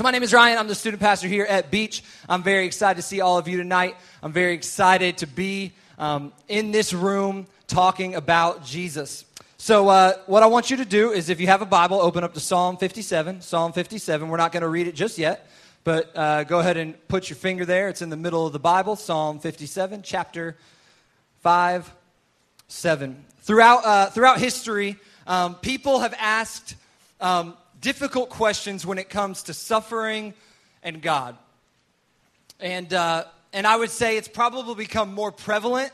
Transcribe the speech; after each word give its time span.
So, 0.00 0.04
my 0.04 0.12
name 0.12 0.22
is 0.22 0.32
Ryan. 0.32 0.56
I'm 0.56 0.66
the 0.66 0.74
student 0.74 1.02
pastor 1.02 1.28
here 1.28 1.44
at 1.44 1.70
Beach. 1.70 2.02
I'm 2.26 2.42
very 2.42 2.64
excited 2.64 2.96
to 2.96 3.06
see 3.06 3.20
all 3.20 3.36
of 3.36 3.46
you 3.46 3.58
tonight. 3.58 3.96
I'm 4.22 4.32
very 4.32 4.54
excited 4.54 5.18
to 5.18 5.26
be 5.26 5.72
um, 5.98 6.32
in 6.48 6.70
this 6.70 6.94
room 6.94 7.46
talking 7.66 8.14
about 8.14 8.64
Jesus. 8.64 9.26
So, 9.58 9.90
uh, 9.90 10.14
what 10.24 10.42
I 10.42 10.46
want 10.46 10.70
you 10.70 10.78
to 10.78 10.86
do 10.86 11.12
is 11.12 11.28
if 11.28 11.38
you 11.38 11.48
have 11.48 11.60
a 11.60 11.66
Bible, 11.66 12.00
open 12.00 12.24
up 12.24 12.32
to 12.32 12.40
Psalm 12.40 12.78
57. 12.78 13.42
Psalm 13.42 13.74
57. 13.74 14.26
We're 14.26 14.38
not 14.38 14.52
going 14.52 14.62
to 14.62 14.70
read 14.70 14.86
it 14.86 14.94
just 14.94 15.18
yet, 15.18 15.50
but 15.84 16.10
uh, 16.16 16.44
go 16.44 16.60
ahead 16.60 16.78
and 16.78 16.94
put 17.08 17.28
your 17.28 17.36
finger 17.36 17.66
there. 17.66 17.90
It's 17.90 18.00
in 18.00 18.08
the 18.08 18.16
middle 18.16 18.46
of 18.46 18.54
the 18.54 18.58
Bible, 18.58 18.96
Psalm 18.96 19.38
57, 19.38 20.00
chapter 20.02 20.56
5, 21.42 21.94
7. 22.68 23.22
Throughout, 23.42 23.84
uh, 23.84 24.06
throughout 24.06 24.38
history, 24.38 24.96
um, 25.26 25.56
people 25.56 26.00
have 26.00 26.14
asked 26.18 26.74
um, 27.20 27.54
difficult 27.80 28.30
questions 28.30 28.84
when 28.84 28.98
it 28.98 29.08
comes 29.08 29.44
to 29.44 29.54
suffering 29.54 30.34
and 30.82 31.00
God. 31.00 31.36
And, 32.58 32.92
uh, 32.92 33.24
and 33.52 33.66
I 33.66 33.76
would 33.76 33.90
say 33.90 34.16
it's 34.16 34.28
probably 34.28 34.74
become 34.74 35.14
more 35.14 35.32
prevalent 35.32 35.92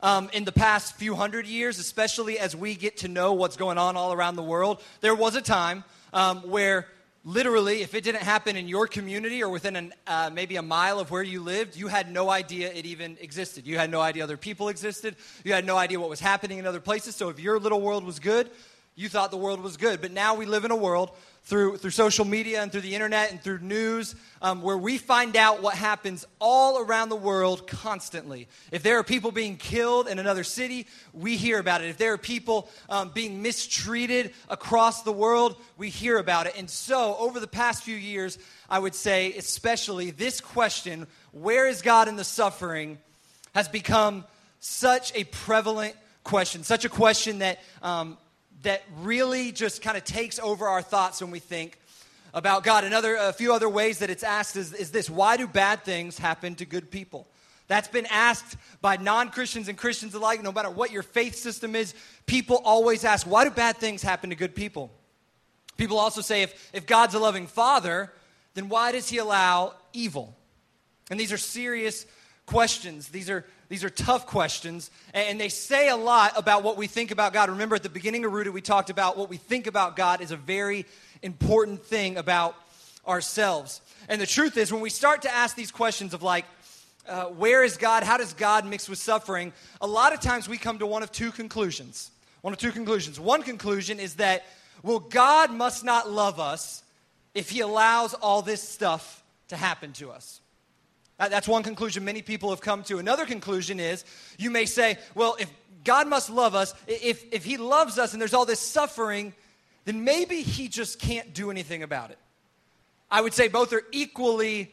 um, 0.00 0.30
in 0.32 0.44
the 0.44 0.52
past 0.52 0.96
few 0.96 1.14
hundred 1.14 1.46
years, 1.46 1.78
especially 1.78 2.38
as 2.38 2.54
we 2.54 2.74
get 2.74 2.98
to 2.98 3.08
know 3.08 3.32
what's 3.32 3.56
going 3.56 3.78
on 3.78 3.96
all 3.96 4.12
around 4.12 4.36
the 4.36 4.42
world. 4.42 4.82
There 5.00 5.14
was 5.14 5.34
a 5.34 5.40
time 5.40 5.84
um, 6.12 6.38
where 6.48 6.86
literally, 7.24 7.82
if 7.82 7.94
it 7.94 8.04
didn't 8.04 8.22
happen 8.22 8.56
in 8.56 8.68
your 8.68 8.86
community 8.86 9.42
or 9.42 9.48
within 9.48 9.76
an, 9.76 9.92
uh, 10.06 10.30
maybe 10.32 10.56
a 10.56 10.62
mile 10.62 10.98
of 10.98 11.10
where 11.10 11.22
you 11.22 11.42
lived, 11.42 11.76
you 11.76 11.88
had 11.88 12.10
no 12.10 12.30
idea 12.30 12.72
it 12.72 12.86
even 12.86 13.16
existed. 13.20 13.66
You 13.66 13.76
had 13.76 13.90
no 13.90 14.00
idea 14.00 14.24
other 14.24 14.36
people 14.36 14.68
existed. 14.68 15.16
You 15.44 15.52
had 15.52 15.66
no 15.66 15.76
idea 15.76 16.00
what 16.00 16.10
was 16.10 16.20
happening 16.20 16.58
in 16.58 16.66
other 16.66 16.80
places. 16.80 17.16
So 17.16 17.28
if 17.28 17.38
your 17.38 17.58
little 17.58 17.80
world 17.80 18.04
was 18.04 18.18
good, 18.18 18.50
you 18.98 19.08
thought 19.08 19.30
the 19.30 19.36
world 19.36 19.60
was 19.60 19.76
good. 19.76 20.00
But 20.00 20.10
now 20.10 20.34
we 20.34 20.44
live 20.44 20.64
in 20.64 20.72
a 20.72 20.76
world 20.76 21.12
through, 21.44 21.76
through 21.76 21.92
social 21.92 22.24
media 22.24 22.60
and 22.60 22.72
through 22.72 22.80
the 22.80 22.96
internet 22.96 23.30
and 23.30 23.40
through 23.40 23.60
news 23.60 24.16
um, 24.42 24.60
where 24.60 24.76
we 24.76 24.98
find 24.98 25.36
out 25.36 25.62
what 25.62 25.74
happens 25.74 26.26
all 26.40 26.80
around 26.80 27.08
the 27.08 27.14
world 27.14 27.68
constantly. 27.68 28.48
If 28.72 28.82
there 28.82 28.98
are 28.98 29.04
people 29.04 29.30
being 29.30 29.56
killed 29.56 30.08
in 30.08 30.18
another 30.18 30.42
city, 30.42 30.88
we 31.12 31.36
hear 31.36 31.60
about 31.60 31.80
it. 31.80 31.90
If 31.90 31.96
there 31.96 32.12
are 32.12 32.18
people 32.18 32.68
um, 32.88 33.10
being 33.10 33.40
mistreated 33.40 34.34
across 34.48 35.04
the 35.04 35.12
world, 35.12 35.54
we 35.76 35.90
hear 35.90 36.18
about 36.18 36.48
it. 36.48 36.54
And 36.58 36.68
so, 36.68 37.16
over 37.20 37.38
the 37.38 37.46
past 37.46 37.84
few 37.84 37.96
years, 37.96 38.36
I 38.68 38.80
would 38.80 38.96
say, 38.96 39.32
especially 39.34 40.10
this 40.10 40.40
question 40.40 41.06
where 41.30 41.68
is 41.68 41.82
God 41.82 42.08
in 42.08 42.16
the 42.16 42.24
suffering 42.24 42.98
has 43.54 43.68
become 43.68 44.24
such 44.58 45.14
a 45.14 45.22
prevalent 45.22 45.94
question, 46.24 46.64
such 46.64 46.84
a 46.84 46.88
question 46.88 47.38
that 47.38 47.60
um, 47.80 48.18
that 48.62 48.82
really 48.98 49.52
just 49.52 49.82
kind 49.82 49.96
of 49.96 50.04
takes 50.04 50.38
over 50.38 50.66
our 50.66 50.82
thoughts 50.82 51.20
when 51.20 51.30
we 51.30 51.38
think 51.38 51.78
about 52.34 52.64
God. 52.64 52.84
Another, 52.84 53.16
a 53.16 53.32
few 53.32 53.52
other 53.52 53.68
ways 53.68 53.98
that 53.98 54.10
it's 54.10 54.22
asked 54.24 54.56
is, 54.56 54.72
is 54.72 54.90
this 54.90 55.08
why 55.08 55.36
do 55.36 55.46
bad 55.46 55.84
things 55.84 56.18
happen 56.18 56.54
to 56.56 56.66
good 56.66 56.90
people? 56.90 57.28
That's 57.68 57.88
been 57.88 58.06
asked 58.06 58.56
by 58.80 58.96
non 58.96 59.30
Christians 59.30 59.68
and 59.68 59.76
Christians 59.76 60.14
alike, 60.14 60.42
no 60.42 60.52
matter 60.52 60.70
what 60.70 60.90
your 60.90 61.02
faith 61.02 61.34
system 61.34 61.76
is. 61.76 61.94
People 62.26 62.60
always 62.64 63.04
ask, 63.04 63.26
why 63.26 63.44
do 63.44 63.50
bad 63.50 63.76
things 63.76 64.02
happen 64.02 64.30
to 64.30 64.36
good 64.36 64.54
people? 64.54 64.90
People 65.76 65.98
also 65.98 66.22
say, 66.22 66.42
if, 66.42 66.70
if 66.72 66.86
God's 66.86 67.14
a 67.14 67.18
loving 67.18 67.46
father, 67.46 68.12
then 68.54 68.68
why 68.68 68.92
does 68.92 69.08
he 69.08 69.18
allow 69.18 69.74
evil? 69.92 70.34
And 71.10 71.20
these 71.20 71.30
are 71.30 71.38
serious 71.38 72.06
questions. 72.48 73.08
These 73.08 73.30
are 73.30 73.44
these 73.68 73.84
are 73.84 73.90
tough 73.90 74.26
questions, 74.26 74.90
and 75.12 75.38
they 75.38 75.50
say 75.50 75.90
a 75.90 75.96
lot 75.96 76.32
about 76.36 76.62
what 76.62 76.78
we 76.78 76.86
think 76.86 77.10
about 77.10 77.34
God. 77.34 77.50
Remember, 77.50 77.76
at 77.76 77.82
the 77.82 77.90
beginning 77.90 78.24
of 78.24 78.32
Rooted, 78.32 78.54
we 78.54 78.62
talked 78.62 78.88
about 78.88 79.18
what 79.18 79.28
we 79.28 79.36
think 79.36 79.66
about 79.66 79.94
God 79.94 80.22
is 80.22 80.30
a 80.30 80.38
very 80.38 80.86
important 81.22 81.84
thing 81.84 82.16
about 82.16 82.54
ourselves. 83.06 83.82
And 84.08 84.18
the 84.20 84.26
truth 84.26 84.56
is, 84.56 84.72
when 84.72 84.80
we 84.80 84.88
start 84.88 85.22
to 85.22 85.34
ask 85.34 85.54
these 85.54 85.70
questions 85.70 86.14
of 86.14 86.22
like, 86.22 86.46
uh, 87.06 87.26
where 87.26 87.62
is 87.62 87.76
God? 87.76 88.04
How 88.04 88.16
does 88.16 88.32
God 88.32 88.64
mix 88.64 88.88
with 88.88 88.98
suffering? 88.98 89.52
A 89.82 89.86
lot 89.86 90.14
of 90.14 90.20
times 90.20 90.48
we 90.48 90.56
come 90.56 90.78
to 90.78 90.86
one 90.86 91.02
of 91.02 91.12
two 91.12 91.30
conclusions. 91.30 92.10
One 92.40 92.54
of 92.54 92.58
two 92.58 92.72
conclusions. 92.72 93.20
One 93.20 93.42
conclusion 93.42 94.00
is 94.00 94.14
that, 94.14 94.46
well, 94.82 94.98
God 94.98 95.50
must 95.50 95.84
not 95.84 96.10
love 96.10 96.40
us 96.40 96.82
if 97.34 97.50
He 97.50 97.60
allows 97.60 98.14
all 98.14 98.40
this 98.40 98.66
stuff 98.66 99.22
to 99.48 99.56
happen 99.56 99.92
to 99.94 100.10
us. 100.10 100.40
That's 101.18 101.48
one 101.48 101.64
conclusion 101.64 102.04
many 102.04 102.22
people 102.22 102.50
have 102.50 102.60
come 102.60 102.84
to. 102.84 102.98
Another 102.98 103.26
conclusion 103.26 103.80
is 103.80 104.04
you 104.38 104.50
may 104.50 104.66
say, 104.66 104.98
well, 105.14 105.36
if 105.40 105.50
God 105.84 106.06
must 106.06 106.30
love 106.30 106.54
us, 106.54 106.74
if, 106.86 107.24
if 107.32 107.44
He 107.44 107.56
loves 107.56 107.98
us 107.98 108.12
and 108.12 108.20
there's 108.20 108.34
all 108.34 108.46
this 108.46 108.60
suffering, 108.60 109.34
then 109.84 110.04
maybe 110.04 110.42
He 110.42 110.68
just 110.68 111.00
can't 111.00 111.34
do 111.34 111.50
anything 111.50 111.82
about 111.82 112.10
it. 112.10 112.18
I 113.10 113.20
would 113.20 113.34
say 113.34 113.48
both 113.48 113.72
are 113.72 113.82
equally 113.90 114.72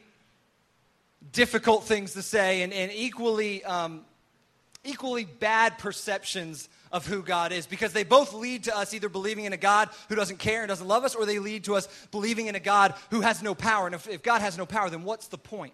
difficult 1.31 1.85
things 1.85 2.13
to 2.13 2.21
say 2.21 2.61
and, 2.61 2.71
and 2.71 2.91
equally, 2.93 3.63
um, 3.63 4.05
equally 4.83 5.25
bad 5.25 5.77
perceptions 5.79 6.69
of 6.91 7.07
who 7.07 7.23
God 7.23 7.51
is 7.51 7.65
because 7.65 7.91
they 7.91 8.03
both 8.03 8.33
lead 8.33 8.65
to 8.65 8.77
us 8.77 8.93
either 8.93 9.09
believing 9.09 9.45
in 9.45 9.53
a 9.53 9.57
God 9.57 9.89
who 10.09 10.15
doesn't 10.15 10.37
care 10.37 10.61
and 10.61 10.69
doesn't 10.69 10.87
love 10.87 11.03
us, 11.03 11.15
or 11.15 11.25
they 11.25 11.39
lead 11.39 11.63
to 11.63 11.75
us 11.75 11.87
believing 12.11 12.47
in 12.47 12.55
a 12.55 12.59
God 12.59 12.93
who 13.09 13.21
has 13.21 13.41
no 13.41 13.55
power. 13.55 13.87
And 13.87 13.95
if, 13.95 14.07
if 14.07 14.21
God 14.21 14.41
has 14.41 14.57
no 14.57 14.65
power, 14.65 14.89
then 14.89 15.03
what's 15.03 15.27
the 15.27 15.37
point? 15.37 15.73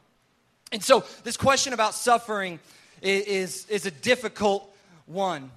And 0.72 0.84
so, 0.84 1.04
this 1.24 1.38
question 1.38 1.74
about 1.74 1.94
suffering 1.94 2.60
is, 3.02 3.66
is 3.68 3.86
a 3.86 3.92
difficult 3.92 4.74
one. 5.06 5.52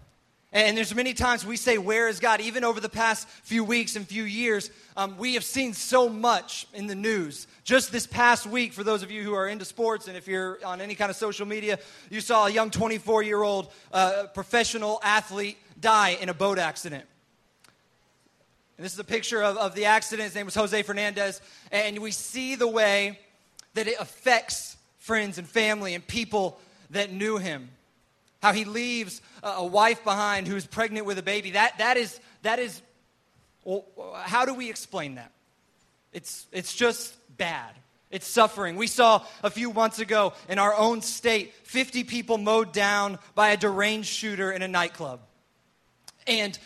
And 0.52 0.76
there's 0.76 0.94
many 0.94 1.14
times 1.14 1.44
we 1.44 1.56
say, 1.56 1.78
Where 1.78 2.08
is 2.08 2.20
God? 2.20 2.40
Even 2.40 2.62
over 2.62 2.80
the 2.80 2.88
past 2.88 3.28
few 3.28 3.64
weeks 3.64 3.96
and 3.96 4.06
few 4.06 4.22
years, 4.22 4.70
um, 4.96 5.18
we 5.18 5.34
have 5.34 5.42
seen 5.42 5.72
so 5.72 6.08
much 6.08 6.68
in 6.72 6.86
the 6.86 6.94
news. 6.94 7.48
Just 7.64 7.90
this 7.90 8.06
past 8.06 8.46
week, 8.46 8.72
for 8.72 8.84
those 8.84 9.02
of 9.02 9.10
you 9.10 9.24
who 9.24 9.34
are 9.34 9.48
into 9.48 9.64
sports 9.64 10.06
and 10.06 10.16
if 10.16 10.28
you're 10.28 10.64
on 10.64 10.80
any 10.80 10.94
kind 10.94 11.10
of 11.10 11.16
social 11.16 11.44
media, 11.44 11.80
you 12.08 12.20
saw 12.20 12.46
a 12.46 12.50
young 12.50 12.70
24 12.70 13.24
year 13.24 13.42
old 13.42 13.72
uh, 13.92 14.26
professional 14.32 15.00
athlete 15.02 15.58
die 15.80 16.16
in 16.20 16.28
a 16.28 16.34
boat 16.34 16.58
accident. 16.58 17.04
And 18.78 18.84
this 18.84 18.92
is 18.92 18.98
a 18.98 19.04
picture 19.04 19.42
of, 19.42 19.56
of 19.56 19.74
the 19.74 19.86
accident. 19.86 20.26
His 20.26 20.34
name 20.36 20.46
was 20.46 20.54
Jose 20.54 20.82
Fernandez. 20.82 21.40
And 21.72 21.98
we 21.98 22.12
see 22.12 22.54
the 22.54 22.68
way 22.68 23.18
that 23.74 23.88
it 23.88 23.96
affects 23.98 24.76
friends 25.04 25.36
and 25.36 25.46
family 25.46 25.94
and 25.94 26.06
people 26.06 26.58
that 26.90 27.12
knew 27.12 27.36
him. 27.36 27.68
How 28.42 28.54
he 28.54 28.64
leaves 28.64 29.20
a 29.42 29.64
wife 29.64 30.02
behind 30.02 30.46
who's 30.46 30.66
pregnant 30.66 31.06
with 31.06 31.18
a 31.18 31.22
baby. 31.22 31.52
That, 31.52 31.76
that 31.78 31.98
is, 31.98 32.18
that 32.42 32.58
is 32.58 32.80
well, 33.64 33.84
how 34.16 34.46
do 34.46 34.54
we 34.54 34.70
explain 34.70 35.16
that? 35.16 35.30
It's, 36.14 36.46
it's 36.52 36.74
just 36.74 37.14
bad. 37.36 37.70
It's 38.10 38.26
suffering. 38.26 38.76
We 38.76 38.86
saw 38.86 39.24
a 39.42 39.50
few 39.50 39.74
months 39.74 39.98
ago 39.98 40.32
in 40.48 40.58
our 40.58 40.74
own 40.74 41.02
state 41.02 41.52
50 41.64 42.04
people 42.04 42.38
mowed 42.38 42.72
down 42.72 43.18
by 43.34 43.50
a 43.50 43.56
deranged 43.58 44.08
shooter 44.08 44.52
in 44.52 44.62
a 44.62 44.68
nightclub, 44.68 45.20
and 46.26 46.58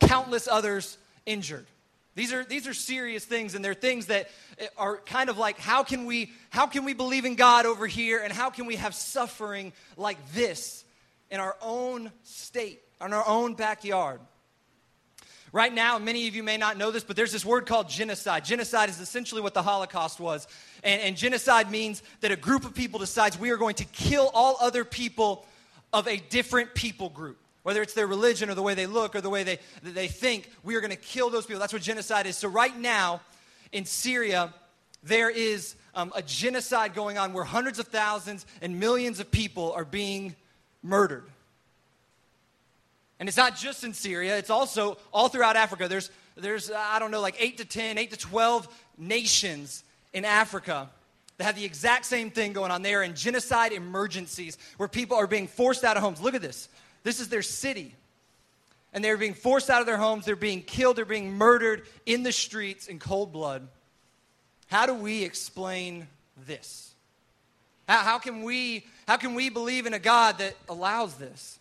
countless 0.00 0.48
others 0.48 0.98
injured. 1.26 1.66
These 2.14 2.32
are, 2.32 2.44
these 2.44 2.68
are 2.68 2.74
serious 2.74 3.24
things, 3.24 3.54
and 3.54 3.64
they're 3.64 3.74
things 3.74 4.06
that 4.06 4.30
eh, 4.58 4.66
are 4.76 4.98
kind 4.98 5.28
of 5.28 5.36
like 5.36 5.58
how 5.58 5.82
can, 5.82 6.06
we, 6.06 6.32
how 6.50 6.66
can 6.66 6.84
we 6.84 6.94
believe 6.94 7.24
in 7.24 7.34
God 7.34 7.66
over 7.66 7.86
here, 7.86 8.20
and 8.22 8.32
how 8.32 8.50
can 8.50 8.66
we 8.66 8.76
have 8.76 8.94
suffering 8.94 9.72
like 9.96 10.18
this 10.32 10.84
in 11.30 11.40
our 11.40 11.56
own 11.60 12.12
state, 12.22 12.80
in 13.04 13.12
our 13.12 13.26
own 13.26 13.54
backyard? 13.54 14.20
Right 15.52 15.72
now, 15.72 15.98
many 15.98 16.26
of 16.26 16.34
you 16.34 16.42
may 16.42 16.56
not 16.56 16.76
know 16.76 16.90
this, 16.90 17.04
but 17.04 17.14
there's 17.14 17.30
this 17.30 17.44
word 17.44 17.66
called 17.66 17.88
genocide. 17.88 18.44
Genocide 18.44 18.88
is 18.88 19.00
essentially 19.00 19.40
what 19.40 19.54
the 19.54 19.62
Holocaust 19.62 20.18
was. 20.18 20.48
And, 20.82 21.00
and 21.00 21.16
genocide 21.16 21.70
means 21.70 22.02
that 22.22 22.32
a 22.32 22.36
group 22.36 22.64
of 22.64 22.74
people 22.74 22.98
decides 22.98 23.38
we 23.38 23.50
are 23.50 23.56
going 23.56 23.76
to 23.76 23.84
kill 23.84 24.30
all 24.34 24.56
other 24.60 24.84
people 24.84 25.46
of 25.92 26.08
a 26.08 26.16
different 26.16 26.74
people 26.74 27.08
group 27.08 27.38
whether 27.64 27.82
it's 27.82 27.94
their 27.94 28.06
religion 28.06 28.50
or 28.50 28.54
the 28.54 28.62
way 28.62 28.74
they 28.74 28.86
look 28.86 29.16
or 29.16 29.20
the 29.20 29.30
way 29.30 29.42
they, 29.42 29.58
they 29.82 30.06
think, 30.06 30.50
we 30.62 30.76
are 30.76 30.80
going 30.80 30.90
to 30.90 30.96
kill 30.96 31.30
those 31.30 31.46
people. 31.46 31.58
That's 31.58 31.72
what 31.72 31.82
genocide 31.82 32.26
is. 32.26 32.36
So, 32.36 32.46
right 32.46 32.78
now 32.78 33.22
in 33.72 33.86
Syria, 33.86 34.52
there 35.02 35.30
is 35.30 35.74
um, 35.94 36.12
a 36.14 36.22
genocide 36.22 36.94
going 36.94 37.18
on 37.18 37.32
where 37.32 37.42
hundreds 37.42 37.78
of 37.78 37.88
thousands 37.88 38.44
and 38.60 38.78
millions 38.78 39.18
of 39.18 39.30
people 39.30 39.72
are 39.72 39.84
being 39.84 40.36
murdered. 40.82 41.24
And 43.18 43.28
it's 43.28 43.38
not 43.38 43.56
just 43.56 43.82
in 43.82 43.94
Syria, 43.94 44.36
it's 44.36 44.50
also 44.50 44.98
all 45.10 45.28
throughout 45.28 45.56
Africa. 45.56 45.88
There's, 45.88 46.10
there's 46.36 46.70
I 46.70 46.98
don't 46.98 47.10
know, 47.10 47.20
like 47.20 47.36
8 47.38 47.58
to 47.58 47.64
10, 47.64 47.96
8 47.96 48.10
to 48.10 48.16
12 48.18 48.68
nations 48.98 49.84
in 50.12 50.26
Africa 50.26 50.90
that 51.38 51.44
have 51.44 51.56
the 51.56 51.64
exact 51.64 52.04
same 52.04 52.30
thing 52.30 52.52
going 52.52 52.70
on. 52.70 52.82
They 52.82 52.94
are 52.94 53.02
in 53.02 53.14
genocide 53.14 53.72
emergencies 53.72 54.58
where 54.76 54.88
people 54.88 55.16
are 55.16 55.26
being 55.26 55.48
forced 55.48 55.82
out 55.82 55.96
of 55.96 56.02
homes. 56.02 56.20
Look 56.20 56.34
at 56.34 56.42
this. 56.42 56.68
This 57.04 57.20
is 57.20 57.28
their 57.28 57.42
city. 57.42 57.94
And 58.92 59.04
they're 59.04 59.16
being 59.16 59.34
forced 59.34 59.70
out 59.70 59.80
of 59.80 59.86
their 59.86 59.96
homes. 59.96 60.24
They're 60.24 60.34
being 60.34 60.62
killed. 60.62 60.96
They're 60.96 61.04
being 61.04 61.32
murdered 61.32 61.86
in 62.06 62.22
the 62.22 62.32
streets 62.32 62.88
in 62.88 62.98
cold 62.98 63.32
blood. 63.32 63.68
How 64.66 64.86
do 64.86 64.94
we 64.94 65.22
explain 65.22 66.08
this? 66.46 66.94
How, 67.88 67.98
how, 67.98 68.18
can, 68.18 68.42
we, 68.42 68.86
how 69.06 69.16
can 69.16 69.34
we 69.34 69.50
believe 69.50 69.86
in 69.86 69.94
a 69.94 69.98
God 69.98 70.38
that 70.38 70.56
allows 70.68 71.14
this? 71.14 71.58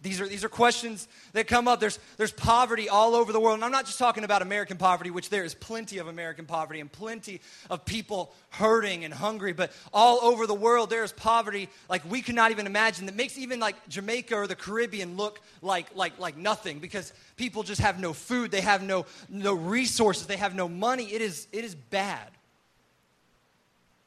These 0.00 0.20
are, 0.20 0.28
these 0.28 0.44
are 0.44 0.48
questions 0.48 1.08
that 1.32 1.48
come 1.48 1.66
up. 1.66 1.80
There's, 1.80 1.98
there's 2.18 2.30
poverty 2.30 2.88
all 2.88 3.16
over 3.16 3.32
the 3.32 3.40
world. 3.40 3.56
And 3.56 3.64
I'm 3.64 3.72
not 3.72 3.84
just 3.84 3.98
talking 3.98 4.22
about 4.22 4.42
American 4.42 4.76
poverty, 4.76 5.10
which 5.10 5.28
there 5.28 5.42
is 5.42 5.54
plenty 5.54 5.98
of 5.98 6.06
American 6.06 6.46
poverty 6.46 6.78
and 6.78 6.90
plenty 6.90 7.40
of 7.68 7.84
people 7.84 8.32
hurting 8.50 9.04
and 9.04 9.12
hungry, 9.12 9.52
but 9.52 9.72
all 9.92 10.20
over 10.22 10.46
the 10.46 10.54
world 10.54 10.88
there 10.88 11.02
is 11.02 11.10
poverty 11.10 11.68
like 11.88 12.08
we 12.08 12.22
could 12.22 12.36
not 12.36 12.52
even 12.52 12.66
imagine 12.66 13.06
that 13.06 13.16
makes 13.16 13.36
even 13.36 13.58
like 13.58 13.88
Jamaica 13.88 14.36
or 14.36 14.46
the 14.46 14.54
Caribbean 14.54 15.16
look 15.16 15.40
like, 15.62 15.86
like, 15.96 16.16
like 16.20 16.36
nothing 16.36 16.78
because 16.78 17.12
people 17.36 17.64
just 17.64 17.80
have 17.80 17.98
no 17.98 18.12
food, 18.12 18.52
they 18.52 18.60
have 18.60 18.84
no, 18.84 19.04
no 19.28 19.54
resources, 19.54 20.28
they 20.28 20.36
have 20.36 20.54
no 20.54 20.68
money. 20.68 21.12
It 21.12 21.22
is, 21.22 21.48
it 21.50 21.64
is 21.64 21.74
bad. 21.74 22.30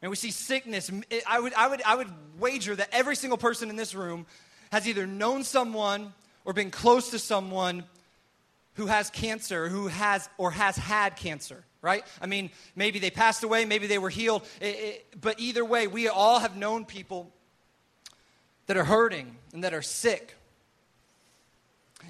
And 0.02 0.10
we 0.10 0.16
see 0.16 0.32
sickness. 0.32 0.90
I 1.28 1.40
would, 1.40 1.54
I, 1.54 1.68
would, 1.68 1.82
I 1.84 1.96
would 1.96 2.10
wager 2.40 2.76
that 2.76 2.90
every 2.94 3.16
single 3.18 3.38
person 3.38 3.70
in 3.70 3.76
this 3.76 3.94
room 3.94 4.26
has 4.72 4.88
either 4.88 5.06
known 5.06 5.44
someone 5.44 6.14
or 6.46 6.54
been 6.54 6.72
close 6.72 7.12
to 7.12 7.20
someone 7.20 7.84
who 8.76 8.88
has 8.88 9.10
cancer, 9.10 9.68
who 9.68 9.88
has 9.88 10.30
or 10.38 10.52
has 10.52 10.78
had 10.78 11.16
cancer, 11.16 11.64
right? 11.82 12.04
I 12.22 12.26
mean, 12.26 12.50
maybe 12.76 13.00
they 13.00 13.12
passed 13.12 13.44
away, 13.44 13.66
maybe 13.66 13.88
they 13.88 13.98
were 13.98 14.10
healed, 14.10 14.44
it, 14.60 14.66
it, 14.66 15.22
but 15.22 15.40
either 15.40 15.66
way, 15.66 15.88
we 15.88 16.08
all 16.08 16.40
have 16.40 16.56
known 16.56 16.86
people 16.86 17.32
that 18.68 18.78
are 18.78 18.86
hurting 18.86 19.36
and 19.54 19.64
that 19.64 19.74
are 19.74 19.82
sick. 19.82 20.36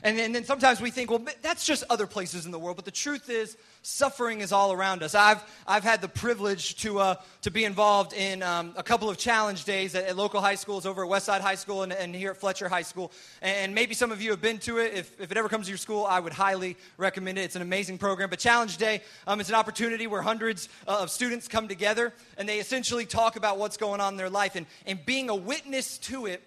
And 0.03 0.17
then, 0.17 0.25
and 0.25 0.35
then 0.35 0.43
sometimes 0.45 0.81
we 0.81 0.91
think, 0.91 1.09
well, 1.09 1.23
that's 1.41 1.65
just 1.65 1.83
other 1.89 2.07
places 2.07 2.45
in 2.45 2.51
the 2.51 2.59
world. 2.59 2.75
But 2.75 2.85
the 2.85 2.91
truth 2.91 3.29
is, 3.29 3.57
suffering 3.83 4.41
is 4.41 4.51
all 4.51 4.71
around 4.71 5.03
us. 5.03 5.15
I've, 5.15 5.43
I've 5.67 5.83
had 5.83 6.01
the 6.01 6.07
privilege 6.07 6.75
to, 6.77 6.99
uh, 6.99 7.15
to 7.41 7.51
be 7.51 7.65
involved 7.65 8.13
in 8.13 8.43
um, 8.43 8.73
a 8.77 8.83
couple 8.83 9.09
of 9.09 9.17
challenge 9.17 9.63
days 9.65 9.95
at, 9.95 10.05
at, 10.05 10.15
local 10.15 10.41
high 10.41 10.55
schools 10.55 10.85
over 10.85 11.03
at 11.03 11.09
Westside 11.09 11.41
High 11.41 11.55
School 11.55 11.83
and, 11.83 11.91
and, 11.91 12.15
here 12.15 12.31
at 12.31 12.37
Fletcher 12.37 12.69
High 12.69 12.81
School. 12.81 13.11
And 13.41 13.73
maybe 13.73 13.93
some 13.93 14.11
of 14.11 14.21
you 14.21 14.31
have 14.31 14.41
been 14.41 14.59
to 14.59 14.77
it. 14.77 14.93
If, 14.93 15.19
if 15.19 15.31
it 15.31 15.37
ever 15.37 15.49
comes 15.49 15.65
to 15.65 15.71
your 15.71 15.77
school, 15.77 16.05
I 16.05 16.19
would 16.19 16.33
highly 16.33 16.77
recommend 16.97 17.37
it. 17.37 17.41
It's 17.41 17.55
an 17.55 17.61
amazing 17.61 17.97
program. 17.97 18.29
But 18.29 18.39
Challenge 18.39 18.77
Day 18.77 19.01
um, 19.27 19.39
is 19.41 19.49
an 19.49 19.55
opportunity 19.55 20.07
where 20.07 20.21
hundreds 20.21 20.69
uh, 20.87 20.99
of 21.01 21.09
students 21.09 21.47
come 21.47 21.67
together 21.67 22.13
and 22.37 22.47
they 22.47 22.59
essentially 22.59 23.05
talk 23.05 23.35
about 23.35 23.57
what's 23.57 23.77
going 23.77 24.01
on 24.01 24.13
in 24.13 24.17
their 24.17 24.29
life. 24.29 24.55
And, 24.55 24.65
and 24.85 25.03
being 25.05 25.29
a 25.29 25.35
witness 25.35 25.97
to 25.99 26.27
it, 26.27 26.43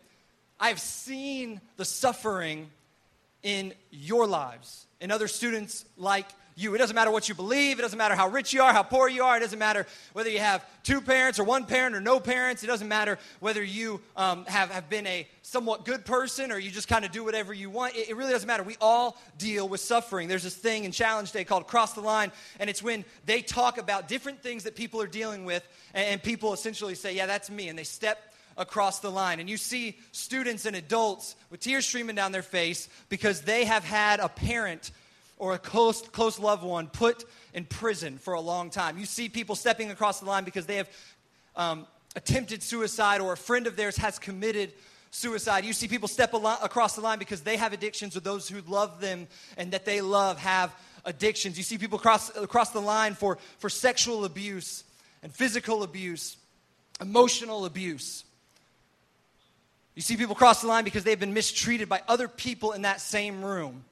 I've 0.60 0.80
seen 0.80 1.60
the 1.76 1.84
suffering 1.84 2.70
in 3.44 3.72
your 3.92 4.26
lives 4.26 4.86
and 5.00 5.12
other 5.12 5.28
students 5.28 5.84
like 5.96 6.26
you. 6.56 6.74
It 6.74 6.78
doesn't 6.78 6.94
matter 6.94 7.10
what 7.10 7.28
you 7.28 7.34
believe. 7.34 7.78
It 7.78 7.82
doesn't 7.82 7.98
matter 7.98 8.14
how 8.14 8.28
rich 8.28 8.52
you 8.52 8.62
are, 8.62 8.72
how 8.72 8.82
poor 8.82 9.08
you 9.08 9.24
are. 9.24 9.36
It 9.36 9.40
doesn't 9.40 9.58
matter 9.58 9.86
whether 10.12 10.30
you 10.30 10.38
have 10.38 10.64
two 10.82 11.00
parents 11.00 11.38
or 11.38 11.44
one 11.44 11.64
parent 11.66 11.96
or 11.96 12.00
no 12.00 12.20
parents. 12.20 12.62
It 12.62 12.68
doesn't 12.68 12.88
matter 12.88 13.18
whether 13.40 13.62
you 13.62 14.00
um, 14.16 14.44
have, 14.46 14.70
have 14.70 14.88
been 14.88 15.06
a 15.06 15.26
somewhat 15.42 15.84
good 15.84 16.04
person 16.04 16.52
or 16.52 16.58
you 16.58 16.70
just 16.70 16.88
kind 16.88 17.04
of 17.04 17.10
do 17.10 17.24
whatever 17.24 17.52
you 17.52 17.70
want. 17.70 17.96
It, 17.96 18.10
it, 18.10 18.16
really 18.16 18.32
doesn't 18.32 18.46
matter. 18.46 18.62
We 18.62 18.76
all 18.80 19.18
deal 19.36 19.68
with 19.68 19.80
suffering. 19.80 20.28
There's 20.28 20.44
this 20.44 20.56
thing 20.56 20.84
in 20.84 20.92
Challenge 20.92 21.30
Day 21.32 21.44
called 21.44 21.66
Cross 21.66 21.94
the 21.94 22.00
Line, 22.00 22.30
and 22.58 22.70
it's 22.70 22.82
when 22.82 23.04
they 23.26 23.42
talk 23.42 23.78
about 23.78 24.08
different 24.08 24.42
things 24.42 24.64
that 24.64 24.76
people 24.76 25.00
are 25.02 25.06
dealing 25.06 25.44
with, 25.44 25.66
and, 25.92 26.06
and 26.06 26.22
people 26.22 26.52
essentially 26.52 26.94
say, 26.94 27.14
Yeah, 27.14 27.26
that's 27.26 27.50
me. 27.50 27.68
And 27.68 27.78
they 27.78 27.84
step 27.84 28.33
across 28.56 29.00
the 29.00 29.10
line. 29.10 29.40
And 29.40 29.48
you 29.48 29.56
see 29.56 29.98
students 30.12 30.66
and 30.66 30.76
adults 30.76 31.36
with 31.50 31.60
tears 31.60 31.86
streaming 31.86 32.16
down 32.16 32.32
their 32.32 32.42
face 32.42 32.88
because 33.08 33.42
they 33.42 33.64
have 33.64 33.84
had 33.84 34.20
a 34.20 34.28
parent 34.28 34.90
or 35.38 35.54
a 35.54 35.58
close, 35.58 36.02
close 36.02 36.38
loved 36.38 36.62
one 36.62 36.88
put 36.88 37.24
in 37.52 37.64
prison 37.64 38.18
for 38.18 38.34
a 38.34 38.40
long 38.40 38.70
time. 38.70 38.98
You 38.98 39.06
see 39.06 39.28
people 39.28 39.56
stepping 39.56 39.90
across 39.90 40.20
the 40.20 40.26
line 40.26 40.44
because 40.44 40.66
they 40.66 40.76
have 40.76 40.88
um, 41.56 41.86
attempted 42.16 42.62
suicide 42.62 43.20
or 43.20 43.32
a 43.32 43.36
friend 43.36 43.66
of 43.66 43.76
theirs 43.76 43.96
has 43.96 44.18
committed 44.18 44.72
suicide. 45.10 45.64
You 45.64 45.72
see 45.72 45.88
people 45.88 46.08
step 46.08 46.34
across 46.34 46.94
the 46.94 47.00
line 47.00 47.18
because 47.18 47.42
they 47.42 47.56
have 47.56 47.72
addictions 47.72 48.16
or 48.16 48.20
those 48.20 48.48
who 48.48 48.60
love 48.62 49.00
them 49.00 49.26
and 49.56 49.72
that 49.72 49.84
they 49.84 50.00
love 50.00 50.38
have 50.38 50.74
addictions. 51.04 51.56
You 51.56 51.64
see 51.64 51.78
people 51.78 51.98
cross, 51.98 52.34
across 52.36 52.70
the 52.70 52.80
line 52.80 53.14
for, 53.14 53.38
for 53.58 53.68
sexual 53.68 54.24
abuse 54.24 54.84
and 55.22 55.32
physical 55.32 55.82
abuse, 55.82 56.36
emotional 57.00 57.64
abuse. 57.64 58.23
You 59.94 60.02
see 60.02 60.16
people 60.16 60.34
cross 60.34 60.60
the 60.60 60.66
line 60.66 60.84
because 60.84 61.04
they've 61.04 61.18
been 61.18 61.34
mistreated 61.34 61.88
by 61.88 62.02
other 62.08 62.26
people 62.26 62.72
in 62.72 62.82
that 62.82 63.00
same 63.00 63.44
room 63.44 63.84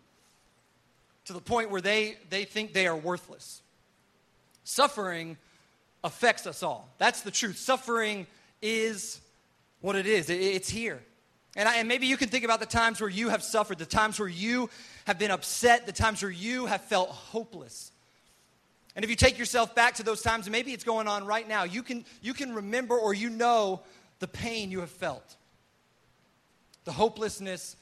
to 1.26 1.32
the 1.32 1.40
point 1.40 1.70
where 1.70 1.80
they, 1.80 2.16
they 2.30 2.44
think 2.44 2.72
they 2.72 2.86
are 2.86 2.96
worthless. 2.96 3.62
Suffering 4.64 5.36
affects 6.02 6.46
us 6.46 6.62
all. 6.62 6.88
That's 6.98 7.22
the 7.22 7.30
truth. 7.30 7.58
Suffering 7.58 8.26
is 8.60 9.20
what 9.80 9.96
it 9.96 10.06
is, 10.06 10.30
it, 10.30 10.40
it's 10.40 10.68
here. 10.68 11.00
And, 11.54 11.68
I, 11.68 11.76
and 11.76 11.86
maybe 11.86 12.06
you 12.06 12.16
can 12.16 12.28
think 12.28 12.44
about 12.44 12.60
the 12.60 12.66
times 12.66 13.00
where 13.00 13.10
you 13.10 13.28
have 13.28 13.42
suffered, 13.42 13.78
the 13.78 13.84
times 13.84 14.18
where 14.18 14.28
you 14.28 14.70
have 15.04 15.18
been 15.18 15.30
upset, 15.30 15.86
the 15.86 15.92
times 15.92 16.22
where 16.22 16.30
you 16.30 16.66
have 16.66 16.80
felt 16.82 17.10
hopeless. 17.10 17.92
And 18.96 19.04
if 19.04 19.10
you 19.10 19.16
take 19.16 19.38
yourself 19.38 19.74
back 19.74 19.94
to 19.94 20.02
those 20.02 20.22
times, 20.22 20.48
maybe 20.48 20.72
it's 20.72 20.84
going 20.84 21.08
on 21.08 21.26
right 21.26 21.46
now, 21.46 21.64
you 21.64 21.82
can, 21.82 22.04
you 22.22 22.32
can 22.32 22.54
remember 22.54 22.96
or 22.96 23.12
you 23.12 23.28
know 23.28 23.82
the 24.18 24.28
pain 24.28 24.70
you 24.70 24.80
have 24.80 24.90
felt 24.90 25.36
the 26.84 26.92
hopelessness 26.92 27.76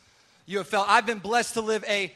you 0.47 0.59
have 0.59 0.69
felt. 0.69 0.89
I've 0.89 1.07
been 1.07 1.19
blessed 1.19 1.55
to 1.55 1.61
live 1.61 1.85
a 1.89 2.15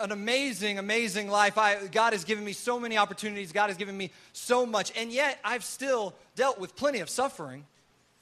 an 0.00 0.12
amazing, 0.12 0.78
amazing 0.78 1.28
life. 1.28 1.58
I, 1.58 1.86
God 1.88 2.12
has 2.12 2.24
given 2.24 2.44
me 2.44 2.52
so 2.52 2.80
many 2.80 2.96
opportunities. 2.96 3.52
God 3.52 3.68
has 3.68 3.76
given 3.76 3.96
me 3.96 4.10
so 4.32 4.64
much. 4.64 4.92
And 4.96 5.12
yet, 5.12 5.38
I've 5.44 5.64
still 5.64 6.14
dealt 6.34 6.58
with 6.58 6.76
plenty 6.76 7.00
of 7.00 7.10
suffering. 7.10 7.66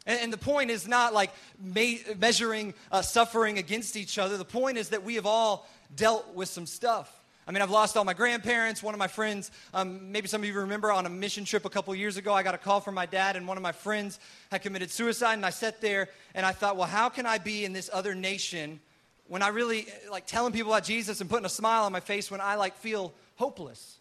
And, 0.07 0.33
the 0.33 0.39
point 0.39 0.71
is 0.71 0.87
not 0.87 1.15
like 1.15 1.31
me, 1.59 2.03
measuring 2.19 2.75
uh, 2.93 3.01
suffering 3.01 3.57
against 3.57 3.97
each 3.97 4.19
other. 4.19 4.37
The 4.37 4.45
point 4.45 4.77
is 4.77 4.91
that 4.91 5.03
we 5.03 5.15
have 5.15 5.25
all 5.25 5.67
dealt 5.97 6.35
with 6.35 6.49
some 6.49 6.67
stuff. 6.67 7.24
I 7.46 7.52
mean, 7.52 7.61
I've 7.61 7.70
lost 7.70 7.96
all 7.96 8.05
my 8.05 8.14
grandparents. 8.14 8.82
One 8.82 8.94
of 8.94 8.99
my 8.99 9.08
friends, 9.08 9.50
um, 9.75 10.11
maybe 10.11 10.29
some 10.29 10.41
of 10.41 10.49
you 10.49 10.55
remember, 10.55 10.91
on 10.91 11.05
a 11.05 11.11
mission 11.11 11.44
trip 11.44 11.67
a 11.67 11.70
couple 11.70 11.94
years 11.94 12.17
ago, 12.17 12.32
I 12.32 12.43
got 12.43 12.55
a 12.55 12.58
call 12.58 12.81
from 12.81 12.94
my 12.94 13.05
dad, 13.05 13.37
and 13.37 13.46
one 13.46 13.58
of 13.58 13.62
my 13.62 13.73
friends 13.73 14.19
had 14.50 14.62
committed 14.62 14.91
suicide. 14.91 15.35
And 15.35 15.44
I 15.44 15.50
sat 15.50 15.82
there 15.82 16.08
and 16.35 16.46
I 16.46 16.52
thought, 16.52 16.76
well, 16.76 16.88
how 16.88 17.11
can 17.11 17.26
I 17.26 17.37
be 17.37 17.67
in 17.67 17.75
this 17.75 17.91
other 17.93 18.14
nation 18.14 18.81
when 19.29 19.43
I 19.43 19.49
really 19.49 19.87
like 20.11 20.26
telling 20.26 20.52
people 20.52 20.73
about 20.73 20.85
Jesus 20.85 21.20
and 21.20 21.29
putting 21.29 21.44
a 21.44 21.50
smile 21.50 21.85
on 21.85 21.93
my 21.93 22.00
face 22.00 22.31
when 22.31 22.41
I 22.41 22.55
like 22.55 22.76
feel 22.76 23.12
hopeless 23.37 23.99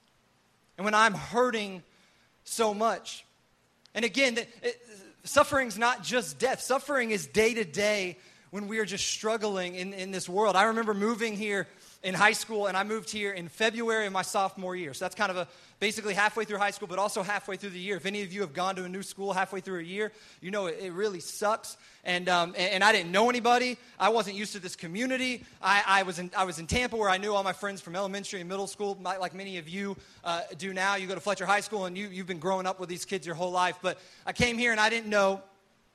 and 0.78 0.86
when 0.86 0.94
I'm 0.94 1.14
hurting 1.14 1.84
so 2.46 2.74
much? 2.74 3.26
And 3.94 4.06
again, 4.06 4.38
it, 4.38 4.82
suffering's 5.26 5.78
not 5.78 6.02
just 6.02 6.40
death, 6.40 6.62
suffering 6.62 7.12
is 7.12 7.28
day 7.28 7.54
to 7.56 7.66
day 7.66 8.18
when 8.52 8.68
we 8.68 8.80
are 8.80 8.86
just 8.86 9.08
struggling 9.08 9.76
in, 9.76 9.94
in 9.94 10.12
this 10.12 10.30
world. 10.30 10.56
I 10.56 10.66
remember 10.66 10.94
moving 10.94 11.36
here 11.36 11.68
in 12.04 12.14
high 12.14 12.34
school, 12.34 12.68
and 12.68 12.76
I 12.76 12.84
moved 12.84 13.10
here 13.10 13.32
in 13.32 13.48
February 13.48 14.06
of 14.06 14.14
my 14.14 14.24
sophomore 14.24 14.76
year. 14.76 14.94
So 14.94 15.06
that's 15.06 15.16
kind 15.16 15.32
of 15.32 15.38
a 15.38 15.48
basically 15.80 16.14
halfway 16.14 16.44
through 16.44 16.58
high 16.58 16.72
school, 16.72 16.88
but 16.88 17.00
also 17.00 17.24
halfway 17.24 17.56
through 17.56 17.70
the 17.70 17.80
year. 17.80 17.96
If 17.96 18.06
any 18.06 18.22
of 18.24 18.34
you 18.34 18.42
have 18.42 18.54
gone 18.54 18.76
to 18.76 18.84
a 18.84 18.90
new 18.90 19.04
school 19.04 19.32
halfway 19.32 19.62
through 19.62 19.80
a 19.80 19.84
year, 19.84 20.12
you 20.42 20.52
know 20.52 20.66
it, 20.66 20.80
it 20.82 20.92
really 20.92 21.22
sucks. 21.22 21.78
And, 22.04 22.28
um, 22.28 22.54
and, 22.58 22.74
and, 22.74 22.84
I 22.84 22.92
didn't 22.92 23.14
know 23.14 23.30
anybody. 23.30 23.78
I 23.98 24.10
wasn't 24.10 24.36
used 24.36 24.52
to 24.52 24.60
this 24.60 24.76
community. 24.76 25.46
I, 25.62 25.84
I, 25.88 26.04
was 26.04 26.20
in, 26.20 26.32
I 26.38 26.44
was 26.44 26.60
in 26.60 26.68
Tampa 26.68 26.98
where 26.98 27.10
I 27.10 27.18
knew 27.18 27.34
all 27.34 27.44
my 27.44 27.54
friends 27.54 27.80
from 27.80 27.96
elementary 27.96 28.42
and 28.42 28.50
middle 28.50 28.68
school, 28.68 28.98
like 29.02 29.34
many 29.34 29.58
of 29.58 29.70
you 29.70 29.96
uh, 30.26 30.42
do 30.58 30.74
now. 30.74 30.96
You 30.96 31.08
go 31.08 31.16
to 31.16 31.22
Fletcher 31.22 31.46
High 31.46 31.62
School, 31.62 31.86
and 31.86 31.98
you, 31.98 32.10
you've 32.10 32.28
been 32.28 32.40
growing 32.40 32.66
up 32.66 32.82
with 32.82 32.90
these 32.90 33.06
kids 33.06 33.26
your 33.26 33.36
whole 33.36 33.52
life. 33.52 33.80
But 33.82 33.98
I 34.26 34.34
came 34.34 34.58
here, 34.58 34.72
and 34.72 34.82
I 34.82 34.90
didn't 34.90 35.10
know 35.10 35.42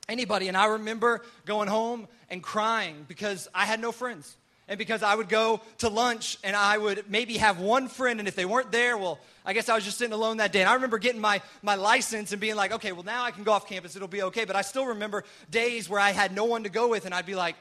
anybody. 0.09 0.49
And 0.49 0.57
I 0.57 0.67
remember 0.67 1.21
going 1.45 1.69
home 1.69 2.09
and 2.31 2.43
crying 2.43 3.05
because 3.07 3.47
I 3.55 3.67
had 3.67 3.79
no 3.79 3.93
friends 3.93 4.35
and 4.69 4.79
because 4.79 5.03
I 5.03 5.15
would 5.15 5.29
go 5.29 5.61
to 5.79 5.89
lunch 5.89 6.39
and 6.45 6.55
I 6.55 6.77
would 6.77 7.11
maybe 7.11 7.39
have 7.39 7.59
one 7.59 7.89
friend, 7.89 8.19
and 8.19 8.29
if 8.29 8.37
they 8.37 8.45
weren't 8.45 8.71
there, 8.71 8.99
well, 8.99 9.19
I 9.47 9.55
guess 9.55 9.69
I 9.71 9.75
was 9.75 9.85
just 9.85 9.97
sitting 9.97 10.13
alone 10.13 10.37
that 10.39 10.53
day. 10.53 10.61
And 10.61 10.69
I 10.69 10.75
remember 10.75 10.99
getting 10.99 11.21
my, 11.21 11.41
my 11.63 11.75
license 11.75 12.33
and 12.33 12.41
being 12.41 12.55
like, 12.55 12.73
okay, 12.73 12.93
well, 12.93 13.03
now 13.03 13.25
I 13.25 13.31
can 13.31 13.45
go 13.45 13.53
off 13.53 13.67
campus, 13.67 13.97
it'll 13.97 14.09
be 14.09 14.23
okay. 14.25 14.45
But 14.45 14.57
I 14.57 14.63
still 14.63 14.87
remember 14.87 15.25
days 15.51 15.89
where 15.89 16.01
I 16.01 16.11
had 16.11 16.35
no 16.35 16.45
one 16.45 16.65
to 16.65 16.69
go 16.69 16.89
with, 16.89 17.07
and 17.07 17.15
I'd 17.15 17.25
be 17.25 17.35
like, 17.35 17.57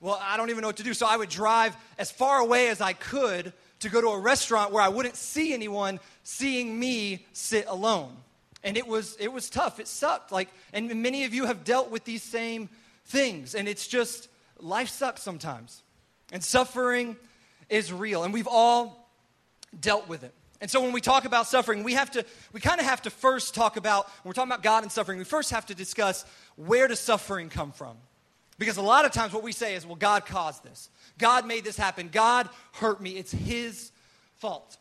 well, 0.00 0.20
I 0.22 0.36
don't 0.36 0.50
even 0.50 0.62
know 0.62 0.68
what 0.68 0.76
to 0.76 0.82
do. 0.84 0.94
So 0.94 1.06
I 1.06 1.16
would 1.16 1.30
drive 1.30 1.76
as 1.98 2.10
far 2.10 2.38
away 2.38 2.68
as 2.68 2.80
I 2.80 2.92
could 2.92 3.52
to 3.80 3.88
go 3.88 4.00
to 4.00 4.08
a 4.08 4.20
restaurant 4.20 4.72
where 4.72 4.82
I 4.82 4.88
wouldn't 4.88 5.16
see 5.16 5.52
anyone 5.52 6.00
seeing 6.22 6.78
me 6.78 7.26
sit 7.32 7.66
alone. 7.66 8.16
And 8.62 8.76
it 8.76 8.86
was, 8.86 9.16
it 9.18 9.32
was 9.32 9.50
tough. 9.50 9.80
It 9.80 9.88
sucked. 9.88 10.32
Like, 10.32 10.48
and 10.72 11.02
many 11.02 11.24
of 11.24 11.34
you 11.34 11.46
have 11.46 11.64
dealt 11.64 11.90
with 11.90 12.04
these 12.04 12.22
same 12.22 12.68
things. 13.06 13.54
And 13.54 13.68
it's 13.68 13.86
just, 13.86 14.28
life 14.60 14.88
sucks 14.88 15.22
sometimes. 15.22 15.82
And 16.32 16.42
suffering 16.42 17.16
is 17.68 17.92
real, 17.92 18.24
and 18.24 18.32
we've 18.32 18.48
all 18.48 19.08
dealt 19.78 20.08
with 20.08 20.24
it. 20.24 20.32
And 20.60 20.70
so 20.70 20.80
when 20.80 20.92
we 20.92 21.00
talk 21.00 21.26
about 21.26 21.46
suffering, 21.46 21.84
we 21.84 21.92
have 21.92 22.10
to 22.12 22.24
we 22.52 22.60
kind 22.60 22.80
of 22.80 22.86
have 22.86 23.02
to 23.02 23.10
first 23.10 23.54
talk 23.54 23.76
about 23.76 24.06
when 24.06 24.30
we're 24.30 24.32
talking 24.32 24.50
about 24.50 24.62
God 24.62 24.82
and 24.82 24.90
suffering, 24.90 25.18
we 25.18 25.24
first 25.24 25.50
have 25.50 25.66
to 25.66 25.74
discuss 25.74 26.24
where 26.56 26.88
does 26.88 26.98
suffering 26.98 27.48
come 27.50 27.72
from? 27.72 27.96
Because 28.58 28.78
a 28.78 28.82
lot 28.82 29.04
of 29.04 29.12
times 29.12 29.34
what 29.34 29.42
we 29.42 29.52
say 29.52 29.74
is, 29.74 29.84
well, 29.84 29.96
God 29.96 30.24
caused 30.24 30.64
this. 30.64 30.88
God 31.18 31.46
made 31.46 31.62
this 31.64 31.76
happen. 31.76 32.08
God 32.10 32.48
hurt 32.72 33.02
me. 33.02 33.10
It's 33.10 33.32
his 33.32 33.92
fault. 34.38 34.78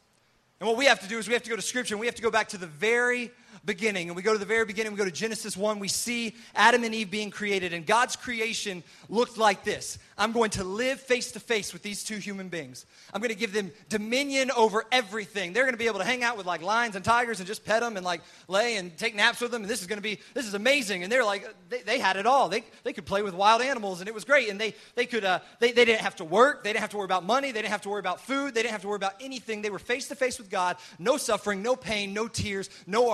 And 0.59 0.67
what 0.67 0.77
we 0.77 0.85
have 0.85 1.01
to 1.01 1.09
do 1.09 1.17
is 1.17 1.27
we 1.27 1.33
have 1.33 1.43
to 1.43 1.49
go 1.49 1.57
to 1.57 1.61
scripture 1.61 1.95
and 1.95 1.99
we 1.99 2.05
have 2.05 2.15
to 2.15 2.21
go 2.21 2.31
back 2.31 2.49
to 2.49 2.57
the 2.57 2.67
very 2.67 3.31
beginning 3.63 4.09
and 4.09 4.15
we 4.15 4.21
go 4.21 4.33
to 4.33 4.39
the 4.39 4.45
very 4.45 4.65
beginning, 4.65 4.91
we 4.91 4.97
go 4.97 5.05
to 5.05 5.11
Genesis 5.11 5.55
1, 5.55 5.79
we 5.79 5.87
see 5.87 6.35
Adam 6.55 6.83
and 6.83 6.93
Eve 6.93 7.09
being 7.09 7.31
created, 7.31 7.73
and 7.73 7.85
God's 7.85 8.15
creation 8.15 8.83
looked 9.09 9.37
like 9.37 9.63
this 9.63 9.97
I'm 10.17 10.31
going 10.31 10.51
to 10.51 10.63
live 10.63 11.01
face 11.01 11.33
to 11.33 11.41
face 11.41 11.73
with 11.73 11.83
these 11.83 12.03
two 12.03 12.17
human 12.17 12.47
beings. 12.47 12.85
I'm 13.13 13.19
going 13.19 13.33
to 13.33 13.37
give 13.37 13.51
them 13.51 13.71
dominion 13.89 14.49
over 14.51 14.85
everything. 14.91 15.51
They're 15.51 15.63
going 15.63 15.73
to 15.73 15.79
be 15.79 15.87
able 15.87 15.99
to 15.99 16.05
hang 16.05 16.23
out 16.23 16.37
with 16.37 16.45
like 16.45 16.61
lions 16.61 16.95
and 16.95 17.03
tigers 17.03 17.39
and 17.39 17.47
just 17.47 17.65
pet 17.65 17.81
them 17.81 17.97
and 17.97 18.05
like 18.05 18.21
lay 18.47 18.77
and 18.77 18.95
take 18.97 19.13
naps 19.13 19.41
with 19.41 19.51
them. 19.51 19.63
And 19.63 19.69
this 19.69 19.81
is 19.81 19.87
going 19.87 19.97
to 19.97 20.03
be, 20.03 20.19
this 20.33 20.45
is 20.45 20.53
amazing. 20.53 21.03
And 21.03 21.11
they're 21.11 21.25
like, 21.25 21.53
they, 21.67 21.81
they 21.81 21.99
had 21.99 22.15
it 22.15 22.25
all. 22.25 22.47
They, 22.47 22.63
they 22.83 22.93
could 22.93 23.05
play 23.05 23.23
with 23.23 23.33
wild 23.33 23.61
animals 23.61 23.99
and 23.99 24.07
it 24.07 24.13
was 24.13 24.23
great. 24.23 24.49
And 24.49 24.59
they, 24.59 24.73
they 24.95 25.05
could, 25.05 25.25
uh, 25.25 25.39
they, 25.59 25.73
they 25.73 25.83
didn't 25.83 26.01
have 26.01 26.15
to 26.17 26.23
work. 26.23 26.63
They 26.63 26.69
didn't 26.71 26.81
have 26.81 26.91
to 26.91 26.97
worry 26.97 27.05
about 27.05 27.25
money. 27.25 27.51
They 27.51 27.61
didn't 27.61 27.71
have 27.71 27.81
to 27.81 27.89
worry 27.89 27.99
about 27.99 28.21
food. 28.21 28.53
They 28.55 28.61
didn't 28.61 28.71
have 28.71 28.81
to 28.81 28.87
worry 28.87 28.95
about 28.95 29.15
anything. 29.19 29.61
They 29.61 29.69
were 29.69 29.79
face 29.79 30.07
to 30.07 30.15
face 30.15 30.37
with 30.37 30.49
God. 30.49 30.77
No 30.97 31.17
suffering, 31.17 31.61
no 31.61 31.75
pain, 31.75 32.13
no 32.13 32.29
tears, 32.29 32.69
no 32.87 33.09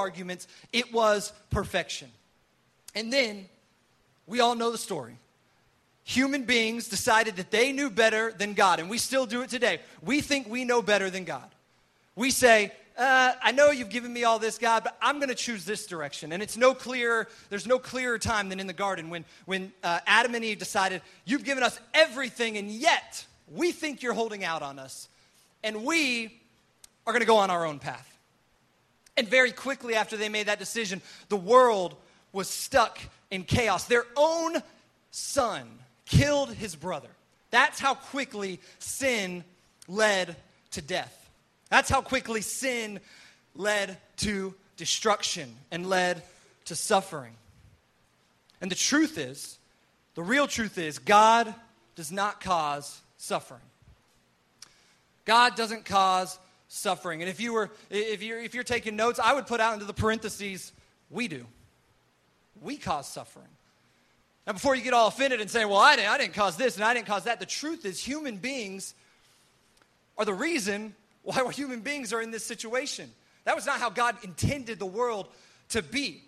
It 0.71 0.93
was 0.93 1.33
perfection. 1.49 2.09
And 2.95 3.11
then 3.11 3.47
we 4.27 4.39
all 4.39 4.55
know 4.55 4.71
the 4.71 4.77
story 4.77 5.17
human 6.03 6.43
beings 6.43 6.87
decided 6.87 7.37
that 7.37 7.51
they 7.51 7.71
knew 7.71 7.89
better 7.89 8.31
than 8.31 8.53
God, 8.53 8.79
and 8.79 8.89
we 8.89 8.97
still 8.97 9.25
do 9.25 9.41
it 9.41 9.49
today. 9.49 9.79
We 10.01 10.21
think 10.21 10.49
we 10.49 10.65
know 10.65 10.81
better 10.81 11.09
than 11.09 11.23
God. 11.23 11.47
We 12.15 12.31
say, 12.31 12.71
uh, 12.97 13.33
I 13.41 13.51
know 13.51 13.71
you've 13.71 13.89
given 13.89 14.11
me 14.11 14.25
all 14.25 14.37
this, 14.37 14.57
God, 14.57 14.83
but 14.83 14.97
I'm 15.01 15.17
going 15.17 15.29
to 15.29 15.35
choose 15.35 15.63
this 15.63 15.85
direction. 15.85 16.33
And 16.33 16.43
it's 16.43 16.57
no 16.57 16.73
clearer, 16.73 17.27
there's 17.49 17.65
no 17.65 17.79
clearer 17.79 18.19
time 18.19 18.49
than 18.49 18.59
in 18.59 18.67
the 18.67 18.73
garden 18.73 19.09
when, 19.09 19.25
when 19.45 19.71
uh, 19.83 19.99
Adam 20.05 20.35
and 20.35 20.43
Eve 20.43 20.59
decided, 20.59 21.01
You've 21.25 21.43
given 21.45 21.63
us 21.63 21.79
everything, 21.93 22.57
and 22.57 22.69
yet 22.69 23.25
we 23.53 23.71
think 23.71 24.03
you're 24.03 24.13
holding 24.13 24.43
out 24.43 24.61
on 24.61 24.79
us. 24.79 25.07
And 25.63 25.85
we 25.85 26.37
are 27.05 27.13
going 27.13 27.21
to 27.21 27.27
go 27.27 27.37
on 27.37 27.49
our 27.49 27.65
own 27.65 27.79
path. 27.79 28.10
And 29.17 29.27
very 29.27 29.51
quickly 29.51 29.95
after 29.95 30.17
they 30.17 30.29
made 30.29 30.47
that 30.47 30.59
decision, 30.59 31.01
the 31.29 31.37
world 31.37 31.95
was 32.31 32.49
stuck 32.49 32.99
in 33.29 33.43
chaos. 33.43 33.85
Their 33.85 34.05
own 34.15 34.55
son 35.11 35.67
killed 36.05 36.53
his 36.53 36.75
brother. 36.75 37.09
That's 37.49 37.79
how 37.79 37.95
quickly 37.95 38.59
sin 38.79 39.43
led 39.87 40.35
to 40.71 40.81
death. 40.81 41.29
That's 41.69 41.89
how 41.89 42.01
quickly 42.01 42.41
sin 42.41 42.99
led 43.55 43.97
to 44.17 44.53
destruction 44.77 45.55
and 45.71 45.87
led 45.87 46.23
to 46.65 46.75
suffering. 46.75 47.33
And 48.61 48.71
the 48.71 48.75
truth 48.75 49.17
is, 49.17 49.57
the 50.15 50.23
real 50.23 50.47
truth 50.47 50.77
is, 50.77 50.99
God 50.99 51.53
does 51.95 52.11
not 52.11 52.41
cause 52.41 53.01
suffering. 53.17 53.61
God 55.25 55.55
doesn't 55.55 55.85
cause 55.85 56.37
suffering. 56.71 57.21
And 57.21 57.29
if 57.29 57.41
you 57.41 57.51
were 57.51 57.69
if 57.89 58.23
you're 58.23 58.39
if 58.39 58.55
you're 58.55 58.63
taking 58.63 58.95
notes, 58.95 59.19
I 59.19 59.33
would 59.33 59.45
put 59.45 59.59
out 59.59 59.73
into 59.73 59.85
the 59.85 59.93
parentheses, 59.93 60.71
we 61.09 61.27
do. 61.27 61.45
We 62.61 62.77
cause 62.77 63.07
suffering. 63.07 63.47
Now, 64.47 64.53
before 64.53 64.75
you 64.75 64.81
get 64.81 64.93
all 64.93 65.07
offended 65.07 65.41
and 65.41 65.49
say, 65.49 65.65
well, 65.65 65.77
I 65.77 65.95
didn't, 65.95 66.09
I 66.09 66.17
didn't 66.17 66.33
cause 66.33 66.57
this 66.57 66.75
and 66.75 66.83
I 66.83 66.93
didn't 66.93 67.07
cause 67.07 67.25
that, 67.25 67.39
the 67.39 67.45
truth 67.45 67.85
is, 67.85 68.01
human 68.01 68.37
beings 68.37 68.95
are 70.17 70.25
the 70.25 70.33
reason 70.33 70.95
why 71.23 71.51
human 71.53 71.81
beings 71.81 72.13
are 72.13 72.21
in 72.21 72.31
this 72.31 72.45
situation. 72.45 73.11
That 73.43 73.55
was 73.55 73.65
not 73.65 73.79
how 73.79 73.89
God 73.89 74.15
intended 74.23 74.79
the 74.79 74.85
world 74.85 75.27
to 75.69 75.81
be. 75.81 76.23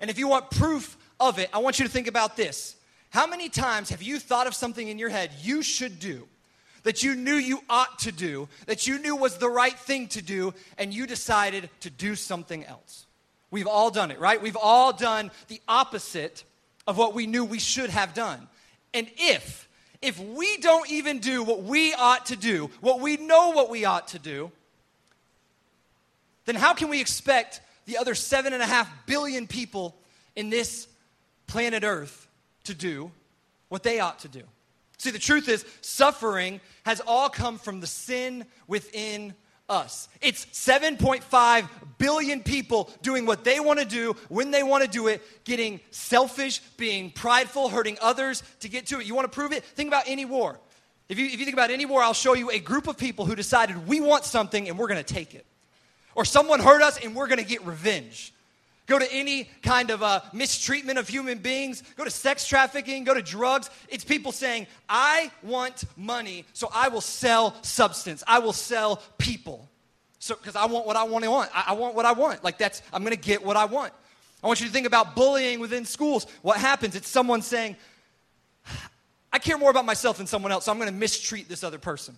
And 0.00 0.10
if 0.10 0.18
you 0.18 0.28
want 0.28 0.50
proof 0.50 0.96
of 1.18 1.38
it, 1.38 1.50
I 1.52 1.58
want 1.58 1.78
you 1.78 1.84
to 1.84 1.90
think 1.90 2.06
about 2.06 2.36
this. 2.36 2.76
How 3.10 3.26
many 3.26 3.48
times 3.48 3.90
have 3.90 4.02
you 4.02 4.18
thought 4.18 4.46
of 4.46 4.54
something 4.54 4.86
in 4.86 4.98
your 4.98 5.08
head 5.08 5.32
you 5.42 5.62
should 5.62 5.98
do, 5.98 6.28
that 6.88 7.02
you 7.02 7.14
knew 7.14 7.34
you 7.34 7.60
ought 7.68 7.98
to 7.98 8.10
do, 8.10 8.48
that 8.64 8.86
you 8.86 8.98
knew 8.98 9.14
was 9.14 9.36
the 9.36 9.50
right 9.50 9.78
thing 9.78 10.08
to 10.08 10.22
do, 10.22 10.54
and 10.78 10.94
you 10.94 11.06
decided 11.06 11.68
to 11.80 11.90
do 11.90 12.14
something 12.14 12.64
else? 12.64 13.04
We've 13.50 13.66
all 13.66 13.90
done 13.90 14.10
it, 14.10 14.18
right? 14.18 14.40
We've 14.40 14.56
all 14.56 14.94
done 14.94 15.30
the 15.48 15.60
opposite 15.68 16.44
of 16.86 16.96
what 16.96 17.12
we 17.12 17.26
knew 17.26 17.44
we 17.44 17.58
should 17.58 17.90
have 17.90 18.14
done. 18.14 18.48
And 18.94 19.06
if, 19.18 19.68
if 20.00 20.18
we 20.18 20.56
don't 20.56 20.90
even 20.90 21.18
do 21.18 21.42
what 21.42 21.62
we 21.62 21.92
ought 21.92 22.24
to 22.24 22.36
do, 22.36 22.70
what 22.80 23.00
we 23.00 23.18
know 23.18 23.50
what 23.50 23.68
we 23.68 23.84
ought 23.84 24.08
to 24.08 24.18
do, 24.18 24.50
then 26.46 26.54
how 26.54 26.72
can 26.72 26.88
we 26.88 27.02
expect 27.02 27.60
the 27.84 27.98
other 27.98 28.14
seven 28.14 28.54
and 28.54 28.62
a 28.62 28.66
half 28.66 28.90
billion 29.04 29.46
people 29.46 29.94
in 30.34 30.48
this 30.48 30.88
planet 31.48 31.84
Earth 31.84 32.26
to 32.64 32.72
do 32.72 33.10
what 33.68 33.82
they 33.82 34.00
ought 34.00 34.20
to 34.20 34.28
do? 34.28 34.44
See, 34.98 35.10
the 35.10 35.18
truth 35.18 35.48
is, 35.48 35.64
suffering 35.80 36.60
has 36.84 37.00
all 37.06 37.28
come 37.28 37.56
from 37.58 37.80
the 37.80 37.86
sin 37.86 38.44
within 38.66 39.34
us. 39.68 40.08
It's 40.20 40.46
7.5 40.46 41.68
billion 41.98 42.42
people 42.42 42.90
doing 43.02 43.26
what 43.26 43.44
they 43.44 43.60
want 43.60 43.78
to 43.78 43.84
do 43.84 44.16
when 44.28 44.50
they 44.50 44.62
want 44.62 44.82
to 44.82 44.90
do 44.90 45.06
it, 45.06 45.22
getting 45.44 45.80
selfish, 45.90 46.58
being 46.76 47.10
prideful, 47.10 47.68
hurting 47.68 47.98
others 48.00 48.42
to 48.60 48.68
get 48.68 48.86
to 48.86 49.00
it. 49.00 49.06
You 49.06 49.14
want 49.14 49.30
to 49.30 49.34
prove 49.34 49.52
it? 49.52 49.64
Think 49.64 49.88
about 49.88 50.04
any 50.06 50.24
war. 50.24 50.58
If 51.08 51.18
you, 51.18 51.26
if 51.26 51.38
you 51.38 51.44
think 51.44 51.54
about 51.54 51.70
any 51.70 51.86
war, 51.86 52.02
I'll 52.02 52.12
show 52.12 52.34
you 52.34 52.50
a 52.50 52.58
group 52.58 52.88
of 52.88 52.98
people 52.98 53.24
who 53.24 53.34
decided 53.36 53.86
we 53.86 54.00
want 54.00 54.24
something 54.24 54.68
and 54.68 54.78
we're 54.78 54.88
going 54.88 55.02
to 55.02 55.14
take 55.14 55.34
it. 55.34 55.46
Or 56.14 56.24
someone 56.24 56.60
hurt 56.60 56.82
us 56.82 56.98
and 57.02 57.14
we're 57.14 57.28
going 57.28 57.38
to 57.38 57.44
get 57.44 57.64
revenge. 57.64 58.32
Go 58.88 58.98
to 58.98 59.12
any 59.12 59.44
kind 59.62 59.90
of 59.90 60.02
uh, 60.02 60.22
mistreatment 60.32 60.98
of 60.98 61.06
human 61.06 61.38
beings, 61.38 61.82
go 61.96 62.04
to 62.04 62.10
sex 62.10 62.48
trafficking, 62.48 63.04
go 63.04 63.12
to 63.12 63.20
drugs. 63.20 63.68
It's 63.90 64.02
people 64.02 64.32
saying, 64.32 64.66
I 64.88 65.30
want 65.42 65.84
money, 65.94 66.46
so 66.54 66.70
I 66.74 66.88
will 66.88 67.02
sell 67.02 67.54
substance, 67.62 68.24
I 68.26 68.38
will 68.38 68.54
sell 68.54 69.02
people. 69.18 69.68
So, 70.20 70.34
because 70.34 70.56
I 70.56 70.64
want 70.66 70.86
what 70.86 70.96
I 70.96 71.04
want 71.04 71.24
to 71.24 71.30
want. 71.30 71.50
I, 71.54 71.66
I 71.68 71.72
want 71.74 71.94
what 71.94 72.06
I 72.06 72.12
want. 72.12 72.42
Like, 72.42 72.58
that's, 72.58 72.82
I'm 72.92 73.02
going 73.04 73.14
to 73.14 73.20
get 73.20 73.44
what 73.44 73.56
I 73.56 73.66
want. 73.66 73.92
I 74.42 74.46
want 74.46 74.60
you 74.60 74.66
to 74.66 74.72
think 74.72 74.86
about 74.86 75.14
bullying 75.14 75.60
within 75.60 75.84
schools. 75.84 76.26
What 76.42 76.56
happens? 76.56 76.96
It's 76.96 77.08
someone 77.08 77.42
saying, 77.42 77.76
I 79.32 79.38
care 79.38 79.58
more 79.58 79.70
about 79.70 79.84
myself 79.84 80.16
than 80.16 80.26
someone 80.26 80.50
else, 80.50 80.64
so 80.64 80.72
I'm 80.72 80.78
going 80.78 80.90
to 80.90 80.96
mistreat 80.96 81.48
this 81.48 81.62
other 81.62 81.78
person. 81.78 82.16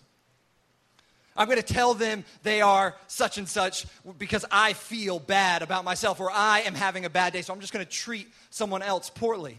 I'm 1.37 1.47
going 1.47 1.61
to 1.61 1.75
tell 1.75 1.95
them 1.95 2.25
they 2.43 2.61
are 2.61 2.97
such 3.07 3.39
and 3.39 3.49
such 3.49 3.87
because 4.19 4.45
I 4.51 4.73
feel 4.73 5.19
bad 5.19 5.63
about 5.63 5.85
myself 5.85 6.21
or 6.21 6.31
I 6.31 6.61
am 6.61 6.75
having 6.75 7.05
a 7.05 7.11
bad 7.11 7.33
day, 7.33 7.43
so 7.43 7.53
I'm 7.53 7.61
just 7.61 7.73
going 7.73 7.85
to 7.85 7.91
treat 7.91 8.29
someone 8.51 8.83
else 8.83 9.11
poorly. 9.11 9.59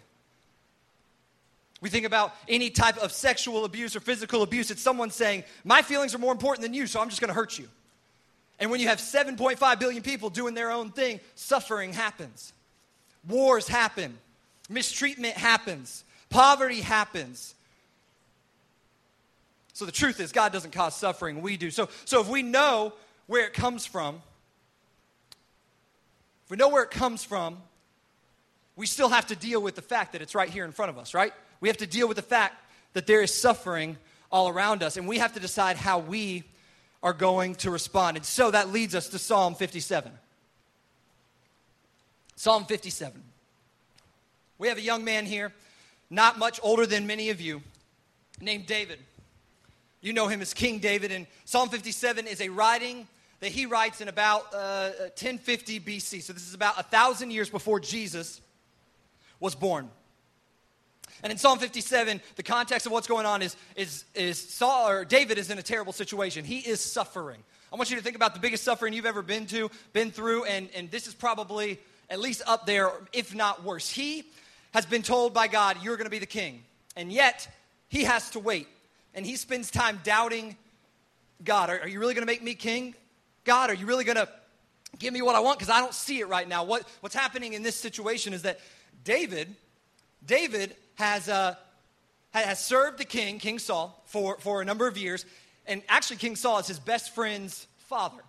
We 1.82 1.90
think 1.90 2.06
about 2.06 2.36
any 2.48 2.70
type 2.70 2.98
of 2.98 3.12
sexual 3.12 3.66
abuse 3.66 3.96
or 3.96 4.00
physical 4.00 4.44
abuse. 4.44 4.70
It's 4.70 4.82
someone 4.82 5.10
saying, 5.10 5.44
My 5.64 5.82
feelings 5.82 6.14
are 6.14 6.20
more 6.20 6.32
important 6.32 6.62
than 6.62 6.76
you, 6.76 6.86
so 6.86 7.02
I'm 7.02 7.10
just 7.10 7.22
going 7.22 7.30
to 7.30 7.34
hurt 7.34 7.58
you. 7.58 7.68
And 8.60 8.70
when 8.70 8.80
you 8.80 8.88
have 8.88 9.00
7.5 9.00 9.80
billion 9.80 10.04
people 10.04 10.30
doing 10.30 10.54
their 10.54 10.70
own 10.70 10.92
thing, 10.92 11.20
suffering 11.34 11.94
happens. 11.94 12.54
Wars 13.28 13.68
happen. 13.68 14.16
Mistreatment 14.70 15.34
happens. 15.34 16.04
Poverty 16.30 16.82
happens. 16.82 17.56
So 19.74 19.86
the 19.86 19.92
truth 19.92 20.20
is, 20.20 20.32
God 20.32 20.52
doesn't 20.52 20.72
cause 20.72 20.96
suffering, 20.96 21.42
we 21.42 21.58
do. 21.58 21.72
So, 21.72 21.90
so 22.06 22.22
if 22.22 22.28
we 22.28 22.44
know 22.44 22.94
where 23.28 23.46
it 23.46 23.54
comes 23.54 23.86
from, 23.86 24.22
if 26.46 26.52
we 26.52 26.58
know 26.58 26.70
where 26.70 26.84
it 26.84 26.92
comes 26.92 27.24
from, 27.24 27.58
we 28.76 28.86
still 28.86 29.10
have 29.10 29.28
to 29.28 29.36
deal 29.36 29.62
with 29.62 29.76
the 29.76 29.82
fact 29.82 30.14
that 30.14 30.22
it's 30.22 30.36
right 30.36 30.50
here 30.50 30.66
in 30.66 30.72
front 30.72 30.90
of 30.90 30.98
us, 30.98 31.14
right? 31.14 31.34
We 31.60 31.70
have 31.70 31.78
to 31.78 31.88
deal 31.88 32.08
with 32.08 32.18
the 32.18 32.24
fact 32.24 32.56
that 32.94 33.08
there 33.08 33.22
is 33.22 33.34
suffering 33.34 33.98
all 34.32 34.50
around 34.50 34.84
us, 34.84 34.98
and 34.98 35.08
we 35.08 35.20
have 35.20 35.34
to 35.34 35.40
decide 35.40 35.78
how 35.78 36.00
we 36.00 36.44
are 37.04 37.14
going 37.14 37.56
to 37.56 37.72
respond. 37.72 38.18
And 38.18 38.26
so 38.26 38.52
that 38.52 38.70
leads 38.70 38.96
us 38.96 39.10
to 39.10 39.20
Psalm 39.20 39.56
57. 39.56 40.12
Psalm 42.36 42.66
57. 42.66 43.22
We 44.58 44.68
have 44.68 44.78
a 44.78 44.82
young 44.82 45.04
man 45.04 45.26
here, 45.26 45.54
not 46.10 46.38
much 46.38 46.60
older 46.64 46.86
than 46.86 47.08
many 47.08 47.30
of 47.30 47.42
you, 47.42 47.62
named 48.40 48.68
David. 48.68 49.00
You 50.02 50.14
know 50.14 50.28
him 50.28 50.42
as 50.42 50.54
King 50.54 50.80
David, 50.80 51.12
and 51.12 51.28
Psalm 51.46 51.70
57 51.70 52.26
is 52.26 52.42
a 52.42 52.50
writing 52.50 53.08
that 53.40 53.52
he 53.52 53.68
writes 53.68 54.02
in 54.02 54.08
about 54.08 54.54
uh, 54.54 54.90
1050 55.00 55.80
BC. 55.80 56.22
So 56.24 56.34
this 56.34 56.48
is 56.48 56.56
about 56.56 56.80
a 56.80 56.84
thousand 56.84 57.32
years 57.32 57.50
before 57.50 57.80
Jesus 57.80 58.42
was 59.40 59.54
born. 59.54 59.90
And 61.24 61.32
in 61.32 61.38
Psalm 61.38 61.60
57, 61.60 62.20
the 62.36 62.44
context 62.44 62.88
of 62.88 62.92
what's 62.92 63.08
going 63.08 63.28
on 63.28 63.44
is, 63.44 63.56
is, 63.76 64.06
is 64.16 64.40
Saul 64.40 64.90
or 64.90 65.06
David 65.06 65.38
is 65.38 65.52
in 65.52 65.60
a 65.60 65.64
terrible 65.64 65.94
situation. 65.94 66.46
He 66.46 66.60
is 66.60 66.80
suffering. 66.82 67.44
I 67.72 67.76
want 67.76 67.92
you 67.92 67.98
to 67.98 68.04
think 68.04 68.16
about 68.16 68.34
the 68.34 68.40
biggest 68.40 68.64
suffering 68.64 68.94
you've 68.94 69.06
ever 69.06 69.22
been 69.22 69.46
to, 69.48 69.70
been 69.94 70.12
through, 70.12 70.46
and, 70.46 70.68
and 70.76 70.90
this 70.90 71.08
is 71.08 71.14
probably 71.14 71.80
at 72.10 72.20
least 72.20 72.42
up 72.48 72.66
there, 72.66 72.92
if 73.14 73.36
not 73.36 73.64
worse. 73.64 73.90
He 73.90 74.26
has 74.74 74.86
been 74.86 75.04
told 75.04 75.34
by 75.34 75.48
God, 75.48 75.78
You're 75.82 75.96
going 75.96 76.06
to 76.06 76.12
be 76.12 76.20
the 76.20 76.26
king. 76.26 76.64
And 76.96 77.12
yet, 77.12 77.48
he 77.88 78.04
has 78.04 78.32
to 78.32 78.40
wait 78.40 78.68
and 79.14 79.26
he 79.26 79.36
spends 79.36 79.72
time 79.72 80.00
doubting 80.04 80.56
God. 81.44 81.70
Are, 81.70 81.80
are 81.80 81.88
you 81.88 82.00
really 82.00 82.14
going 82.14 82.26
to 82.26 82.32
make 82.32 82.44
me 82.44 82.54
king? 82.54 82.96
God, 83.44 83.70
are 83.70 83.74
you 83.74 83.86
really 83.86 84.04
going 84.04 84.18
to 84.18 84.30
give 85.00 85.14
me 85.14 85.22
what 85.22 85.36
I 85.36 85.40
want? 85.40 85.60
Because 85.60 85.74
I 85.74 85.80
don't 85.80 85.94
see 85.94 86.20
it 86.20 86.28
right 86.28 86.48
now. 86.48 86.64
What, 86.64 86.88
what's 87.02 87.16
happening 87.16 87.54
in 87.54 87.64
this 87.64 87.76
situation 87.76 88.34
is 88.34 88.44
that 88.44 88.60
David, 89.04 89.56
David 90.26 90.76
has, 90.96 91.28
uh, 91.28 91.56
has 92.32 92.64
served 92.64 93.00
the 93.00 93.06
king, 93.06 93.40
King 93.40 93.60
Saul, 93.60 94.02
for, 94.06 94.38
for 94.40 94.62
a 94.62 94.66
number 94.66 94.88
of 94.88 94.98
years. 94.98 95.26
And 95.66 95.82
actually, 95.90 96.18
King 96.18 96.36
Saul 96.36 96.60
is 96.60 96.68
his 96.68 96.80
best 96.80 97.16
friend's 97.16 97.68
father. 97.78 98.24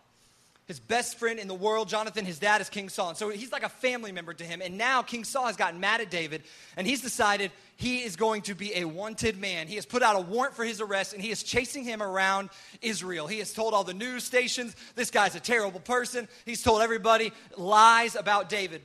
His 0.66 0.78
best 0.78 1.18
friend 1.18 1.38
in 1.38 1.48
the 1.48 1.54
world, 1.54 1.88
Jonathan, 1.88 2.24
his 2.24 2.38
dad 2.38 2.60
is 2.60 2.68
King 2.68 2.88
Saul. 2.88 3.10
And 3.10 3.18
so 3.18 3.28
he's 3.30 3.50
like 3.50 3.64
a 3.64 3.68
family 3.68 4.12
member 4.12 4.32
to 4.32 4.44
him. 4.44 4.62
And 4.62 4.78
now 4.78 5.02
King 5.02 5.24
Saul 5.24 5.46
has 5.46 5.56
gotten 5.56 5.80
mad 5.80 6.00
at 6.00 6.10
David, 6.10 6.42
and 6.76 6.86
he's 6.86 7.00
decided 7.00 7.50
he 7.76 8.02
is 8.02 8.14
going 8.14 8.42
to 8.42 8.54
be 8.54 8.72
a 8.76 8.84
wanted 8.84 9.38
man. 9.38 9.66
He 9.66 9.74
has 9.74 9.86
put 9.86 10.02
out 10.02 10.16
a 10.16 10.20
warrant 10.20 10.54
for 10.54 10.64
his 10.64 10.80
arrest, 10.80 11.14
and 11.14 11.22
he 11.22 11.30
is 11.30 11.42
chasing 11.42 11.82
him 11.82 12.02
around 12.02 12.50
Israel. 12.80 13.26
He 13.26 13.38
has 13.40 13.52
told 13.52 13.74
all 13.74 13.84
the 13.84 13.92
news 13.92 14.22
stations 14.22 14.76
this 14.94 15.10
guy's 15.10 15.34
a 15.34 15.40
terrible 15.40 15.80
person. 15.80 16.28
He's 16.46 16.62
told 16.62 16.80
everybody 16.80 17.32
lies 17.56 18.14
about 18.14 18.48
David. 18.48 18.82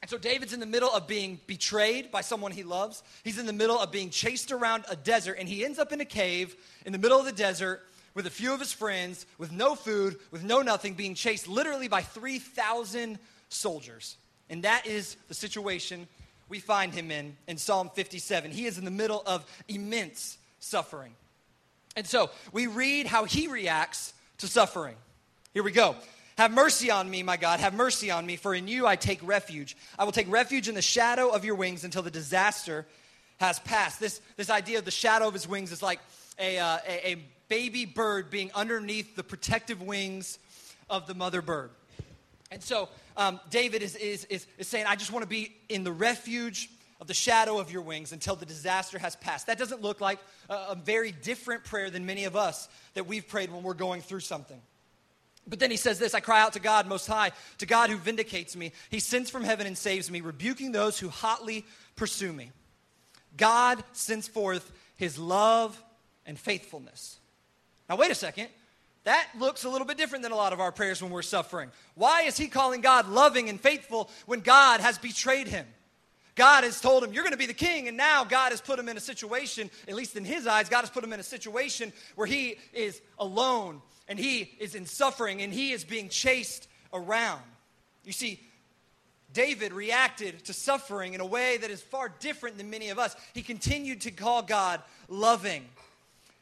And 0.00 0.08
so 0.08 0.16
David's 0.16 0.52
in 0.52 0.60
the 0.60 0.66
middle 0.66 0.90
of 0.90 1.08
being 1.08 1.40
betrayed 1.48 2.12
by 2.12 2.20
someone 2.20 2.52
he 2.52 2.62
loves. 2.62 3.02
He's 3.24 3.38
in 3.38 3.46
the 3.46 3.52
middle 3.52 3.78
of 3.78 3.90
being 3.90 4.10
chased 4.10 4.52
around 4.52 4.84
a 4.88 4.94
desert, 4.94 5.36
and 5.40 5.48
he 5.48 5.64
ends 5.64 5.80
up 5.80 5.92
in 5.92 6.00
a 6.00 6.04
cave 6.04 6.54
in 6.86 6.92
the 6.92 6.98
middle 6.98 7.18
of 7.18 7.26
the 7.26 7.32
desert 7.32 7.82
with 8.18 8.26
a 8.26 8.30
few 8.30 8.52
of 8.52 8.58
his 8.58 8.72
friends, 8.72 9.26
with 9.38 9.52
no 9.52 9.76
food, 9.76 10.16
with 10.32 10.42
no 10.42 10.60
nothing, 10.60 10.94
being 10.94 11.14
chased 11.14 11.46
literally 11.46 11.86
by 11.86 12.02
3,000 12.02 13.16
soldiers. 13.48 14.16
And 14.50 14.64
that 14.64 14.88
is 14.88 15.16
the 15.28 15.34
situation 15.34 16.08
we 16.48 16.58
find 16.58 16.92
him 16.92 17.12
in 17.12 17.36
in 17.46 17.58
Psalm 17.58 17.92
57. 17.94 18.50
He 18.50 18.66
is 18.66 18.76
in 18.76 18.84
the 18.84 18.90
middle 18.90 19.22
of 19.24 19.46
immense 19.68 20.36
suffering. 20.58 21.14
And 21.94 22.08
so 22.08 22.30
we 22.50 22.66
read 22.66 23.06
how 23.06 23.22
he 23.22 23.46
reacts 23.46 24.12
to 24.38 24.48
suffering. 24.48 24.96
Here 25.54 25.62
we 25.62 25.70
go. 25.70 25.94
Have 26.38 26.50
mercy 26.50 26.90
on 26.90 27.08
me, 27.08 27.22
my 27.22 27.36
God. 27.36 27.60
Have 27.60 27.72
mercy 27.72 28.10
on 28.10 28.26
me, 28.26 28.34
for 28.34 28.52
in 28.52 28.66
you 28.66 28.84
I 28.84 28.96
take 28.96 29.20
refuge. 29.22 29.76
I 29.96 30.02
will 30.02 30.10
take 30.10 30.28
refuge 30.28 30.68
in 30.68 30.74
the 30.74 30.82
shadow 30.82 31.28
of 31.28 31.44
your 31.44 31.54
wings 31.54 31.84
until 31.84 32.02
the 32.02 32.10
disaster 32.10 32.84
has 33.38 33.60
passed. 33.60 34.00
This, 34.00 34.20
this 34.36 34.50
idea 34.50 34.80
of 34.80 34.84
the 34.84 34.90
shadow 34.90 35.28
of 35.28 35.34
his 35.34 35.46
wings 35.46 35.70
is 35.70 35.84
like 35.84 36.00
a, 36.36 36.58
uh, 36.58 36.78
a, 36.84 37.12
a 37.12 37.16
baby 37.48 37.84
bird 37.84 38.30
being 38.30 38.50
underneath 38.54 39.16
the 39.16 39.22
protective 39.22 39.82
wings 39.82 40.38
of 40.90 41.06
the 41.06 41.14
mother 41.14 41.42
bird. 41.42 41.70
And 42.50 42.62
so 42.62 42.88
um, 43.16 43.40
David 43.50 43.82
is, 43.82 43.94
is, 43.96 44.24
is, 44.26 44.46
is 44.56 44.68
saying, 44.68 44.86
I 44.86 44.96
just 44.96 45.12
want 45.12 45.22
to 45.22 45.28
be 45.28 45.54
in 45.68 45.84
the 45.84 45.92
refuge 45.92 46.70
of 47.00 47.06
the 47.06 47.14
shadow 47.14 47.58
of 47.58 47.70
your 47.70 47.82
wings 47.82 48.12
until 48.12 48.36
the 48.36 48.46
disaster 48.46 48.98
has 48.98 49.16
passed. 49.16 49.46
That 49.46 49.58
doesn't 49.58 49.82
look 49.82 50.00
like 50.00 50.18
a, 50.48 50.54
a 50.70 50.74
very 50.74 51.12
different 51.12 51.64
prayer 51.64 51.90
than 51.90 52.06
many 52.06 52.24
of 52.24 52.36
us 52.36 52.68
that 52.94 53.06
we've 53.06 53.26
prayed 53.26 53.52
when 53.52 53.62
we're 53.62 53.74
going 53.74 54.00
through 54.00 54.20
something. 54.20 54.60
But 55.46 55.58
then 55.58 55.70
he 55.70 55.76
says 55.76 55.98
this 55.98 56.14
I 56.14 56.20
cry 56.20 56.40
out 56.40 56.54
to 56.54 56.60
God 56.60 56.86
Most 56.86 57.06
High, 57.06 57.32
to 57.58 57.66
God 57.66 57.90
who 57.90 57.96
vindicates 57.96 58.56
me. 58.56 58.72
He 58.90 59.00
sends 59.00 59.30
from 59.30 59.44
heaven 59.44 59.66
and 59.66 59.76
saves 59.76 60.10
me, 60.10 60.20
rebuking 60.20 60.72
those 60.72 60.98
who 60.98 61.08
hotly 61.08 61.64
pursue 61.96 62.32
me. 62.32 62.50
God 63.36 63.82
sends 63.92 64.26
forth 64.26 64.70
his 64.96 65.18
love 65.18 65.80
and 66.26 66.38
faithfulness. 66.38 67.17
Now, 67.88 67.96
wait 67.96 68.10
a 68.10 68.14
second. 68.14 68.48
That 69.04 69.26
looks 69.38 69.64
a 69.64 69.70
little 69.70 69.86
bit 69.86 69.96
different 69.96 70.22
than 70.22 70.32
a 70.32 70.36
lot 70.36 70.52
of 70.52 70.60
our 70.60 70.72
prayers 70.72 71.00
when 71.00 71.10
we're 71.10 71.22
suffering. 71.22 71.70
Why 71.94 72.22
is 72.22 72.36
he 72.36 72.48
calling 72.48 72.80
God 72.80 73.08
loving 73.08 73.48
and 73.48 73.60
faithful 73.60 74.10
when 74.26 74.40
God 74.40 74.80
has 74.80 74.98
betrayed 74.98 75.48
him? 75.48 75.66
God 76.34 76.64
has 76.64 76.80
told 76.80 77.02
him, 77.02 77.12
You're 77.12 77.24
going 77.24 77.32
to 77.32 77.38
be 77.38 77.46
the 77.46 77.54
king. 77.54 77.88
And 77.88 77.96
now 77.96 78.24
God 78.24 78.50
has 78.50 78.60
put 78.60 78.78
him 78.78 78.88
in 78.88 78.96
a 78.96 79.00
situation, 79.00 79.70
at 79.88 79.94
least 79.94 80.16
in 80.16 80.24
his 80.24 80.46
eyes, 80.46 80.68
God 80.68 80.80
has 80.80 80.90
put 80.90 81.02
him 81.02 81.12
in 81.12 81.20
a 81.20 81.24
situation 81.24 81.92
where 82.14 82.26
he 82.26 82.58
is 82.72 83.00
alone 83.18 83.80
and 84.08 84.18
he 84.18 84.52
is 84.58 84.74
in 84.74 84.86
suffering 84.86 85.42
and 85.42 85.52
he 85.52 85.72
is 85.72 85.84
being 85.84 86.08
chased 86.08 86.68
around. 86.92 87.42
You 88.04 88.12
see, 88.12 88.40
David 89.32 89.72
reacted 89.72 90.44
to 90.44 90.52
suffering 90.52 91.14
in 91.14 91.20
a 91.20 91.26
way 91.26 91.56
that 91.58 91.70
is 91.70 91.82
far 91.82 92.08
different 92.20 92.56
than 92.56 92.70
many 92.70 92.90
of 92.90 92.98
us. 92.98 93.14
He 93.34 93.42
continued 93.42 94.02
to 94.02 94.10
call 94.10 94.42
God 94.42 94.80
loving 95.08 95.64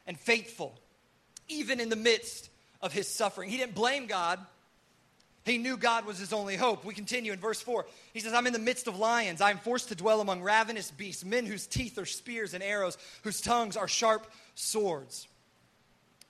and 0.07 0.19
faithful 0.19 0.79
even 1.49 1.81
in 1.81 1.89
the 1.89 1.97
midst 1.97 2.51
of 2.81 2.93
his 2.93 3.09
suffering. 3.09 3.51
He 3.51 3.57
didn't 3.57 3.75
blame 3.75 4.07
God. 4.07 4.39
He 5.45 5.59
knew 5.59 5.77
God 5.77 6.07
was 6.07 6.19
his 6.19 6.33
only 6.33 6.57
hope. 6.57 6.85
We 6.85 6.93
continue 6.93 7.33
in 7.33 7.39
verse 7.39 7.61
4. 7.61 7.87
He 8.13 8.21
says, 8.21 8.33
I'm 8.33 8.49
in 8.49 8.53
the 8.53 8.59
midst 8.59 8.89
of 8.89 8.99
lions. 8.99 9.41
I 9.41 9.51
am 9.51 9.59
forced 9.59 9.89
to 9.89 9.95
dwell 9.95 10.21
among 10.21 10.43
ravenous 10.43 10.91
beasts, 10.91 11.25
men 11.25 11.47
whose 11.47 11.69
teeth 11.69 11.99
are 11.99 12.07
spears 12.07 12.53
and 12.53 12.65
arrows, 12.65 12.99
whose 13.23 13.41
tongues 13.41 13.77
are 13.77 13.87
sharp 13.87 14.27
swords. 14.57 15.29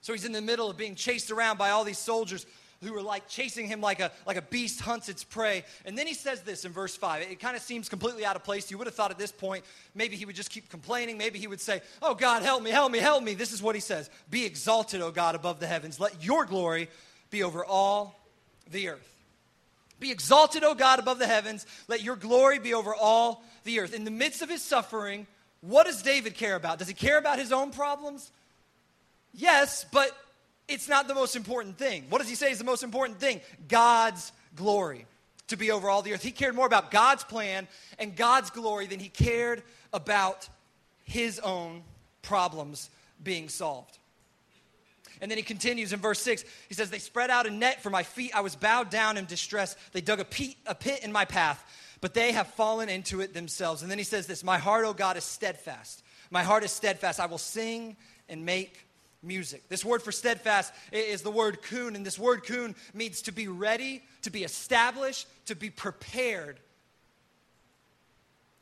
So 0.01 0.13
he's 0.13 0.25
in 0.25 0.33
the 0.33 0.41
middle 0.41 0.69
of 0.69 0.77
being 0.77 0.93
chased 0.93 1.31
around 1.31 1.57
by 1.57 1.71
all 1.71 1.83
these 1.83 1.97
soldiers 1.97 2.45
who 2.83 2.95
are 2.95 3.01
like 3.01 3.27
chasing 3.27 3.67
him 3.67 3.81
like 3.81 3.99
a, 3.99 4.11
like 4.25 4.37
a 4.37 4.41
beast 4.41 4.81
hunts 4.81 5.09
its 5.09 5.23
prey. 5.23 5.63
And 5.85 5.97
then 5.97 6.07
he 6.07 6.13
says 6.13 6.41
this 6.41 6.65
in 6.65 6.71
verse 6.71 6.95
5. 6.95 7.23
It, 7.23 7.31
it 7.31 7.39
kind 7.39 7.55
of 7.55 7.61
seems 7.61 7.89
completely 7.89 8.25
out 8.25 8.35
of 8.35 8.43
place. 8.43 8.69
You 8.69 8.77
would 8.77 8.87
have 8.87 8.95
thought 8.95 9.11
at 9.11 9.17
this 9.17 9.31
point, 9.31 9.63
maybe 9.95 10.15
he 10.15 10.25
would 10.25 10.35
just 10.35 10.49
keep 10.49 10.69
complaining. 10.69 11.17
Maybe 11.17 11.39
he 11.39 11.47
would 11.47 11.61
say, 11.61 11.81
Oh 12.01 12.15
God, 12.15 12.43
help 12.43 12.63
me, 12.63 12.69
help 12.69 12.91
me, 12.91 12.99
help 12.99 13.23
me. 13.23 13.33
This 13.33 13.51
is 13.51 13.61
what 13.61 13.75
he 13.75 13.81
says 13.81 14.09
Be 14.29 14.45
exalted, 14.45 15.01
O 15.01 15.11
God, 15.11 15.35
above 15.35 15.59
the 15.59 15.67
heavens. 15.67 15.99
Let 15.99 16.23
your 16.23 16.45
glory 16.45 16.89
be 17.29 17.43
over 17.43 17.65
all 17.65 18.19
the 18.71 18.89
earth. 18.89 19.13
Be 19.99 20.11
exalted, 20.11 20.63
O 20.63 20.75
God, 20.75 20.99
above 20.99 21.19
the 21.19 21.27
heavens. 21.27 21.65
Let 21.87 22.03
your 22.03 22.15
glory 22.15 22.59
be 22.59 22.73
over 22.73 22.93
all 22.93 23.43
the 23.63 23.79
earth. 23.79 23.93
In 23.93 24.03
the 24.03 24.11
midst 24.11 24.41
of 24.41 24.49
his 24.49 24.61
suffering, 24.61 25.25
what 25.61 25.87
does 25.87 26.03
David 26.03 26.35
care 26.35 26.55
about? 26.55 26.79
Does 26.79 26.87
he 26.87 26.93
care 26.93 27.17
about 27.17 27.39
his 27.39 27.51
own 27.51 27.71
problems? 27.71 28.31
Yes, 29.33 29.85
but 29.91 30.11
it's 30.67 30.89
not 30.89 31.07
the 31.07 31.15
most 31.15 31.35
important 31.35 31.77
thing. 31.77 32.05
What 32.09 32.19
does 32.19 32.29
he 32.29 32.35
say 32.35 32.51
is 32.51 32.57
the 32.57 32.63
most 32.63 32.83
important 32.83 33.19
thing? 33.19 33.41
God's 33.67 34.31
glory 34.55 35.05
to 35.47 35.55
be 35.57 35.71
over 35.71 35.89
all 35.89 36.01
the 36.01 36.13
earth. 36.13 36.23
He 36.23 36.31
cared 36.31 36.55
more 36.55 36.65
about 36.65 36.91
God's 36.91 37.23
plan 37.23 37.67
and 37.99 38.15
God's 38.15 38.49
glory 38.49 38.87
than 38.87 38.99
he 38.99 39.09
cared 39.09 39.63
about 39.93 40.49
his 41.05 41.39
own 41.39 41.83
problems 42.21 42.89
being 43.23 43.47
solved. 43.49 43.97
And 45.21 45.31
then 45.31 45.37
he 45.37 45.43
continues 45.43 45.93
in 45.93 45.99
verse 45.99 46.19
6. 46.19 46.43
He 46.67 46.75
says, 46.75 46.89
They 46.89 46.99
spread 46.99 47.29
out 47.29 47.47
a 47.47 47.49
net 47.49 47.81
for 47.81 47.89
my 47.89 48.03
feet. 48.03 48.35
I 48.35 48.41
was 48.41 48.55
bowed 48.55 48.89
down 48.89 49.17
in 49.17 49.25
distress. 49.25 49.75
They 49.93 50.01
dug 50.01 50.19
a 50.19 50.25
pit, 50.25 50.55
a 50.65 50.75
pit 50.75 51.03
in 51.03 51.11
my 51.11 51.25
path, 51.25 51.63
but 52.01 52.13
they 52.13 52.33
have 52.33 52.47
fallen 52.47 52.89
into 52.89 53.21
it 53.21 53.33
themselves. 53.33 53.81
And 53.81 53.89
then 53.89 53.97
he 53.97 54.03
says 54.03 54.27
this 54.27 54.43
My 54.43 54.57
heart, 54.57 54.85
O 54.85 54.93
God, 54.93 55.17
is 55.17 55.23
steadfast. 55.23 56.03
My 56.29 56.43
heart 56.43 56.63
is 56.63 56.71
steadfast. 56.71 57.19
I 57.19 57.25
will 57.25 57.37
sing 57.37 57.95
and 58.29 58.45
make 58.45 58.86
music. 59.27 59.67
This 59.69 59.83
word 59.83 60.01
for 60.01 60.11
steadfast 60.11 60.73
is 60.91 61.21
the 61.21 61.31
word 61.31 61.61
kun, 61.61 61.95
and 61.95 62.05
this 62.05 62.17
word 62.17 62.45
kun 62.45 62.75
means 62.93 63.23
to 63.23 63.31
be 63.31 63.47
ready, 63.47 64.01
to 64.23 64.29
be 64.29 64.43
established, 64.43 65.27
to 65.47 65.55
be 65.55 65.69
prepared. 65.69 66.59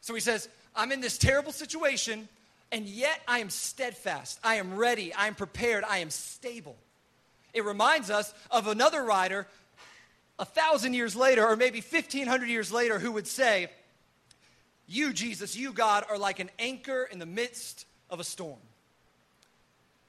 So 0.01 0.13
he 0.13 0.21
says, 0.21 0.49
I'm 0.75 0.91
in 0.91 1.01
this 1.01 1.17
terrible 1.17 1.51
situation, 1.51 2.27
and 2.71 2.85
yet 2.85 3.21
I 3.27 3.39
am 3.39 3.49
steadfast. 3.49 4.39
I 4.43 4.55
am 4.55 4.75
ready. 4.75 5.13
I 5.13 5.27
am 5.27 5.35
prepared. 5.35 5.83
I 5.83 5.99
am 5.99 6.09
stable. 6.09 6.75
It 7.53 7.63
reminds 7.63 8.09
us 8.09 8.33
of 8.51 8.67
another 8.67 9.03
writer 9.03 9.47
a 10.37 10.45
thousand 10.45 10.93
years 10.93 11.15
later, 11.15 11.47
or 11.47 11.55
maybe 11.55 11.79
1500 11.79 12.49
years 12.49 12.71
later, 12.71 12.99
who 12.99 13.13
would 13.13 13.27
say, 13.27 13.69
You, 14.87 15.13
Jesus, 15.13 15.55
you, 15.55 15.71
God, 15.71 16.03
are 16.09 16.17
like 16.17 16.39
an 16.39 16.49
anchor 16.59 17.07
in 17.09 17.19
the 17.19 17.25
midst 17.25 17.85
of 18.09 18.19
a 18.19 18.23
storm 18.23 18.59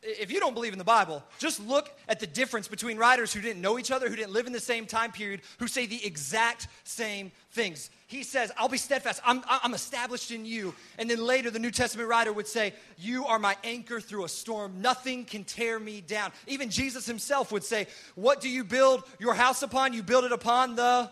if 0.06 0.30
you 0.30 0.38
don't 0.38 0.54
believe 0.54 0.72
in 0.72 0.78
the 0.78 0.84
Bible, 0.84 1.22
just 1.38 1.60
look 1.66 1.90
at 2.08 2.20
the 2.20 2.26
difference 2.26 2.68
between 2.68 2.96
writers 2.96 3.32
who 3.32 3.40
didn't 3.40 3.60
know 3.60 3.78
each 3.78 3.90
other, 3.90 4.08
who 4.08 4.16
didn't 4.16 4.32
live 4.32 4.46
in 4.46 4.52
the 4.52 4.60
same 4.60 4.86
time 4.86 5.10
period, 5.10 5.40
who 5.58 5.66
say 5.66 5.86
the 5.86 6.04
exact 6.06 6.68
same 6.84 7.32
things. 7.50 7.90
He 8.06 8.22
says, 8.22 8.52
I'll 8.56 8.68
be 8.68 8.78
steadfast. 8.78 9.20
I'm, 9.24 9.42
I'm 9.48 9.74
established 9.74 10.30
in 10.30 10.46
you. 10.46 10.74
And 10.98 11.10
then 11.10 11.24
later, 11.24 11.50
the 11.50 11.58
New 11.58 11.72
Testament 11.72 12.08
writer 12.08 12.32
would 12.32 12.46
say, 12.46 12.72
You 12.96 13.26
are 13.26 13.38
my 13.38 13.56
anchor 13.64 14.00
through 14.00 14.24
a 14.24 14.28
storm. 14.28 14.80
Nothing 14.80 15.24
can 15.24 15.42
tear 15.42 15.80
me 15.80 16.00
down. 16.00 16.30
Even 16.46 16.70
Jesus 16.70 17.04
himself 17.04 17.50
would 17.50 17.64
say, 17.64 17.88
What 18.14 18.40
do 18.40 18.48
you 18.48 18.62
build 18.62 19.02
your 19.18 19.34
house 19.34 19.62
upon? 19.62 19.92
You 19.92 20.04
build 20.04 20.24
it 20.24 20.32
upon 20.32 20.76
the 20.76 21.10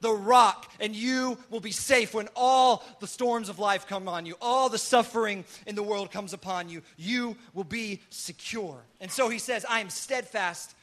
the 0.00 0.12
rock, 0.12 0.70
and 0.80 0.94
you 0.94 1.38
will 1.50 1.60
be 1.60 1.72
safe 1.72 2.14
when 2.14 2.28
all 2.36 2.84
the 3.00 3.06
storms 3.06 3.48
of 3.48 3.58
life 3.58 3.86
come 3.86 4.08
on 4.08 4.26
you, 4.26 4.36
all 4.40 4.68
the 4.68 4.78
suffering 4.78 5.44
in 5.66 5.74
the 5.74 5.82
world 5.82 6.10
comes 6.10 6.32
upon 6.32 6.68
you. 6.68 6.82
You 6.96 7.36
will 7.54 7.64
be 7.64 8.00
secure. 8.10 8.78
And 9.00 9.10
so 9.10 9.28
he 9.28 9.38
says, 9.38 9.64
I 9.68 9.80
am 9.80 9.90
steadfast 9.90 10.74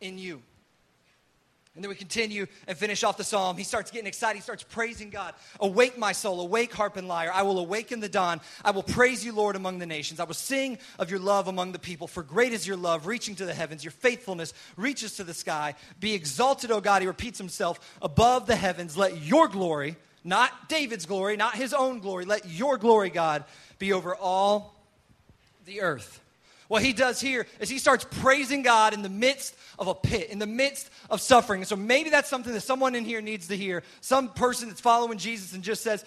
in 0.00 0.18
you. 0.18 0.42
And 1.76 1.84
then 1.84 1.88
we 1.88 1.94
continue 1.94 2.46
and 2.66 2.76
finish 2.76 3.04
off 3.04 3.16
the 3.16 3.22
psalm. 3.22 3.56
He 3.56 3.62
starts 3.62 3.92
getting 3.92 4.08
excited. 4.08 4.36
He 4.36 4.42
starts 4.42 4.64
praising 4.64 5.08
God. 5.08 5.34
Awake, 5.60 5.96
my 5.96 6.10
soul. 6.10 6.40
Awake, 6.40 6.72
harp 6.72 6.96
and 6.96 7.06
lyre. 7.06 7.30
I 7.32 7.42
will 7.42 7.60
awaken 7.60 8.00
the 8.00 8.08
dawn. 8.08 8.40
I 8.64 8.72
will 8.72 8.82
praise 8.82 9.24
you, 9.24 9.32
Lord, 9.32 9.54
among 9.54 9.78
the 9.78 9.86
nations. 9.86 10.18
I 10.18 10.24
will 10.24 10.34
sing 10.34 10.78
of 10.98 11.10
your 11.10 11.20
love 11.20 11.46
among 11.46 11.70
the 11.70 11.78
people. 11.78 12.08
For 12.08 12.24
great 12.24 12.52
is 12.52 12.66
your 12.66 12.76
love, 12.76 13.06
reaching 13.06 13.36
to 13.36 13.46
the 13.46 13.54
heavens. 13.54 13.84
Your 13.84 13.92
faithfulness 13.92 14.52
reaches 14.76 15.16
to 15.16 15.24
the 15.24 15.32
sky. 15.32 15.76
Be 16.00 16.12
exalted, 16.12 16.72
O 16.72 16.80
God. 16.80 17.02
He 17.02 17.08
repeats 17.08 17.38
himself 17.38 17.78
above 18.02 18.46
the 18.46 18.56
heavens. 18.56 18.96
Let 18.96 19.22
your 19.22 19.46
glory, 19.46 19.96
not 20.24 20.68
David's 20.68 21.06
glory, 21.06 21.36
not 21.36 21.54
his 21.54 21.72
own 21.72 22.00
glory, 22.00 22.24
let 22.24 22.48
your 22.48 22.78
glory, 22.78 23.10
God, 23.10 23.44
be 23.78 23.92
over 23.92 24.16
all 24.16 24.74
the 25.66 25.82
earth. 25.82 26.20
What 26.70 26.84
he 26.84 26.92
does 26.92 27.20
here 27.20 27.48
is 27.58 27.68
he 27.68 27.80
starts 27.80 28.06
praising 28.08 28.62
God 28.62 28.94
in 28.94 29.02
the 29.02 29.08
midst 29.08 29.56
of 29.76 29.88
a 29.88 29.94
pit, 29.94 30.30
in 30.30 30.38
the 30.38 30.46
midst 30.46 30.88
of 31.10 31.20
suffering. 31.20 31.64
So 31.64 31.74
maybe 31.74 32.10
that's 32.10 32.28
something 32.28 32.52
that 32.52 32.60
someone 32.60 32.94
in 32.94 33.04
here 33.04 33.20
needs 33.20 33.48
to 33.48 33.56
hear. 33.56 33.82
Some 34.00 34.28
person 34.28 34.68
that's 34.68 34.80
following 34.80 35.18
Jesus 35.18 35.52
and 35.52 35.64
just 35.64 35.82
says, 35.82 36.04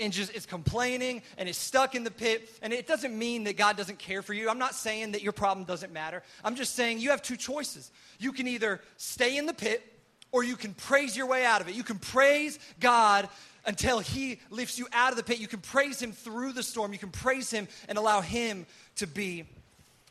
and 0.00 0.14
just 0.14 0.34
is 0.34 0.46
complaining 0.46 1.20
and 1.36 1.50
is 1.50 1.58
stuck 1.58 1.94
in 1.94 2.02
the 2.02 2.10
pit. 2.10 2.48
And 2.62 2.72
it 2.72 2.86
doesn't 2.86 3.14
mean 3.14 3.44
that 3.44 3.58
God 3.58 3.76
doesn't 3.76 3.98
care 3.98 4.22
for 4.22 4.32
you. 4.32 4.48
I'm 4.48 4.58
not 4.58 4.74
saying 4.74 5.12
that 5.12 5.22
your 5.22 5.34
problem 5.34 5.66
doesn't 5.66 5.92
matter. 5.92 6.22
I'm 6.42 6.56
just 6.56 6.74
saying 6.74 6.98
you 6.98 7.10
have 7.10 7.20
two 7.20 7.36
choices. 7.36 7.92
You 8.18 8.32
can 8.32 8.48
either 8.48 8.80
stay 8.96 9.36
in 9.36 9.44
the 9.44 9.52
pit 9.52 9.84
or 10.32 10.42
you 10.42 10.56
can 10.56 10.72
praise 10.72 11.14
your 11.14 11.26
way 11.26 11.44
out 11.44 11.60
of 11.60 11.68
it. 11.68 11.74
You 11.74 11.84
can 11.84 11.98
praise 11.98 12.58
God 12.80 13.28
until 13.66 13.98
He 13.98 14.40
lifts 14.48 14.78
you 14.78 14.88
out 14.94 15.10
of 15.10 15.18
the 15.18 15.24
pit. 15.24 15.40
You 15.40 15.46
can 15.46 15.60
praise 15.60 16.00
Him 16.00 16.12
through 16.12 16.54
the 16.54 16.62
storm. 16.62 16.94
You 16.94 16.98
can 16.98 17.10
praise 17.10 17.50
Him 17.50 17.68
and 17.86 17.98
allow 17.98 18.22
Him 18.22 18.64
to 18.94 19.06
be 19.06 19.44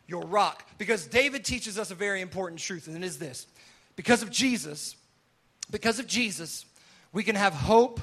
your 0.08 0.26
rock. 0.26 0.66
Because 0.78 1.06
David 1.06 1.46
teaches 1.46 1.80
us 1.80 1.92
a 1.92 1.96
very 1.96 2.22
important 2.22 2.60
truth, 2.60 2.88
and 2.88 2.96
it 2.96 3.04
is 3.04 3.18
this 3.18 3.48
because 3.96 4.22
of 4.22 4.30
Jesus, 4.30 4.96
because 5.72 6.00
of 6.00 6.08
Jesus, 6.08 6.66
we 7.14 7.24
can 7.24 7.36
have 7.36 7.54
hope 7.54 8.02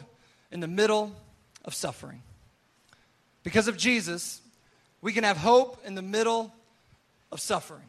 in 0.51 0.61
the 0.61 0.69
middle 0.69 1.15
of 1.65 1.75
suffering. 1.75 2.23
Because 3.43 3.69
of 3.69 3.77
Jesus, 3.77 4.41
we 5.01 5.13
can 5.13 5.25
have 5.25 5.37
hope 5.37 5.83
in 5.85 5.95
the 5.95 6.03
middle 6.03 6.53
of 7.31 7.41
suffering. 7.41 7.85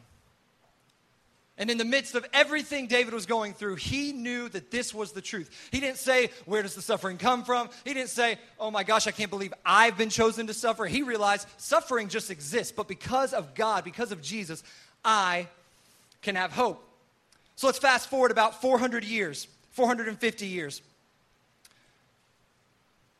And 1.56 1.70
in 1.70 1.78
the 1.78 1.84
midst 1.84 2.16
of 2.16 2.26
everything 2.32 2.88
David 2.88 3.14
was 3.14 3.26
going 3.26 3.54
through, 3.54 3.76
he 3.76 4.12
knew 4.12 4.48
that 4.48 4.72
this 4.72 4.92
was 4.92 5.12
the 5.12 5.20
truth. 5.20 5.68
He 5.70 5.78
didn't 5.78 5.98
say, 5.98 6.30
Where 6.46 6.62
does 6.62 6.74
the 6.74 6.82
suffering 6.82 7.16
come 7.16 7.44
from? 7.44 7.68
He 7.84 7.94
didn't 7.94 8.08
say, 8.08 8.38
Oh 8.58 8.72
my 8.72 8.82
gosh, 8.82 9.06
I 9.06 9.12
can't 9.12 9.30
believe 9.30 9.54
I've 9.64 9.96
been 9.96 10.10
chosen 10.10 10.48
to 10.48 10.54
suffer. 10.54 10.84
He 10.86 11.02
realized 11.02 11.46
suffering 11.56 12.08
just 12.08 12.30
exists, 12.30 12.72
but 12.72 12.88
because 12.88 13.32
of 13.32 13.54
God, 13.54 13.84
because 13.84 14.10
of 14.10 14.20
Jesus, 14.20 14.64
I 15.04 15.46
can 16.22 16.34
have 16.34 16.52
hope. 16.52 16.84
So 17.54 17.68
let's 17.68 17.78
fast 17.78 18.08
forward 18.08 18.32
about 18.32 18.60
400 18.60 19.04
years, 19.04 19.46
450 19.72 20.46
years, 20.46 20.82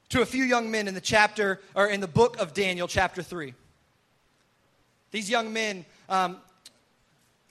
to 0.09 0.23
a 0.23 0.27
few 0.27 0.43
young 0.43 0.73
men 0.73 0.89
in 0.89 0.95
the 0.95 1.01
chapter, 1.01 1.61
or 1.77 1.87
in 1.87 2.01
the 2.01 2.09
book 2.09 2.39
of 2.41 2.53
Daniel, 2.53 2.89
chapter 2.89 3.23
3. 3.23 3.55
These 5.13 5.31
young 5.31 5.53
men 5.53 5.85
um, 6.09 6.39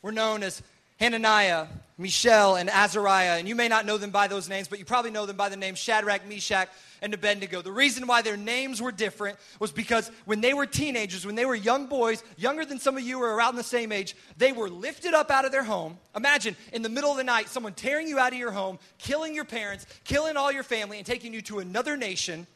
were 0.02 0.12
known 0.12 0.44
as 0.44 0.62
Hananiah, 1.04 1.68
Mishael, 1.98 2.56
and 2.56 2.70
Azariah. 2.70 3.38
And 3.38 3.46
you 3.46 3.56
may 3.56 3.68
not 3.68 3.86
know 3.86 3.98
them 3.98 4.12
by 4.12 4.30
those 4.30 4.48
names, 4.48 4.70
but 4.70 4.80
you 4.80 4.86
probably 4.86 5.12
know 5.12 5.26
them 5.26 5.36
by 5.36 5.50
the 5.50 5.58
names 5.58 5.78
Shadrach, 5.78 6.26
Meshach, 6.26 6.70
and 7.02 7.14
Abednego. 7.14 7.62
The 7.62 7.74
reason 7.74 8.08
why 8.08 8.22
their 8.22 8.38
names 8.38 8.82
were 8.82 8.94
different 8.94 9.38
was 9.60 9.74
because 9.74 10.10
when 10.24 10.40
they 10.40 10.54
were 10.54 10.66
teenagers, 10.66 11.26
when 11.26 11.36
they 11.36 11.46
were 11.46 11.56
young 11.56 11.88
boys, 11.88 12.24
younger 12.38 12.64
than 12.64 12.80
some 12.80 12.96
of 12.96 13.04
you 13.04 13.22
or 13.22 13.36
around 13.36 13.58
the 13.58 13.64
same 13.64 13.92
age, 13.92 14.16
they 14.38 14.54
were 14.54 14.70
lifted 14.70 15.14
up 15.14 15.30
out 15.30 15.44
of 15.44 15.52
their 15.52 15.66
home. 15.66 15.98
Imagine 16.16 16.56
in 16.72 16.84
the 16.84 16.90
middle 16.90 17.12
of 17.12 17.18
the 17.18 17.24
night, 17.26 17.50
someone 17.50 17.74
tearing 17.74 18.08
you 18.08 18.18
out 18.18 18.32
of 18.32 18.40
your 18.40 18.52
home, 18.52 18.80
killing 18.98 19.36
your 19.36 19.44
parents, 19.44 19.86
killing 20.06 20.38
all 20.38 20.54
your 20.54 20.64
family, 20.64 21.00
and 21.00 21.06
taking 21.06 21.34
you 21.34 21.42
to 21.42 21.60
another 21.60 21.98
nation, 21.98 22.48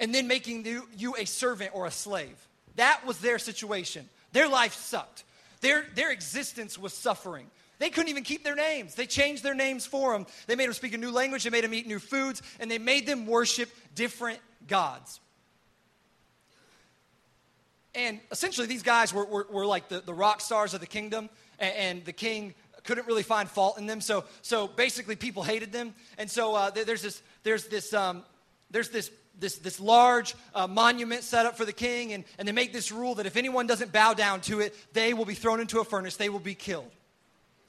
and 0.00 0.12
then 0.12 0.26
making 0.26 0.66
you 0.96 1.14
a 1.16 1.26
servant 1.26 1.70
or 1.74 1.86
a 1.86 1.92
slave. 1.92 2.48
That 2.74 3.06
was 3.06 3.18
their 3.18 3.38
situation. 3.38 4.08
Their 4.32 4.48
life 4.48 4.74
sucked. 4.74 5.22
Their, 5.62 5.86
their 5.94 6.10
existence 6.10 6.76
was 6.78 6.92
suffering. 6.92 7.46
They 7.78 7.88
couldn't 7.88 8.10
even 8.10 8.24
keep 8.24 8.44
their 8.44 8.54
names. 8.54 8.94
They 8.94 9.06
changed 9.06 9.42
their 9.42 9.54
names 9.54 9.86
for 9.86 10.12
them. 10.12 10.26
They 10.46 10.54
made 10.54 10.66
them 10.66 10.74
speak 10.74 10.92
a 10.92 10.98
new 10.98 11.10
language, 11.10 11.44
they 11.44 11.50
made 11.50 11.64
them 11.64 11.72
eat 11.72 11.86
new 11.86 11.98
foods, 11.98 12.42
and 12.60 12.70
they 12.70 12.78
made 12.78 13.06
them 13.06 13.26
worship 13.26 13.70
different 13.94 14.40
gods. 14.68 15.20
And 17.94 18.20
essentially, 18.30 18.66
these 18.66 18.82
guys 18.82 19.12
were, 19.12 19.24
were, 19.24 19.46
were 19.50 19.66
like 19.66 19.88
the, 19.88 20.00
the 20.00 20.14
rock 20.14 20.40
stars 20.40 20.74
of 20.74 20.80
the 20.80 20.86
kingdom, 20.86 21.28
and, 21.58 21.74
and, 21.76 22.04
the 22.04 22.12
king 22.12 22.54
couldn't 22.84 23.06
really 23.06 23.22
find 23.22 23.48
fault 23.48 23.78
in 23.78 23.86
them. 23.86 24.00
So, 24.00 24.24
so 24.40 24.66
basically, 24.66 25.14
people 25.14 25.42
hated 25.42 25.72
them. 25.72 25.94
And 26.16 26.30
so 26.30 26.54
uh, 26.54 26.70
there's 26.70 27.02
this, 27.02 27.22
there's 27.42 27.66
this, 27.66 27.92
um, 27.92 28.24
there's 28.70 28.88
this 28.88 29.10
this, 29.38 29.56
this 29.56 29.80
large 29.80 30.34
uh, 30.54 30.66
monument 30.66 31.22
set 31.22 31.46
up 31.46 31.56
for 31.56 31.64
the 31.64 31.72
king, 31.72 32.12
and, 32.12 32.24
and 32.38 32.46
they 32.46 32.52
make 32.52 32.72
this 32.72 32.92
rule 32.92 33.14
that 33.16 33.26
if 33.26 33.36
anyone 33.36 33.66
doesn't 33.66 33.92
bow 33.92 34.14
down 34.14 34.40
to 34.42 34.60
it, 34.60 34.74
they 34.92 35.14
will 35.14 35.24
be 35.24 35.34
thrown 35.34 35.60
into 35.60 35.80
a 35.80 35.84
furnace, 35.84 36.16
they 36.16 36.28
will 36.28 36.38
be 36.38 36.54
killed. 36.54 36.90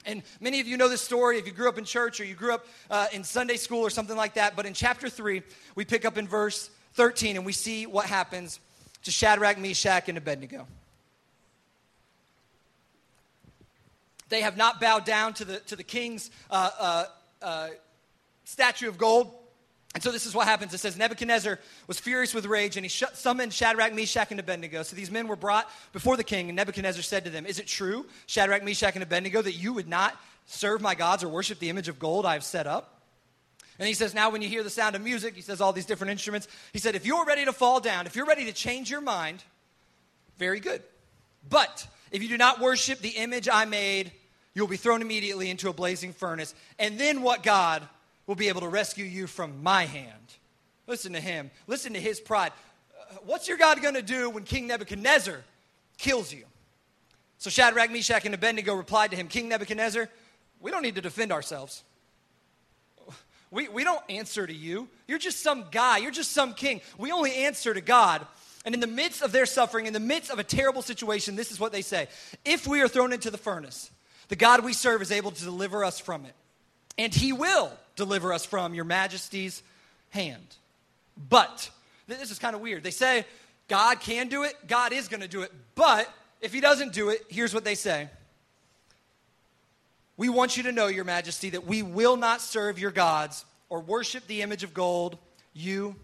And 0.06 0.22
many 0.40 0.60
of 0.60 0.66
you 0.66 0.76
know 0.76 0.88
this 0.88 1.00
story 1.00 1.38
if 1.38 1.46
you 1.46 1.52
grew 1.52 1.68
up 1.68 1.78
in 1.78 1.84
church 1.84 2.20
or 2.20 2.24
you 2.24 2.34
grew 2.34 2.54
up 2.54 2.66
uh, 2.90 3.06
in 3.12 3.24
Sunday 3.24 3.56
school 3.56 3.80
or 3.80 3.90
something 3.90 4.16
like 4.16 4.34
that. 4.34 4.54
But 4.54 4.66
in 4.66 4.74
chapter 4.74 5.08
3, 5.08 5.42
we 5.74 5.84
pick 5.84 6.04
up 6.04 6.18
in 6.18 6.28
verse 6.28 6.70
13 6.94 7.36
and 7.36 7.46
we 7.46 7.52
see 7.52 7.86
what 7.86 8.06
happens 8.06 8.60
to 9.04 9.10
Shadrach, 9.10 9.58
Meshach, 9.58 10.08
and 10.08 10.18
Abednego. 10.18 10.66
They 14.28 14.42
have 14.42 14.56
not 14.56 14.80
bowed 14.80 15.04
down 15.04 15.34
to 15.34 15.44
the, 15.44 15.60
to 15.60 15.76
the 15.76 15.82
king's 15.82 16.30
uh, 16.50 16.70
uh, 16.78 17.04
uh 17.42 17.68
statue 18.44 18.88
of 18.88 18.98
gold. 18.98 19.32
And 19.94 20.02
so 20.02 20.10
this 20.10 20.26
is 20.26 20.34
what 20.34 20.48
happens. 20.48 20.74
It 20.74 20.78
says 20.78 20.96
Nebuchadnezzar 20.96 21.58
was 21.86 22.00
furious 22.00 22.34
with 22.34 22.46
rage, 22.46 22.76
and 22.76 22.84
he 22.84 22.88
sh- 22.88 23.04
summoned 23.14 23.52
Shadrach, 23.52 23.94
Meshach, 23.94 24.32
and 24.32 24.40
Abednego. 24.40 24.82
So 24.82 24.96
these 24.96 25.10
men 25.10 25.28
were 25.28 25.36
brought 25.36 25.70
before 25.92 26.16
the 26.16 26.24
king, 26.24 26.48
and 26.48 26.56
Nebuchadnezzar 26.56 27.02
said 27.02 27.24
to 27.24 27.30
them, 27.30 27.46
Is 27.46 27.60
it 27.60 27.68
true, 27.68 28.04
Shadrach, 28.26 28.64
Meshach, 28.64 28.94
and 28.94 29.04
Abednego, 29.04 29.40
that 29.40 29.52
you 29.52 29.72
would 29.72 29.86
not 29.86 30.20
serve 30.46 30.82
my 30.82 30.96
gods 30.96 31.22
or 31.22 31.28
worship 31.28 31.60
the 31.60 31.70
image 31.70 31.88
of 31.88 32.00
gold 32.00 32.26
I 32.26 32.32
have 32.32 32.42
set 32.42 32.66
up? 32.66 33.02
And 33.78 33.86
he 33.86 33.94
says, 33.94 34.14
Now 34.14 34.30
when 34.30 34.42
you 34.42 34.48
hear 34.48 34.64
the 34.64 34.70
sound 34.70 34.96
of 34.96 35.02
music, 35.02 35.36
he 35.36 35.42
says 35.42 35.60
all 35.60 35.72
these 35.72 35.86
different 35.86 36.10
instruments. 36.10 36.48
He 36.72 36.80
said, 36.80 36.96
If 36.96 37.06
you're 37.06 37.24
ready 37.24 37.44
to 37.44 37.52
fall 37.52 37.78
down, 37.78 38.06
if 38.06 38.16
you're 38.16 38.26
ready 38.26 38.46
to 38.46 38.52
change 38.52 38.90
your 38.90 39.00
mind, 39.00 39.44
very 40.38 40.58
good. 40.58 40.82
But 41.48 41.86
if 42.10 42.20
you 42.20 42.28
do 42.28 42.36
not 42.36 42.60
worship 42.60 42.98
the 42.98 43.10
image 43.10 43.48
I 43.48 43.64
made, 43.64 44.10
you'll 44.54 44.66
be 44.66 44.76
thrown 44.76 45.02
immediately 45.02 45.50
into 45.50 45.68
a 45.68 45.72
blazing 45.72 46.12
furnace. 46.12 46.52
And 46.80 46.98
then 46.98 47.22
what 47.22 47.44
God 47.44 47.86
will 48.26 48.34
be 48.34 48.48
able 48.48 48.62
to 48.62 48.68
rescue 48.68 49.04
you 49.04 49.26
from 49.26 49.62
my 49.62 49.84
hand. 49.84 50.34
Listen 50.86 51.12
to 51.12 51.20
him. 51.20 51.50
Listen 51.66 51.92
to 51.94 52.00
his 52.00 52.20
pride. 52.20 52.52
Uh, 52.98 53.14
what's 53.26 53.48
your 53.48 53.56
God 53.56 53.80
going 53.82 53.94
to 53.94 54.02
do 54.02 54.30
when 54.30 54.44
King 54.44 54.66
Nebuchadnezzar 54.66 55.40
kills 55.98 56.32
you? 56.32 56.44
So 57.38 57.50
Shadrach, 57.50 57.90
Meshach, 57.90 58.24
and 58.24 58.34
Abednego 58.34 58.74
replied 58.74 59.10
to 59.10 59.16
him 59.16 59.28
King 59.28 59.48
Nebuchadnezzar, 59.48 60.08
we 60.60 60.70
don't 60.70 60.82
need 60.82 60.94
to 60.94 61.00
defend 61.00 61.32
ourselves. 61.32 61.82
We, 63.50 63.68
we 63.68 63.84
don't 63.84 64.02
answer 64.08 64.46
to 64.46 64.52
you. 64.52 64.88
You're 65.06 65.18
just 65.18 65.40
some 65.40 65.66
guy. 65.70 65.98
You're 65.98 66.10
just 66.10 66.32
some 66.32 66.54
king. 66.54 66.80
We 66.98 67.12
only 67.12 67.32
answer 67.32 67.72
to 67.72 67.80
God. 67.80 68.26
And 68.64 68.74
in 68.74 68.80
the 68.80 68.88
midst 68.88 69.22
of 69.22 69.30
their 69.30 69.46
suffering, 69.46 69.86
in 69.86 69.92
the 69.92 70.00
midst 70.00 70.30
of 70.30 70.38
a 70.38 70.44
terrible 70.44 70.82
situation, 70.82 71.36
this 71.36 71.52
is 71.52 71.60
what 71.60 71.70
they 71.70 71.82
say 71.82 72.08
If 72.44 72.66
we 72.66 72.80
are 72.80 72.88
thrown 72.88 73.12
into 73.12 73.30
the 73.30 73.38
furnace, 73.38 73.90
the 74.28 74.36
God 74.36 74.64
we 74.64 74.72
serve 74.72 75.02
is 75.02 75.12
able 75.12 75.30
to 75.30 75.44
deliver 75.44 75.84
us 75.84 76.00
from 76.00 76.24
it. 76.24 76.34
And 76.98 77.14
he 77.14 77.32
will 77.32 77.70
deliver 77.96 78.32
us 78.32 78.44
from 78.44 78.74
your 78.74 78.84
majesty's 78.84 79.62
hand. 80.10 80.56
But, 81.28 81.70
this 82.06 82.30
is 82.30 82.38
kind 82.38 82.54
of 82.54 82.60
weird. 82.60 82.82
They 82.82 82.90
say 82.90 83.24
God 83.68 84.00
can 84.00 84.28
do 84.28 84.42
it, 84.44 84.54
God 84.66 84.92
is 84.92 85.08
going 85.08 85.20
to 85.20 85.28
do 85.28 85.42
it. 85.42 85.52
But 85.74 86.12
if 86.40 86.52
he 86.52 86.60
doesn't 86.60 86.92
do 86.92 87.08
it, 87.08 87.24
here's 87.28 87.54
what 87.54 87.64
they 87.64 87.74
say 87.74 88.08
We 90.16 90.28
want 90.28 90.56
you 90.56 90.64
to 90.64 90.72
know, 90.72 90.86
your 90.86 91.04
majesty, 91.04 91.50
that 91.50 91.66
we 91.66 91.82
will 91.82 92.16
not 92.16 92.40
serve 92.40 92.78
your 92.78 92.90
gods 92.90 93.44
or 93.68 93.80
worship 93.80 94.26
the 94.26 94.42
image 94.42 94.62
of 94.62 94.74
gold 94.74 95.18
you 95.52 95.96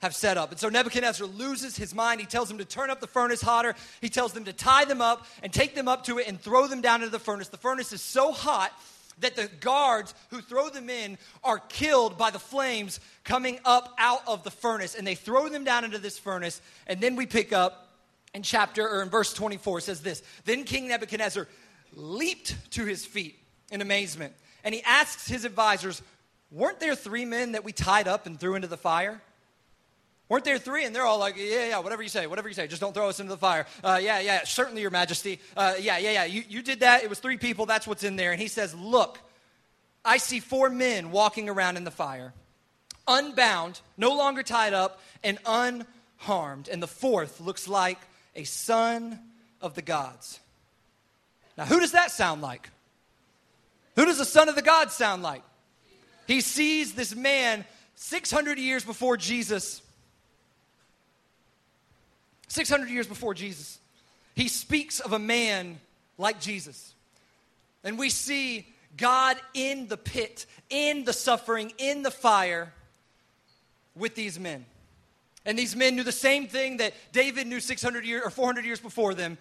have 0.00 0.14
set 0.14 0.38
up. 0.38 0.50
And 0.50 0.58
so 0.58 0.68
Nebuchadnezzar 0.68 1.26
loses 1.26 1.76
his 1.76 1.94
mind. 1.94 2.20
He 2.20 2.26
tells 2.26 2.48
them 2.48 2.58
to 2.58 2.64
turn 2.64 2.88
up 2.88 3.00
the 3.00 3.06
furnace 3.06 3.42
hotter. 3.42 3.74
He 4.00 4.08
tells 4.08 4.32
them 4.32 4.44
to 4.44 4.52
tie 4.52 4.86
them 4.86 5.02
up 5.02 5.26
and 5.42 5.52
take 5.52 5.74
them 5.74 5.88
up 5.88 6.04
to 6.04 6.18
it 6.18 6.26
and 6.26 6.40
throw 6.40 6.66
them 6.66 6.80
down 6.80 7.00
into 7.00 7.10
the 7.10 7.18
furnace. 7.18 7.48
The 7.48 7.58
furnace 7.58 7.92
is 7.92 8.00
so 8.00 8.32
hot 8.32 8.72
that 9.20 9.36
the 9.36 9.48
guards 9.60 10.14
who 10.30 10.40
throw 10.40 10.68
them 10.68 10.90
in 10.90 11.18
are 11.44 11.58
killed 11.58 12.18
by 12.18 12.30
the 12.30 12.38
flames 12.38 13.00
coming 13.24 13.58
up 13.64 13.94
out 13.98 14.22
of 14.26 14.42
the 14.44 14.50
furnace. 14.50 14.94
And 14.94 15.06
they 15.06 15.14
throw 15.14 15.48
them 15.48 15.64
down 15.64 15.84
into 15.84 15.98
this 15.98 16.18
furnace. 16.18 16.60
And 16.86 17.00
then 17.00 17.16
we 17.16 17.26
pick 17.26 17.52
up 17.52 17.88
in 18.34 18.42
chapter, 18.42 18.88
or 18.88 19.02
in 19.02 19.08
verse 19.08 19.32
24, 19.32 19.80
says 19.80 20.02
this 20.02 20.22
Then 20.44 20.64
King 20.64 20.88
Nebuchadnezzar 20.88 21.46
leaped 21.94 22.56
to 22.72 22.84
his 22.84 23.04
feet 23.04 23.38
in 23.70 23.80
amazement. 23.80 24.34
And 24.64 24.74
he 24.74 24.82
asks 24.82 25.28
his 25.28 25.44
advisors, 25.44 26.02
Weren't 26.50 26.80
there 26.80 26.94
three 26.94 27.24
men 27.24 27.52
that 27.52 27.64
we 27.64 27.72
tied 27.72 28.08
up 28.08 28.26
and 28.26 28.38
threw 28.38 28.54
into 28.54 28.68
the 28.68 28.76
fire? 28.76 29.20
Weren't 30.30 30.44
there 30.44 30.58
three? 30.58 30.84
And 30.84 30.94
they're 30.94 31.04
all 31.04 31.18
like, 31.18 31.36
yeah, 31.36 31.66
yeah, 31.66 31.78
whatever 31.80 32.04
you 32.04 32.08
say, 32.08 32.28
whatever 32.28 32.46
you 32.46 32.54
say, 32.54 32.68
just 32.68 32.80
don't 32.80 32.94
throw 32.94 33.08
us 33.08 33.18
into 33.18 33.30
the 33.30 33.36
fire. 33.36 33.66
Uh, 33.82 33.98
yeah, 34.00 34.20
yeah, 34.20 34.44
certainly, 34.44 34.80
Your 34.80 34.92
Majesty. 34.92 35.40
Uh, 35.56 35.74
yeah, 35.80 35.98
yeah, 35.98 36.12
yeah, 36.12 36.24
you, 36.24 36.44
you 36.48 36.62
did 36.62 36.80
that. 36.80 37.02
It 37.02 37.10
was 37.10 37.18
three 37.18 37.36
people. 37.36 37.66
That's 37.66 37.84
what's 37.84 38.04
in 38.04 38.14
there. 38.14 38.30
And 38.30 38.40
he 38.40 38.46
says, 38.46 38.72
look, 38.72 39.18
I 40.04 40.18
see 40.18 40.38
four 40.38 40.70
men 40.70 41.10
walking 41.10 41.48
around 41.48 41.78
in 41.78 41.82
the 41.82 41.90
fire, 41.90 42.32
unbound, 43.08 43.80
no 43.96 44.14
longer 44.14 44.44
tied 44.44 44.72
up, 44.72 45.00
and 45.24 45.36
unharmed. 45.44 46.68
And 46.68 46.80
the 46.80 46.86
fourth 46.86 47.40
looks 47.40 47.66
like 47.66 47.98
a 48.36 48.44
son 48.44 49.18
of 49.60 49.74
the 49.74 49.82
gods. 49.82 50.38
Now, 51.58 51.64
who 51.64 51.80
does 51.80 51.90
that 51.92 52.12
sound 52.12 52.40
like? 52.40 52.70
Who 53.96 54.04
does 54.04 54.18
the 54.18 54.24
son 54.24 54.48
of 54.48 54.54
the 54.54 54.62
gods 54.62 54.94
sound 54.94 55.24
like? 55.24 55.42
He 56.28 56.40
sees 56.40 56.94
this 56.94 57.16
man 57.16 57.64
600 57.96 58.58
years 58.60 58.84
before 58.84 59.16
Jesus 59.16 59.82
600 62.50 62.90
years 62.90 63.06
before 63.06 63.32
Jesus. 63.32 63.78
he 64.34 64.48
speaks 64.48 65.00
of 65.00 65.12
a 65.12 65.18
man 65.18 65.80
like 66.18 66.40
Jesus. 66.40 66.94
And 67.84 67.98
we 67.98 68.10
see 68.10 68.66
God 68.96 69.36
in 69.54 69.88
the 69.88 69.96
pit, 69.96 70.46
in 70.68 71.04
the 71.04 71.12
suffering, 71.12 71.72
in 71.78 72.02
the 72.02 72.10
fire 72.10 72.72
with 73.94 74.14
these 74.14 74.38
men. 74.38 74.66
And 75.46 75.58
these 75.58 75.74
men 75.74 75.96
knew 75.96 76.02
the 76.02 76.12
same 76.12 76.48
thing 76.48 76.78
that 76.78 76.92
David 77.12 77.46
knew 77.46 77.60
600 77.60 78.04
years 78.04 78.22
or 78.24 78.30
400 78.30 78.64
years 78.64 78.80
before 78.80 79.14
them 79.14 79.38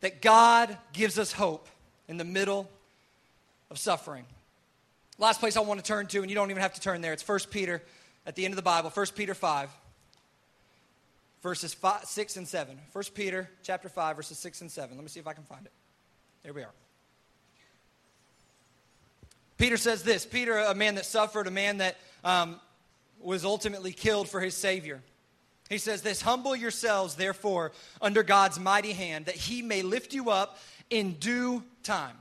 that 0.00 0.20
God 0.20 0.76
gives 0.92 1.18
us 1.18 1.32
hope 1.32 1.66
in 2.08 2.18
the 2.18 2.24
middle 2.24 2.68
of 3.70 3.78
suffering. 3.78 4.24
Last 5.18 5.40
place 5.40 5.56
I 5.56 5.60
want 5.60 5.80
to 5.80 5.86
turn 5.86 6.06
to, 6.08 6.20
and 6.20 6.30
you 6.30 6.34
don't 6.34 6.50
even 6.50 6.62
have 6.62 6.74
to 6.74 6.80
turn 6.80 7.00
there, 7.00 7.12
it's 7.12 7.26
1 7.26 7.38
Peter 7.50 7.82
at 8.26 8.36
the 8.36 8.44
end 8.44 8.52
of 8.52 8.56
the 8.56 8.62
Bible, 8.62 8.90
1 8.90 9.06
Peter 9.14 9.34
5, 9.34 9.70
verses 11.42 11.74
five, 11.74 12.04
6 12.04 12.36
and 12.36 12.48
7. 12.48 12.78
1 12.92 13.04
Peter 13.14 13.50
chapter 13.62 13.88
5, 13.88 14.16
verses 14.16 14.38
6 14.38 14.62
and 14.62 14.70
7. 14.70 14.96
Let 14.96 15.02
me 15.02 15.08
see 15.08 15.20
if 15.20 15.26
I 15.26 15.32
can 15.32 15.44
find 15.44 15.66
it. 15.66 15.72
There 16.42 16.52
we 16.52 16.62
are. 16.62 16.72
Peter 19.58 19.76
says 19.76 20.02
this 20.02 20.24
Peter, 20.26 20.58
a 20.58 20.74
man 20.74 20.96
that 20.96 21.06
suffered, 21.06 21.46
a 21.46 21.50
man 21.50 21.78
that 21.78 21.96
um, 22.24 22.60
was 23.20 23.44
ultimately 23.44 23.92
killed 23.92 24.28
for 24.28 24.40
his 24.40 24.56
Savior. 24.56 25.02
He 25.68 25.78
says 25.78 26.02
this 26.02 26.20
Humble 26.20 26.56
yourselves, 26.56 27.14
therefore, 27.14 27.72
under 28.00 28.22
God's 28.22 28.58
mighty 28.58 28.92
hand, 28.92 29.26
that 29.26 29.36
he 29.36 29.62
may 29.62 29.82
lift 29.82 30.12
you 30.12 30.30
up 30.30 30.58
in 30.90 31.12
due 31.14 31.62
time. 31.82 32.16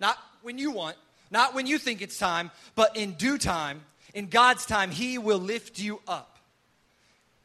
Not 0.00 0.16
when 0.42 0.58
you 0.58 0.70
want, 0.70 0.96
not 1.30 1.54
when 1.54 1.66
you 1.66 1.78
think 1.78 2.02
it's 2.02 2.18
time, 2.18 2.50
but 2.74 2.96
in 2.96 3.12
due 3.12 3.38
time. 3.38 3.82
In 4.14 4.28
God's 4.28 4.64
time, 4.64 4.90
he 4.90 5.18
will 5.18 5.38
lift 5.38 5.78
you 5.78 6.00
up. 6.08 6.35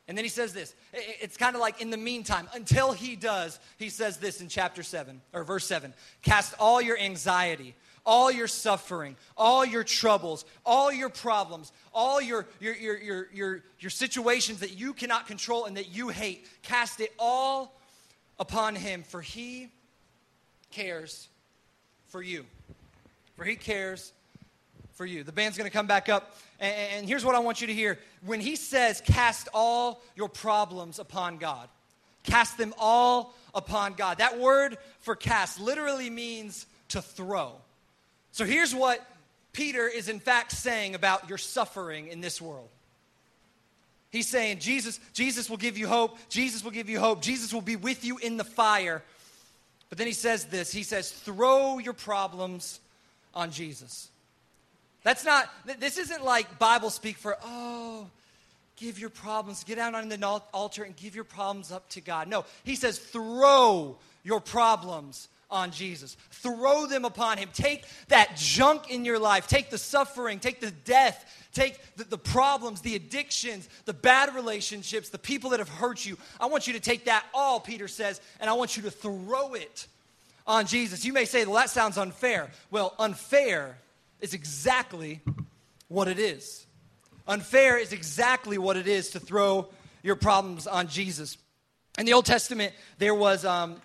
And 0.07 0.17
then 0.17 0.25
he 0.25 0.29
says 0.29 0.53
this. 0.53 0.75
It's 0.93 1.37
kind 1.37 1.55
of 1.55 1.61
like 1.61 1.81
in 1.81 1.89
the 1.89 1.97
meantime, 1.97 2.49
until 2.53 2.91
he 2.91 3.15
does, 3.15 3.59
he 3.77 3.89
says 3.89 4.17
this 4.17 4.41
in 4.41 4.49
chapter 4.49 4.83
7 4.83 5.21
or 5.33 5.43
verse 5.43 5.65
7 5.65 5.93
Cast 6.21 6.53
all 6.59 6.81
your 6.81 6.97
anxiety 6.97 7.75
all 8.05 8.31
your 8.31 8.47
suffering, 8.47 9.15
all 9.37 9.65
your 9.65 9.83
troubles, 9.83 10.45
all 10.65 10.91
your 10.91 11.09
problems, 11.09 11.71
all 11.93 12.21
your, 12.21 12.47
your, 12.59 12.75
your, 12.75 12.97
your, 12.97 13.27
your, 13.33 13.63
your 13.79 13.89
situations 13.89 14.59
that 14.59 14.77
you 14.77 14.93
cannot 14.93 15.27
control 15.27 15.65
and 15.65 15.77
that 15.77 15.89
you 15.89 16.09
hate, 16.09 16.47
cast 16.63 16.99
it 16.99 17.13
all 17.19 17.79
upon 18.39 18.75
Him, 18.75 19.03
for 19.03 19.21
He 19.21 19.69
cares 20.71 21.27
for 22.07 22.21
you. 22.21 22.45
For 23.35 23.43
He 23.43 23.55
cares 23.55 24.13
for 24.93 25.05
you. 25.05 25.23
The 25.23 25.31
band's 25.31 25.57
going 25.57 25.69
to 25.69 25.73
come 25.73 25.87
back 25.87 26.09
up. 26.09 26.37
And, 26.59 26.75
and 26.93 27.07
here's 27.07 27.25
what 27.25 27.35
I 27.35 27.39
want 27.39 27.61
you 27.61 27.67
to 27.67 27.73
hear. 27.73 27.99
When 28.25 28.39
He 28.39 28.55
says, 28.55 29.01
cast 29.01 29.47
all 29.53 30.01
your 30.15 30.29
problems 30.29 30.99
upon 30.99 31.37
God, 31.37 31.67
cast 32.23 32.57
them 32.57 32.73
all 32.77 33.33
upon 33.53 33.93
God. 33.93 34.19
That 34.19 34.39
word 34.39 34.77
for 34.99 35.15
cast 35.15 35.59
literally 35.59 36.09
means 36.09 36.65
to 36.89 37.01
throw. 37.01 37.53
So 38.31 38.45
here's 38.45 38.73
what 38.73 39.05
Peter 39.53 39.87
is 39.87 40.07
in 40.07 40.19
fact 40.19 40.51
saying 40.51 40.95
about 40.95 41.27
your 41.29 41.37
suffering 41.37 42.07
in 42.07 42.21
this 42.21 42.41
world. 42.41 42.69
He's 44.11 44.27
saying, 44.27 44.59
Jesus, 44.59 44.99
Jesus 45.13 45.49
will 45.49 45.57
give 45.57 45.77
you 45.77 45.87
hope. 45.87 46.17
Jesus 46.29 46.63
will 46.63 46.71
give 46.71 46.89
you 46.89 46.99
hope. 46.99 47.21
Jesus 47.21 47.53
will 47.53 47.61
be 47.61 47.77
with 47.77 48.03
you 48.03 48.17
in 48.17 48.37
the 48.37 48.43
fire. 48.43 49.01
But 49.89 49.97
then 49.97 50.07
he 50.07 50.13
says 50.13 50.45
this 50.45 50.71
He 50.71 50.83
says, 50.83 51.11
throw 51.11 51.79
your 51.79 51.93
problems 51.93 52.79
on 53.33 53.51
Jesus. 53.51 54.09
That's 55.03 55.25
not, 55.25 55.49
this 55.79 55.97
isn't 55.97 56.23
like 56.23 56.59
Bible 56.59 56.89
speak 56.89 57.17
for, 57.17 57.37
oh, 57.43 58.07
give 58.77 58.99
your 58.99 59.09
problems, 59.09 59.63
get 59.63 59.77
out 59.77 59.95
on 59.95 60.09
the 60.09 60.41
altar 60.53 60.83
and 60.83 60.95
give 60.95 61.15
your 61.15 61.23
problems 61.23 61.71
up 61.71 61.87
to 61.89 62.01
God. 62.01 62.27
No, 62.27 62.45
he 62.63 62.75
says, 62.75 62.99
throw 62.99 63.97
your 64.23 64.39
problems 64.39 65.27
on 65.51 65.71
Jesus. 65.71 66.15
Throw 66.31 66.85
them 66.85 67.03
upon 67.05 67.37
him. 67.37 67.49
Take 67.53 67.85
that 68.07 68.35
junk 68.37 68.89
in 68.89 69.03
your 69.03 69.19
life, 69.19 69.47
take 69.47 69.69
the 69.69 69.77
suffering, 69.77 70.39
take 70.39 70.61
the 70.61 70.71
death, 70.71 71.47
take 71.53 71.79
the, 71.97 72.05
the, 72.05 72.17
problems, 72.17 72.81
the 72.81 72.95
addictions, 72.95 73.67
the 73.85 73.93
bad 73.93 74.33
relationships, 74.33 75.09
the 75.09 75.19
people 75.19 75.49
that 75.49 75.59
have 75.59 75.69
hurt 75.69 76.05
you. 76.05 76.17
I 76.39 76.45
want 76.45 76.67
you 76.67 76.73
to 76.73 76.79
take 76.79 77.05
that 77.05 77.25
all, 77.33 77.59
Peter 77.59 77.87
says, 77.87 78.21
and 78.39 78.49
I 78.49 78.53
want 78.53 78.77
you 78.77 78.83
to 78.83 78.91
throw 78.91 79.53
it 79.53 79.87
on 80.47 80.65
Jesus. 80.65 81.05
You 81.05 81.13
may 81.13 81.25
say, 81.25 81.45
well, 81.45 81.55
that 81.55 81.69
sounds 81.69 81.97
unfair. 81.97 82.49
Well, 82.71 82.95
unfair 82.97 83.77
is 84.21 84.33
exactly 84.33 85.21
what 85.87 86.07
it 86.07 86.19
is. 86.19 86.65
Unfair 87.27 87.77
is 87.77 87.91
exactly 87.91 88.57
what 88.57 88.77
it 88.77 88.87
is 88.87 89.11
to 89.11 89.19
throw 89.19 89.67
your 90.03 90.15
problems 90.15 90.67
on 90.67 90.87
Jesus. 90.87 91.37
In 91.99 92.05
the 92.05 92.13
Old 92.13 92.25
Testament, 92.25 92.73
there 92.97 93.13
was 93.13 93.43
um, 93.45 93.81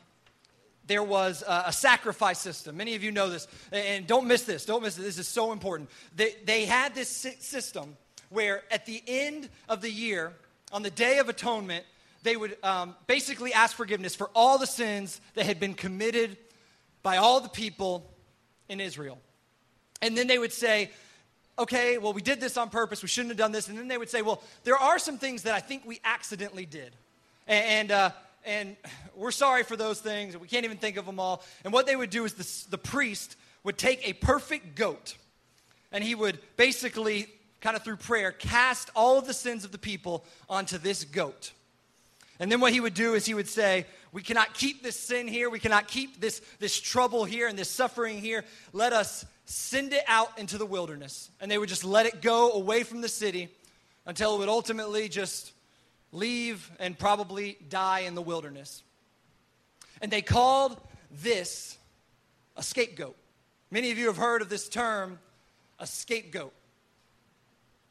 there 0.87 1.03
was 1.03 1.43
a, 1.47 1.73
sacrifice 1.73 2.39
system. 2.39 2.77
Many 2.77 2.95
of 2.95 3.03
you 3.03 3.11
know 3.11 3.29
this. 3.29 3.49
And 3.73 4.07
don't 4.07 4.27
miss 4.27 4.45
this. 4.45 4.65
Don't 4.65 4.83
miss 4.83 4.97
it. 4.97 5.03
This 5.03 5.19
is 5.19 5.27
so 5.27 5.53
important. 5.53 5.91
They, 6.15 6.35
they 6.45 6.65
had 6.65 6.95
this 6.95 7.09
system 7.09 7.97
where 8.29 8.63
at 8.71 8.87
the 8.87 9.03
end 9.07 9.49
of 9.69 9.81
the 9.81 9.91
year, 9.91 10.33
on 10.73 10.83
the 10.83 10.91
Day 10.91 11.19
of 11.19 11.29
Atonement, 11.29 11.85
they 12.23 12.37
would 12.37 12.57
um, 12.63 12.95
basically 13.07 13.53
ask 13.53 13.77
forgiveness 13.77 14.15
for 14.15 14.31
all 14.35 14.59
the 14.59 14.67
sins 14.67 15.21
that 15.35 15.47
had 15.47 15.59
been 15.59 15.75
committed 15.75 16.37
by 17.03 17.17
all 17.17 17.41
the 17.41 17.49
people 17.49 18.13
in 18.69 18.81
Israel. 18.81 19.19
And 20.03 20.17
then 20.17 20.27
they 20.27 20.39
would 20.39 20.53
say, 20.53 20.91
okay, 21.59 21.99
well, 21.99 22.13
we 22.13 22.23
did 22.23 22.41
this 22.41 22.57
on 22.57 22.69
purpose. 22.69 23.03
We 23.03 23.09
shouldn't 23.09 23.31
have 23.31 23.39
done 23.39 23.53
this. 23.53 23.69
And 23.69 23.79
then 23.79 23.89
they 23.89 23.99
would 23.99 24.11
say, 24.11 24.23
well, 24.23 24.43
there 24.65 24.77
are 24.77 24.99
some 24.99 25.19
things 25.19 25.43
that 25.45 25.55
I 25.55 25.61
think 25.61 25.85
we 25.87 26.01
accidentally 26.05 26.67
did. 26.67 26.95
And, 27.47 27.91
uh, 27.91 28.11
and 28.45 28.77
we're 29.15 29.31
sorry 29.31 29.63
for 29.63 29.77
those 29.77 30.01
things, 30.01 30.37
we 30.37 30.49
can't 30.49 30.65
even 30.65 30.79
think 30.79 30.97
of 30.97 31.07
them 31.07 31.19
all. 31.19 31.43
And 31.65 31.73
what 31.73 31.87
they 31.87 31.97
would 31.97 32.11
do 32.11 32.25
is 32.25 32.35
the, 32.35 32.71
the 32.71 32.79
priest 32.79 33.37
would 33.65 33.79
take 33.79 34.09
a 34.09 34.13
perfect 34.13 34.77
goat, 34.77 35.17
and 35.91 36.05
he 36.05 36.15
would 36.15 36.39
basically, 36.57 37.27
kind 37.61 37.77
of 37.77 37.83
through 37.83 37.97
prayer, 37.97 38.31
cast 38.31 38.91
all 38.95 39.19
of 39.19 39.27
the 39.27 39.35
sins 39.35 39.65
of 39.65 39.73
the 39.73 39.79
people 39.79 40.25
onto 40.49 40.79
this 40.79 41.05
goat. 41.05 41.53
And 42.39 42.53
then 42.53 42.61
what 42.61 42.73
he 42.73 42.81
would 42.81 42.95
do 42.95 43.15
is 43.15 43.27
he 43.27 43.35
would 43.35 43.49
say, 43.49 43.87
We 44.17 44.23
cannot 44.23 44.55
keep 44.55 44.83
this 44.83 44.99
sin 44.99 45.29
here. 45.29 45.51
We 45.51 45.59
cannot 45.59 45.89
keep 45.89 46.23
this, 46.23 46.41
this 46.59 46.81
trouble 46.81 47.27
here 47.27 47.49
and 47.49 47.59
this 47.59 47.69
suffering 47.69 48.17
here. 48.17 48.47
Let 48.73 48.95
us 48.95 49.27
send 49.45 49.93
it 49.93 50.05
out 50.07 50.39
into 50.39 50.57
the 50.57 50.65
wilderness. 50.65 51.29
And 51.39 51.51
they 51.51 51.59
would 51.59 51.69
just 51.69 51.85
let 51.85 52.07
it 52.07 52.23
go 52.23 52.53
away 52.53 52.83
from 52.83 53.03
the 53.03 53.11
city 53.11 53.51
until 54.07 54.35
it 54.35 54.39
would 54.39 54.49
ultimately 54.49 55.11
just 55.11 55.53
leave 56.13 56.71
and 56.79 56.99
probably 56.99 57.59
die 57.69 58.01
in 58.01 58.15
the 58.15 58.23
wilderness. 58.23 58.83
And 60.01 60.11
they 60.11 60.23
called 60.23 60.81
this 61.11 61.77
a 62.57 62.63
scapegoat. 62.63 63.17
Many 63.71 63.91
of 63.91 63.99
you 63.99 64.07
have 64.07 64.17
heard 64.17 64.41
of 64.41 64.49
this 64.49 64.71
term, 64.71 65.19
a 65.79 65.87
scapegoat. 65.87 66.55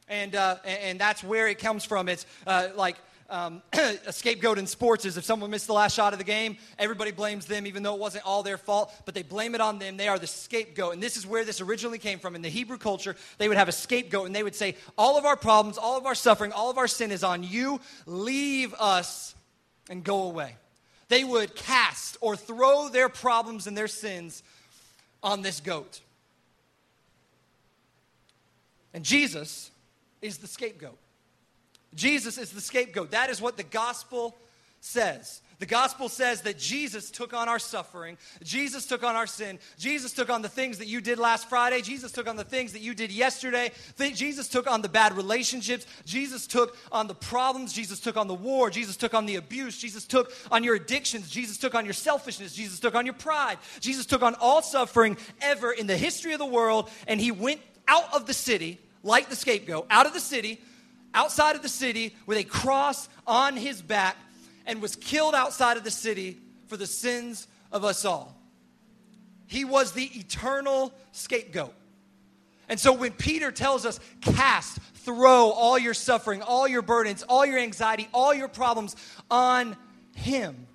And, 0.08 0.34
uh, 0.34 0.56
and 0.66 1.00
that's 1.00 1.24
where 1.24 1.48
it 1.48 1.60
comes 1.60 1.86
from. 1.86 2.10
It's 2.10 2.26
uh, 2.48 2.70
like 2.76 2.96
um, 3.30 3.62
a 3.74 4.14
scapegoat 4.14 4.58
in 4.58 4.68
sports 4.68 5.06
is 5.06 5.18
if 5.18 5.24
someone 5.24 5.50
missed 5.50 5.68
the 5.68 5.74
last 5.74 5.96
shot 5.96 6.14
of 6.14 6.20
the 6.20 6.26
game, 6.26 6.58
everybody 6.78 7.12
blames 7.12 7.46
them, 7.46 7.66
even 7.66 7.82
though 7.84 7.96
it 7.96 8.00
wasn't 8.00 8.26
all 8.26 8.44
their 8.44 8.58
fault, 8.58 8.94
but 9.06 9.16
they 9.16 9.24
blame 9.24 9.56
it 9.56 9.62
on 9.62 9.80
them. 9.80 9.98
They 9.98 10.08
are 10.08 10.20
the 10.20 10.28
scapegoat. 10.28 10.94
And 10.94 11.02
this 11.02 11.18
is 11.18 11.26
where 11.26 11.44
this 11.44 11.62
originally 11.62 11.98
came 11.98 12.20
from. 12.20 12.36
In 12.36 12.42
the 12.42 12.50
Hebrew 12.50 12.78
culture, 12.78 13.16
they 13.38 13.48
would 13.48 13.58
have 13.58 13.70
a 13.70 13.74
scapegoat 13.74 14.28
and 14.28 14.36
they 14.36 14.44
would 14.44 14.56
say, 14.56 14.76
All 14.98 15.18
of 15.18 15.26
our 15.26 15.36
problems, 15.36 15.78
all 15.78 15.98
of 15.98 16.06
our 16.06 16.16
suffering, 16.16 16.52
all 16.52 16.70
of 16.70 16.78
our 16.78 16.88
sin 16.88 17.12
is 17.12 17.24
on 17.24 17.44
you. 17.44 17.80
Leave 18.06 18.74
us 18.76 19.36
and 19.90 20.04
go 20.04 20.24
away. 20.24 20.56
They 21.08 21.24
would 21.24 21.56
cast 21.56 22.18
or 22.22 22.36
throw 22.36 22.90
their 22.90 23.10
problems 23.10 23.68
and 23.68 23.78
their 23.78 23.88
sins 23.88 24.44
on 25.22 25.42
this 25.42 25.60
goat. 25.60 26.02
And 28.94 29.04
Jesus 29.04 29.72
is 30.22 30.38
the 30.38 30.48
scapegoat. 30.48 30.98
Jesus 31.96 32.38
is 32.38 32.52
the 32.52 32.62
scapegoat. 32.62 33.12
That 33.12 33.30
is 33.30 33.42
what 33.42 33.58
the 33.58 33.64
gospel 33.64 34.36
says. 34.82 35.42
The 35.58 35.66
gospel 35.66 36.10
says 36.10 36.42
that 36.42 36.60
Jesus 36.60 37.10
took 37.10 37.34
on 37.34 37.48
our 37.48 37.60
suffering. 37.60 38.18
Jesus 38.44 38.86
took 38.86 39.04
on 39.04 39.16
our 39.16 39.26
sin. 39.26 39.58
Jesus 39.78 40.12
took 40.12 40.30
on 40.30 40.42
the 40.42 40.50
things 40.50 40.80
that 40.80 40.88
you 40.88 41.00
did 41.00 41.18
last 41.18 41.48
Friday. 41.48 41.82
Jesus 41.82 42.12
took 42.12 42.28
on 42.28 42.36
the 42.36 42.44
things 42.44 42.74
that 42.74 42.82
you 42.82 42.94
did 42.94 43.10
yesterday. 43.10 43.72
Jesus 43.98 44.50
took 44.50 44.70
on 44.70 44.82
the 44.82 44.90
bad 44.90 45.14
relationships. 45.14 45.86
Jesus 46.06 46.46
took 46.46 46.78
on 46.92 47.08
the 47.08 47.16
problems. 47.16 47.72
Jesus 47.72 48.02
took 48.02 48.18
on 48.18 48.28
the 48.28 48.34
war. 48.34 48.70
Jesus 48.70 48.98
took 48.98 49.14
on 49.14 49.26
the 49.26 49.38
abuse. 49.38 49.78
Jesus 49.78 50.06
took 50.06 50.34
on 50.52 50.64
your 50.64 50.76
addictions. 50.76 51.30
Jesus 51.30 51.58
took 51.58 51.74
on 51.74 51.86
your 51.86 51.94
selfishness. 51.94 52.54
Jesus 52.54 52.80
took 52.82 52.96
on 52.96 53.06
your 53.06 53.16
pride. 53.16 53.58
Jesus 53.80 54.06
took 54.06 54.24
on 54.24 54.36
all 54.36 54.62
suffering 54.62 55.16
ever 55.42 55.72
in 55.72 55.88
the 55.88 55.98
history 55.98 56.34
of 56.34 56.40
the 56.40 56.46
world. 56.46 56.90
And 57.08 57.22
he 57.22 57.32
went 57.32 57.62
out 57.88 58.14
of 58.14 58.26
the 58.26 58.34
city, 58.34 58.82
like 59.04 59.30
the 59.30 59.38
scapegoat, 59.38 59.88
out 59.90 60.06
of 60.06 60.14
the 60.14 60.20
city 60.20 60.60
outside 61.16 61.56
of 61.56 61.64
the 61.64 61.70
city 61.70 62.16
with 62.28 62.38
a 62.38 62.44
cross 62.44 63.10
on 63.26 63.58
his 63.58 63.82
back 63.82 64.16
and 64.68 64.82
was 64.82 64.96
killed 64.96 65.34
outside 65.34 65.78
of 65.78 65.84
the 65.84 65.92
city 65.92 66.38
for 66.68 66.78
the 66.78 66.86
sins 66.86 67.48
of 67.72 67.84
us 67.84 68.06
all. 68.06 68.36
He 69.48 69.66
was 69.66 69.94
the 69.94 70.06
eternal 70.06 70.94
scapegoat. 71.12 71.74
And 72.68 72.80
so 72.80 72.94
when 72.94 73.12
Peter 73.14 73.52
tells 73.52 73.86
us, 73.86 74.00
cast, 74.22 74.80
throw 74.96 75.52
all 75.52 75.78
your 75.78 75.94
suffering, 75.94 76.42
all 76.42 76.68
your 76.68 76.82
burdens, 76.82 77.24
all 77.24 77.46
your 77.46 77.60
anxiety, 77.60 78.08
all 78.12 78.34
your 78.34 78.48
problems 78.48 78.96
on 79.30 79.78
him, 80.16 80.68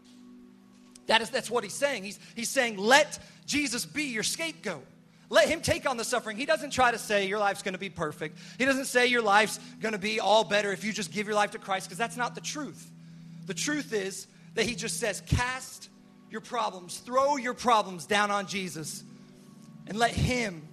That 1.07 1.20
is, 1.22 1.31
that's 1.31 1.50
what 1.50 1.64
he's 1.64 1.74
saying. 1.74 2.05
He's, 2.05 2.20
he's 2.37 2.48
saying, 2.48 2.76
let 2.79 3.18
Jesus 3.44 3.85
be 3.85 4.05
your 4.05 4.22
scapegoat. 4.22 4.87
Let 5.32 5.48
him 5.48 5.60
take 5.60 5.88
on 5.88 5.96
the 5.96 6.04
suffering. 6.04 6.36
He 6.36 6.44
doesn't 6.44 6.70
try 6.70 6.90
to 6.90 6.98
say 6.98 7.28
your 7.28 7.38
life's 7.38 7.62
going 7.62 7.74
to 7.74 7.78
be 7.78 7.88
perfect. 7.88 8.36
He 8.58 8.64
doesn't 8.64 8.86
say 8.86 9.06
your 9.06 9.22
life's 9.22 9.58
going 9.80 9.92
to 9.92 9.98
be 9.98 10.18
all 10.18 10.42
better 10.42 10.72
if 10.72 10.82
you 10.82 10.92
just 10.92 11.12
give 11.12 11.26
your 11.26 11.36
life 11.36 11.52
to 11.52 11.58
Christ, 11.58 11.86
because 11.86 11.98
that's 11.98 12.16
not 12.16 12.34
the 12.34 12.40
truth. 12.40 12.90
The 13.46 13.54
truth 13.54 13.92
is 13.92 14.26
that 14.54 14.66
he 14.66 14.74
just 14.74 14.98
says, 14.98 15.22
cast 15.26 15.88
your 16.30 16.40
problems, 16.40 16.98
throw 16.98 17.36
your 17.36 17.54
problems 17.54 18.06
down 18.06 18.32
on 18.32 18.46
Jesus, 18.46 19.04
and 19.86 19.96
let 19.96 20.10
him 20.10 20.66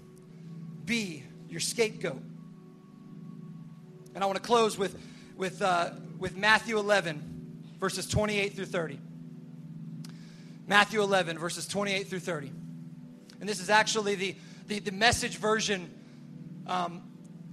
be 0.85 1.23
your 1.49 1.59
scapegoat. 1.59 2.21
And 4.15 4.23
I 4.23 4.25
want 4.25 4.37
to 4.37 4.43
close 4.43 4.75
with, 4.75 4.99
with, 5.35 5.61
uh, 5.61 5.91
with 6.17 6.35
Matthew 6.35 6.79
11, 6.79 7.75
verses 7.79 8.07
28 8.07 8.55
through 8.55 8.65
30. 8.65 8.99
Matthew 10.65 11.01
11, 11.03 11.37
verses 11.37 11.67
28 11.67 12.07
through 12.07 12.19
30. 12.19 12.51
And 13.39 13.47
this 13.47 13.59
is 13.59 13.69
actually 13.69 14.15
the, 14.15 14.35
the, 14.67 14.79
the 14.79 14.91
message 14.91 15.37
version 15.37 15.89
um, 16.67 17.03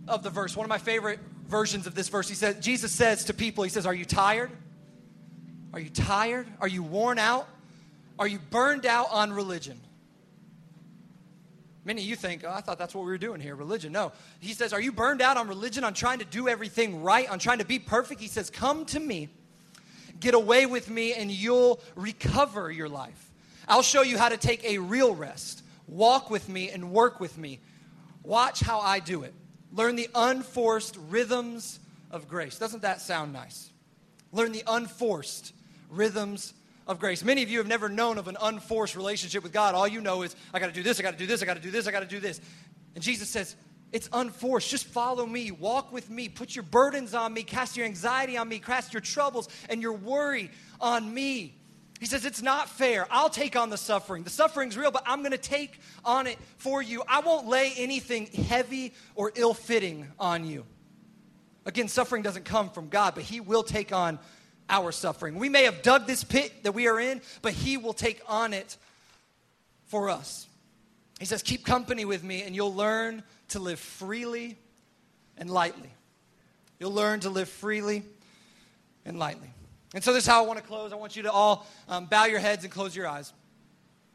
of 0.08 0.22
the 0.22 0.30
verse. 0.30 0.56
One 0.56 0.64
of 0.64 0.68
my 0.68 0.78
favorite 0.78 1.20
versions 1.48 1.86
of 1.86 1.94
this 1.94 2.08
verse. 2.08 2.28
He 2.28 2.34
says, 2.34 2.56
Jesus 2.60 2.92
says 2.92 3.24
to 3.24 3.34
people, 3.34 3.64
He 3.64 3.70
says, 3.70 3.86
Are 3.86 3.94
you 3.94 4.04
tired? 4.04 4.50
Are 5.72 5.80
you 5.80 5.90
tired? 5.90 6.46
Are 6.60 6.68
you 6.68 6.82
worn 6.82 7.18
out? 7.18 7.48
Are 8.18 8.28
you 8.28 8.38
burned 8.38 8.86
out 8.86 9.08
on 9.10 9.32
religion? 9.32 9.80
Many 11.84 12.00
of 12.00 12.08
you 12.08 12.16
think, 12.16 12.44
oh, 12.46 12.50
I 12.50 12.60
thought 12.60 12.78
that's 12.78 12.94
what 12.94 13.04
we 13.04 13.10
were 13.10 13.18
doing 13.18 13.40
here, 13.40 13.54
religion. 13.54 13.92
No. 13.92 14.12
He 14.40 14.54
says, 14.54 14.72
Are 14.72 14.80
you 14.80 14.92
burned 14.92 15.20
out 15.20 15.36
on 15.36 15.48
religion, 15.48 15.84
on 15.84 15.92
trying 15.92 16.20
to 16.20 16.24
do 16.24 16.48
everything 16.48 17.02
right, 17.02 17.28
on 17.28 17.38
trying 17.38 17.58
to 17.58 17.64
be 17.64 17.78
perfect? 17.78 18.20
He 18.20 18.28
says, 18.28 18.50
Come 18.50 18.86
to 18.86 19.00
me, 19.00 19.28
get 20.18 20.34
away 20.34 20.64
with 20.64 20.88
me, 20.88 21.12
and 21.12 21.30
you'll 21.30 21.80
recover 21.94 22.70
your 22.70 22.88
life. 22.88 23.30
I'll 23.68 23.82
show 23.82 24.02
you 24.02 24.16
how 24.16 24.28
to 24.28 24.36
take 24.36 24.64
a 24.64 24.78
real 24.78 25.14
rest. 25.14 25.63
Walk 25.86 26.30
with 26.30 26.48
me 26.48 26.70
and 26.70 26.90
work 26.90 27.20
with 27.20 27.36
me. 27.38 27.60
Watch 28.22 28.60
how 28.60 28.80
I 28.80 29.00
do 29.00 29.22
it. 29.22 29.34
Learn 29.72 29.96
the 29.96 30.08
unforced 30.14 30.96
rhythms 31.08 31.78
of 32.10 32.28
grace. 32.28 32.58
Doesn't 32.58 32.82
that 32.82 33.00
sound 33.00 33.32
nice? 33.32 33.70
Learn 34.32 34.52
the 34.52 34.62
unforced 34.66 35.52
rhythms 35.90 36.54
of 36.86 36.98
grace. 36.98 37.24
Many 37.24 37.42
of 37.42 37.50
you 37.50 37.58
have 37.58 37.66
never 37.66 37.88
known 37.88 38.18
of 38.18 38.28
an 38.28 38.36
unforced 38.40 38.96
relationship 38.96 39.42
with 39.42 39.52
God. 39.52 39.74
All 39.74 39.88
you 39.88 40.00
know 40.00 40.22
is, 40.22 40.36
I 40.52 40.58
got 40.58 40.66
to 40.66 40.72
do 40.72 40.82
this, 40.82 40.98
I 41.00 41.02
got 41.02 41.12
to 41.12 41.18
do 41.18 41.26
this, 41.26 41.42
I 41.42 41.46
got 41.46 41.54
to 41.54 41.62
do 41.62 41.70
this, 41.70 41.86
I 41.86 41.90
got 41.90 42.00
to 42.00 42.06
do 42.06 42.20
this. 42.20 42.40
And 42.94 43.02
Jesus 43.02 43.28
says, 43.28 43.56
it's 43.92 44.08
unforced. 44.12 44.70
Just 44.70 44.86
follow 44.86 45.24
me, 45.24 45.50
walk 45.52 45.92
with 45.92 46.10
me, 46.10 46.28
put 46.28 46.56
your 46.56 46.64
burdens 46.64 47.14
on 47.14 47.32
me, 47.32 47.42
cast 47.42 47.76
your 47.76 47.86
anxiety 47.86 48.36
on 48.36 48.48
me, 48.48 48.58
cast 48.58 48.92
your 48.92 49.00
troubles 49.00 49.48
and 49.68 49.80
your 49.80 49.92
worry 49.92 50.50
on 50.80 51.12
me. 51.14 51.54
He 52.00 52.06
says, 52.06 52.24
It's 52.24 52.42
not 52.42 52.68
fair. 52.68 53.06
I'll 53.10 53.30
take 53.30 53.56
on 53.56 53.70
the 53.70 53.76
suffering. 53.76 54.24
The 54.24 54.30
suffering's 54.30 54.76
real, 54.76 54.90
but 54.90 55.02
I'm 55.06 55.20
going 55.20 55.32
to 55.32 55.38
take 55.38 55.78
on 56.04 56.26
it 56.26 56.38
for 56.58 56.82
you. 56.82 57.02
I 57.08 57.20
won't 57.20 57.46
lay 57.46 57.72
anything 57.76 58.26
heavy 58.26 58.92
or 59.14 59.32
ill 59.34 59.54
fitting 59.54 60.06
on 60.18 60.46
you. 60.46 60.64
Again, 61.66 61.88
suffering 61.88 62.22
doesn't 62.22 62.44
come 62.44 62.68
from 62.68 62.88
God, 62.88 63.14
but 63.14 63.24
He 63.24 63.40
will 63.40 63.62
take 63.62 63.92
on 63.92 64.18
our 64.68 64.92
suffering. 64.92 65.36
We 65.36 65.48
may 65.48 65.64
have 65.64 65.82
dug 65.82 66.06
this 66.06 66.24
pit 66.24 66.64
that 66.64 66.72
we 66.72 66.88
are 66.88 66.98
in, 66.98 67.20
but 67.42 67.52
He 67.52 67.76
will 67.76 67.92
take 67.92 68.20
on 68.28 68.52
it 68.52 68.76
for 69.86 70.10
us. 70.10 70.46
He 71.20 71.26
says, 71.26 71.42
Keep 71.42 71.64
company 71.64 72.04
with 72.04 72.24
me, 72.24 72.42
and 72.42 72.54
you'll 72.54 72.74
learn 72.74 73.22
to 73.48 73.60
live 73.60 73.78
freely 73.78 74.58
and 75.38 75.48
lightly. 75.48 75.90
You'll 76.78 76.92
learn 76.92 77.20
to 77.20 77.30
live 77.30 77.48
freely 77.48 78.02
and 79.04 79.18
lightly. 79.18 79.53
And 79.94 80.02
so, 80.02 80.12
this 80.12 80.24
is 80.24 80.28
how 80.28 80.42
I 80.42 80.46
want 80.46 80.58
to 80.58 80.64
close. 80.64 80.92
I 80.92 80.96
want 80.96 81.14
you 81.14 81.22
to 81.22 81.30
all 81.30 81.66
um, 81.88 82.06
bow 82.06 82.24
your 82.24 82.40
heads 82.40 82.64
and 82.64 82.72
close 82.72 82.96
your 82.96 83.06
eyes. 83.06 83.32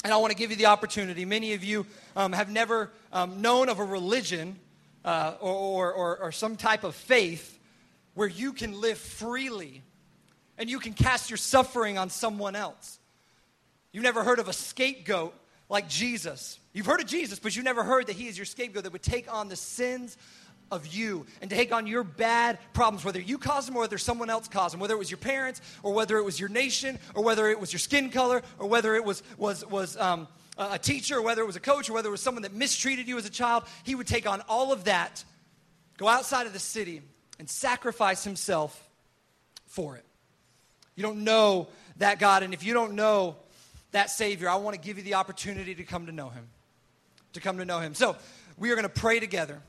And 0.04 0.14
I 0.14 0.18
want 0.18 0.32
to 0.32 0.38
give 0.38 0.52
you 0.52 0.58
the 0.58 0.66
opportunity. 0.66 1.24
Many 1.24 1.54
of 1.54 1.64
you 1.64 1.86
um, 2.18 2.34
have 2.34 2.52
never 2.52 2.92
um, 3.14 3.42
known 3.42 3.70
of 3.70 3.80
a 3.80 3.84
religion 3.84 4.60
uh, 5.06 5.36
or, 5.40 5.94
or, 5.94 6.18
or 6.18 6.32
some 6.34 6.58
type 6.58 6.84
of 6.84 6.96
faith 6.96 7.58
where 8.14 8.28
you 8.28 8.52
can 8.52 8.80
live 8.80 8.98
freely 8.98 9.82
and 10.58 10.70
you 10.70 10.80
can 10.80 10.94
cast 10.94 11.30
your 11.30 11.38
suffering 11.38 11.98
on 11.98 12.10
someone 12.10 12.56
else. 12.56 13.00
You've 13.94 14.04
never 14.04 14.24
heard 14.24 14.40
of 14.40 14.50
a 14.50 14.54
scapegoat 14.54 15.34
like 15.70 15.88
Jesus. 15.88 16.60
You've 16.74 16.86
heard 16.86 17.00
of 17.00 17.08
Jesus, 17.08 17.40
but 17.40 17.56
you've 17.56 17.66
never 17.66 17.84
heard 17.84 18.08
that 18.08 18.18
he 18.18 18.28
is 18.28 18.38
your 18.38 18.46
scapegoat 18.46 18.84
that 18.84 18.92
would 18.92 19.02
take 19.02 19.34
on 19.34 19.48
the 19.48 19.56
sins 19.56 20.18
of 20.72 20.88
you 20.88 21.26
and 21.42 21.50
take 21.50 21.74
on 21.74 21.88
your 21.88 22.04
bad 22.04 22.60
problems, 22.74 23.04
whether 23.04 23.20
you 23.20 23.38
caused 23.38 23.68
them 23.68 23.76
or 23.76 23.82
whether 23.82 23.98
someone 23.98 24.30
else 24.30 24.48
caused 24.48 24.74
them, 24.74 24.80
whether 24.80 24.94
it 24.94 25.00
was 25.00 25.12
your 25.12 25.18
parents 25.18 25.62
or 25.84 25.94
whether 25.94 26.18
it 26.18 26.24
was 26.24 26.40
your 26.40 26.50
nation 26.50 27.00
or 27.16 27.24
whether 27.24 27.50
it 27.50 27.60
was 27.60 27.74
your 27.74 27.80
skin 27.80 28.10
color 28.10 28.42
or 28.58 28.68
whether 28.68 28.96
it 28.96 29.04
was, 29.04 29.24
was, 29.38 29.66
was 29.68 29.98
um, 29.98 30.28
a 30.58 30.78
teacher 30.78 31.18
or 31.18 31.22
whether 31.22 31.42
it 31.42 31.48
was 31.48 31.56
a 31.56 31.62
coach 31.62 31.90
or 31.90 31.94
whether 31.94 32.10
it 32.10 32.12
was 32.12 32.22
someone 32.22 32.44
that 32.44 32.54
mistreated 32.54 33.08
you 33.08 33.18
as 33.18 33.26
a 33.26 33.32
child. 33.32 33.64
He 33.84 33.96
would 33.96 34.08
take 34.08 34.28
on 34.28 34.42
all 34.48 34.72
of 34.72 34.86
that, 34.86 35.24
go 35.98 36.08
outside 36.08 36.48
of 36.48 36.54
the 36.54 36.60
city, 36.60 37.02
and 37.40 37.50
sacrifice 37.50 38.24
himself 38.24 38.88
for 39.66 39.96
it. 39.96 40.06
You 40.96 41.04
don't 41.04 41.24
know 41.24 41.68
that 41.98 42.20
God, 42.20 42.44
and 42.44 42.54
if 42.54 42.64
you 42.64 42.74
don't 42.74 42.94
know 42.94 43.38
that 43.92 44.10
Savior, 44.10 44.50
I 44.50 44.56
want 44.58 44.76
to 44.76 44.82
give 44.82 44.98
you 44.98 45.04
the 45.04 45.16
opportunity 45.16 45.74
to 45.76 45.84
come 45.84 46.06
to 46.08 46.12
know 46.12 46.30
him. 46.30 46.48
To 47.34 47.40
come 47.40 47.58
to 47.58 47.66
know 47.66 47.80
him. 47.80 47.94
So, 47.94 48.18
we 48.58 48.72
are 48.72 48.76
going 48.76 48.84
to 48.84 48.90
pray 48.90 49.20
together. 49.20 49.62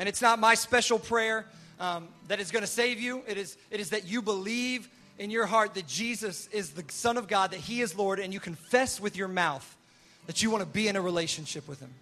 And 0.00 0.08
it's 0.08 0.22
not 0.22 0.38
my 0.38 0.54
special 0.54 0.98
prayer 0.98 1.44
um, 1.78 2.08
that 2.28 2.40
is 2.40 2.50
going 2.50 2.62
to 2.62 2.66
save 2.66 2.98
you, 2.98 3.22
it 3.28 3.36
is, 3.36 3.58
it 3.70 3.80
is 3.80 3.90
that 3.90 4.06
you 4.06 4.22
believe 4.22 4.88
in 5.18 5.30
your 5.30 5.44
heart 5.44 5.74
that 5.74 5.86
Jesus 5.86 6.46
is 6.48 6.70
the 6.70 6.82
Son 6.88 7.18
of 7.18 7.28
God, 7.28 7.50
that 7.50 7.60
He 7.60 7.82
is 7.82 7.94
Lord, 7.94 8.18
and 8.18 8.32
you 8.32 8.40
confess 8.40 8.98
with 8.98 9.14
your 9.14 9.28
mouth 9.28 9.76
that 10.24 10.42
you 10.42 10.50
want 10.50 10.62
to 10.62 10.66
be 10.66 10.88
in 10.88 10.96
a 10.96 11.02
relationship 11.02 11.68
with 11.68 11.80
Him. 11.80 11.92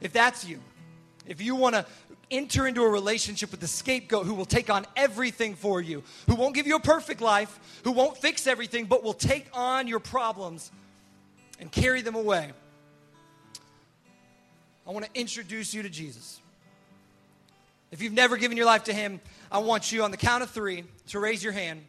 If 0.00 0.12
that's 0.12 0.46
you, 0.46 0.60
if 1.26 1.40
you 1.40 1.56
want 1.56 1.74
to 1.74 1.84
enter 2.30 2.68
into 2.68 2.82
a 2.84 2.88
relationship 2.88 3.50
with 3.50 3.58
the 3.58 3.66
scapegoat 3.66 4.24
who 4.24 4.34
will 4.34 4.44
take 4.44 4.70
on 4.70 4.86
everything 4.94 5.56
for 5.56 5.80
you, 5.80 6.04
who 6.28 6.36
won't 6.36 6.54
give 6.54 6.68
you 6.68 6.76
a 6.76 6.80
perfect 6.80 7.20
life, 7.20 7.80
who 7.82 7.90
won't 7.90 8.16
fix 8.16 8.46
everything, 8.46 8.84
but 8.84 9.02
will 9.02 9.12
take 9.12 9.48
on 9.52 9.88
your 9.88 9.98
problems 9.98 10.70
and 11.58 11.72
carry 11.72 12.00
them 12.00 12.14
away, 12.14 12.52
I 14.86 14.92
want 14.92 15.04
to 15.04 15.20
introduce 15.20 15.74
you 15.74 15.82
to 15.82 15.90
Jesus. 15.90 16.41
If 17.92 18.02
you've 18.02 18.12
never 18.12 18.36
given 18.36 18.56
your 18.56 18.66
life 18.66 18.84
to 18.84 18.92
Him, 18.92 19.20
I 19.52 19.58
want 19.58 19.92
you 19.92 20.02
on 20.02 20.10
the 20.10 20.16
count 20.16 20.42
of 20.42 20.50
three 20.50 20.84
to 21.08 21.20
raise 21.20 21.44
your 21.44 21.52
hand 21.52 21.82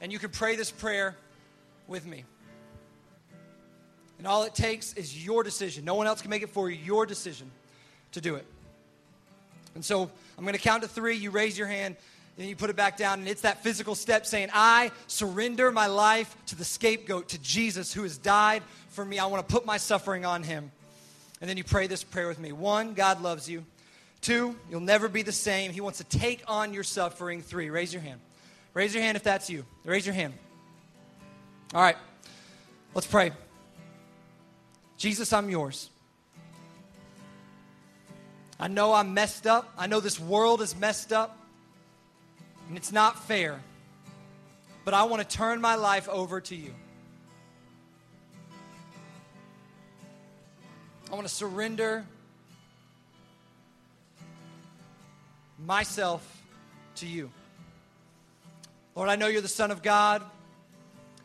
and 0.00 0.12
you 0.12 0.18
can 0.18 0.30
pray 0.30 0.56
this 0.56 0.70
prayer 0.70 1.16
with 1.86 2.06
me. 2.06 2.24
And 4.18 4.26
all 4.26 4.44
it 4.44 4.54
takes 4.54 4.94
is 4.94 5.24
your 5.24 5.42
decision. 5.42 5.84
No 5.84 5.94
one 5.94 6.06
else 6.06 6.20
can 6.20 6.30
make 6.30 6.42
it 6.42 6.50
for 6.50 6.70
you, 6.70 6.78
your 6.82 7.06
decision 7.06 7.50
to 8.12 8.20
do 8.20 8.36
it. 8.36 8.46
And 9.74 9.84
so 9.84 10.10
I'm 10.36 10.44
going 10.44 10.54
to 10.54 10.60
count 10.60 10.82
to 10.82 10.88
three. 10.88 11.16
You 11.16 11.30
raise 11.30 11.56
your 11.56 11.66
hand, 11.66 11.96
and 12.36 12.46
you 12.46 12.56
put 12.56 12.70
it 12.70 12.76
back 12.76 12.96
down. 12.96 13.20
And 13.20 13.28
it's 13.28 13.42
that 13.42 13.62
physical 13.62 13.94
step 13.94 14.26
saying, 14.26 14.50
I 14.52 14.90
surrender 15.06 15.70
my 15.70 15.86
life 15.86 16.34
to 16.46 16.56
the 16.56 16.64
scapegoat, 16.64 17.28
to 17.30 17.38
Jesus 17.40 17.92
who 17.92 18.02
has 18.02 18.18
died 18.18 18.62
for 18.88 19.04
me. 19.04 19.18
I 19.18 19.26
want 19.26 19.46
to 19.46 19.52
put 19.52 19.64
my 19.64 19.76
suffering 19.76 20.24
on 20.24 20.42
him. 20.42 20.70
And 21.40 21.48
then 21.48 21.56
you 21.56 21.64
pray 21.64 21.86
this 21.86 22.04
prayer 22.04 22.28
with 22.28 22.38
me. 22.38 22.52
One, 22.52 22.94
God 22.94 23.22
loves 23.22 23.48
you. 23.48 23.64
Two, 24.20 24.54
you'll 24.70 24.80
never 24.80 25.08
be 25.08 25.22
the 25.22 25.32
same. 25.32 25.72
He 25.72 25.80
wants 25.80 25.98
to 25.98 26.04
take 26.04 26.42
on 26.46 26.74
your 26.74 26.84
suffering. 26.84 27.40
Three, 27.40 27.70
raise 27.70 27.92
your 27.92 28.02
hand. 28.02 28.20
Raise 28.74 28.94
your 28.94 29.02
hand 29.02 29.16
if 29.16 29.22
that's 29.22 29.48
you. 29.48 29.64
Raise 29.84 30.04
your 30.04 30.14
hand. 30.14 30.34
All 31.74 31.80
right, 31.80 31.96
let's 32.94 33.06
pray. 33.06 33.32
Jesus, 34.96 35.32
I'm 35.32 35.48
yours. 35.48 35.88
I 38.58 38.68
know 38.68 38.92
I'm 38.92 39.14
messed 39.14 39.46
up. 39.46 39.72
I 39.78 39.86
know 39.86 40.00
this 40.00 40.20
world 40.20 40.60
is 40.60 40.76
messed 40.76 41.12
up, 41.12 41.38
and 42.68 42.76
it's 42.76 42.92
not 42.92 43.24
fair. 43.24 43.58
But 44.84 44.92
I 44.92 45.04
want 45.04 45.26
to 45.26 45.36
turn 45.36 45.62
my 45.62 45.76
life 45.76 46.08
over 46.08 46.40
to 46.42 46.54
you. 46.54 46.74
I 51.10 51.14
want 51.14 51.26
to 51.26 51.34
surrender 51.34 52.04
myself 55.66 56.24
to 56.96 57.06
you. 57.06 57.30
Lord, 58.94 59.08
I 59.08 59.16
know 59.16 59.28
you're 59.28 59.42
the 59.42 59.48
Son 59.48 59.70
of 59.70 59.82
God. 59.82 60.22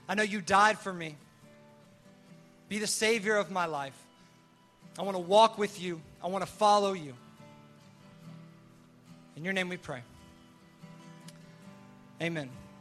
I 0.08 0.16
know 0.16 0.24
you 0.24 0.42
died 0.42 0.78
for 0.78 0.94
me. 0.94 1.16
Be 2.70 2.80
the 2.80 2.88
Savior 2.88 3.36
of 3.36 3.52
my 3.52 3.66
life. 3.66 3.98
I 4.98 5.02
want 5.02 5.16
to 5.16 5.22
walk 5.22 5.58
with 5.58 5.82
you, 5.82 6.02
I 6.24 6.28
want 6.28 6.46
to 6.46 6.52
follow 6.52 6.94
you. 6.94 7.14
In 9.36 9.44
your 9.44 9.54
name 9.54 9.68
we 9.68 9.78
pray. 9.78 10.02
Amen. 12.22 12.50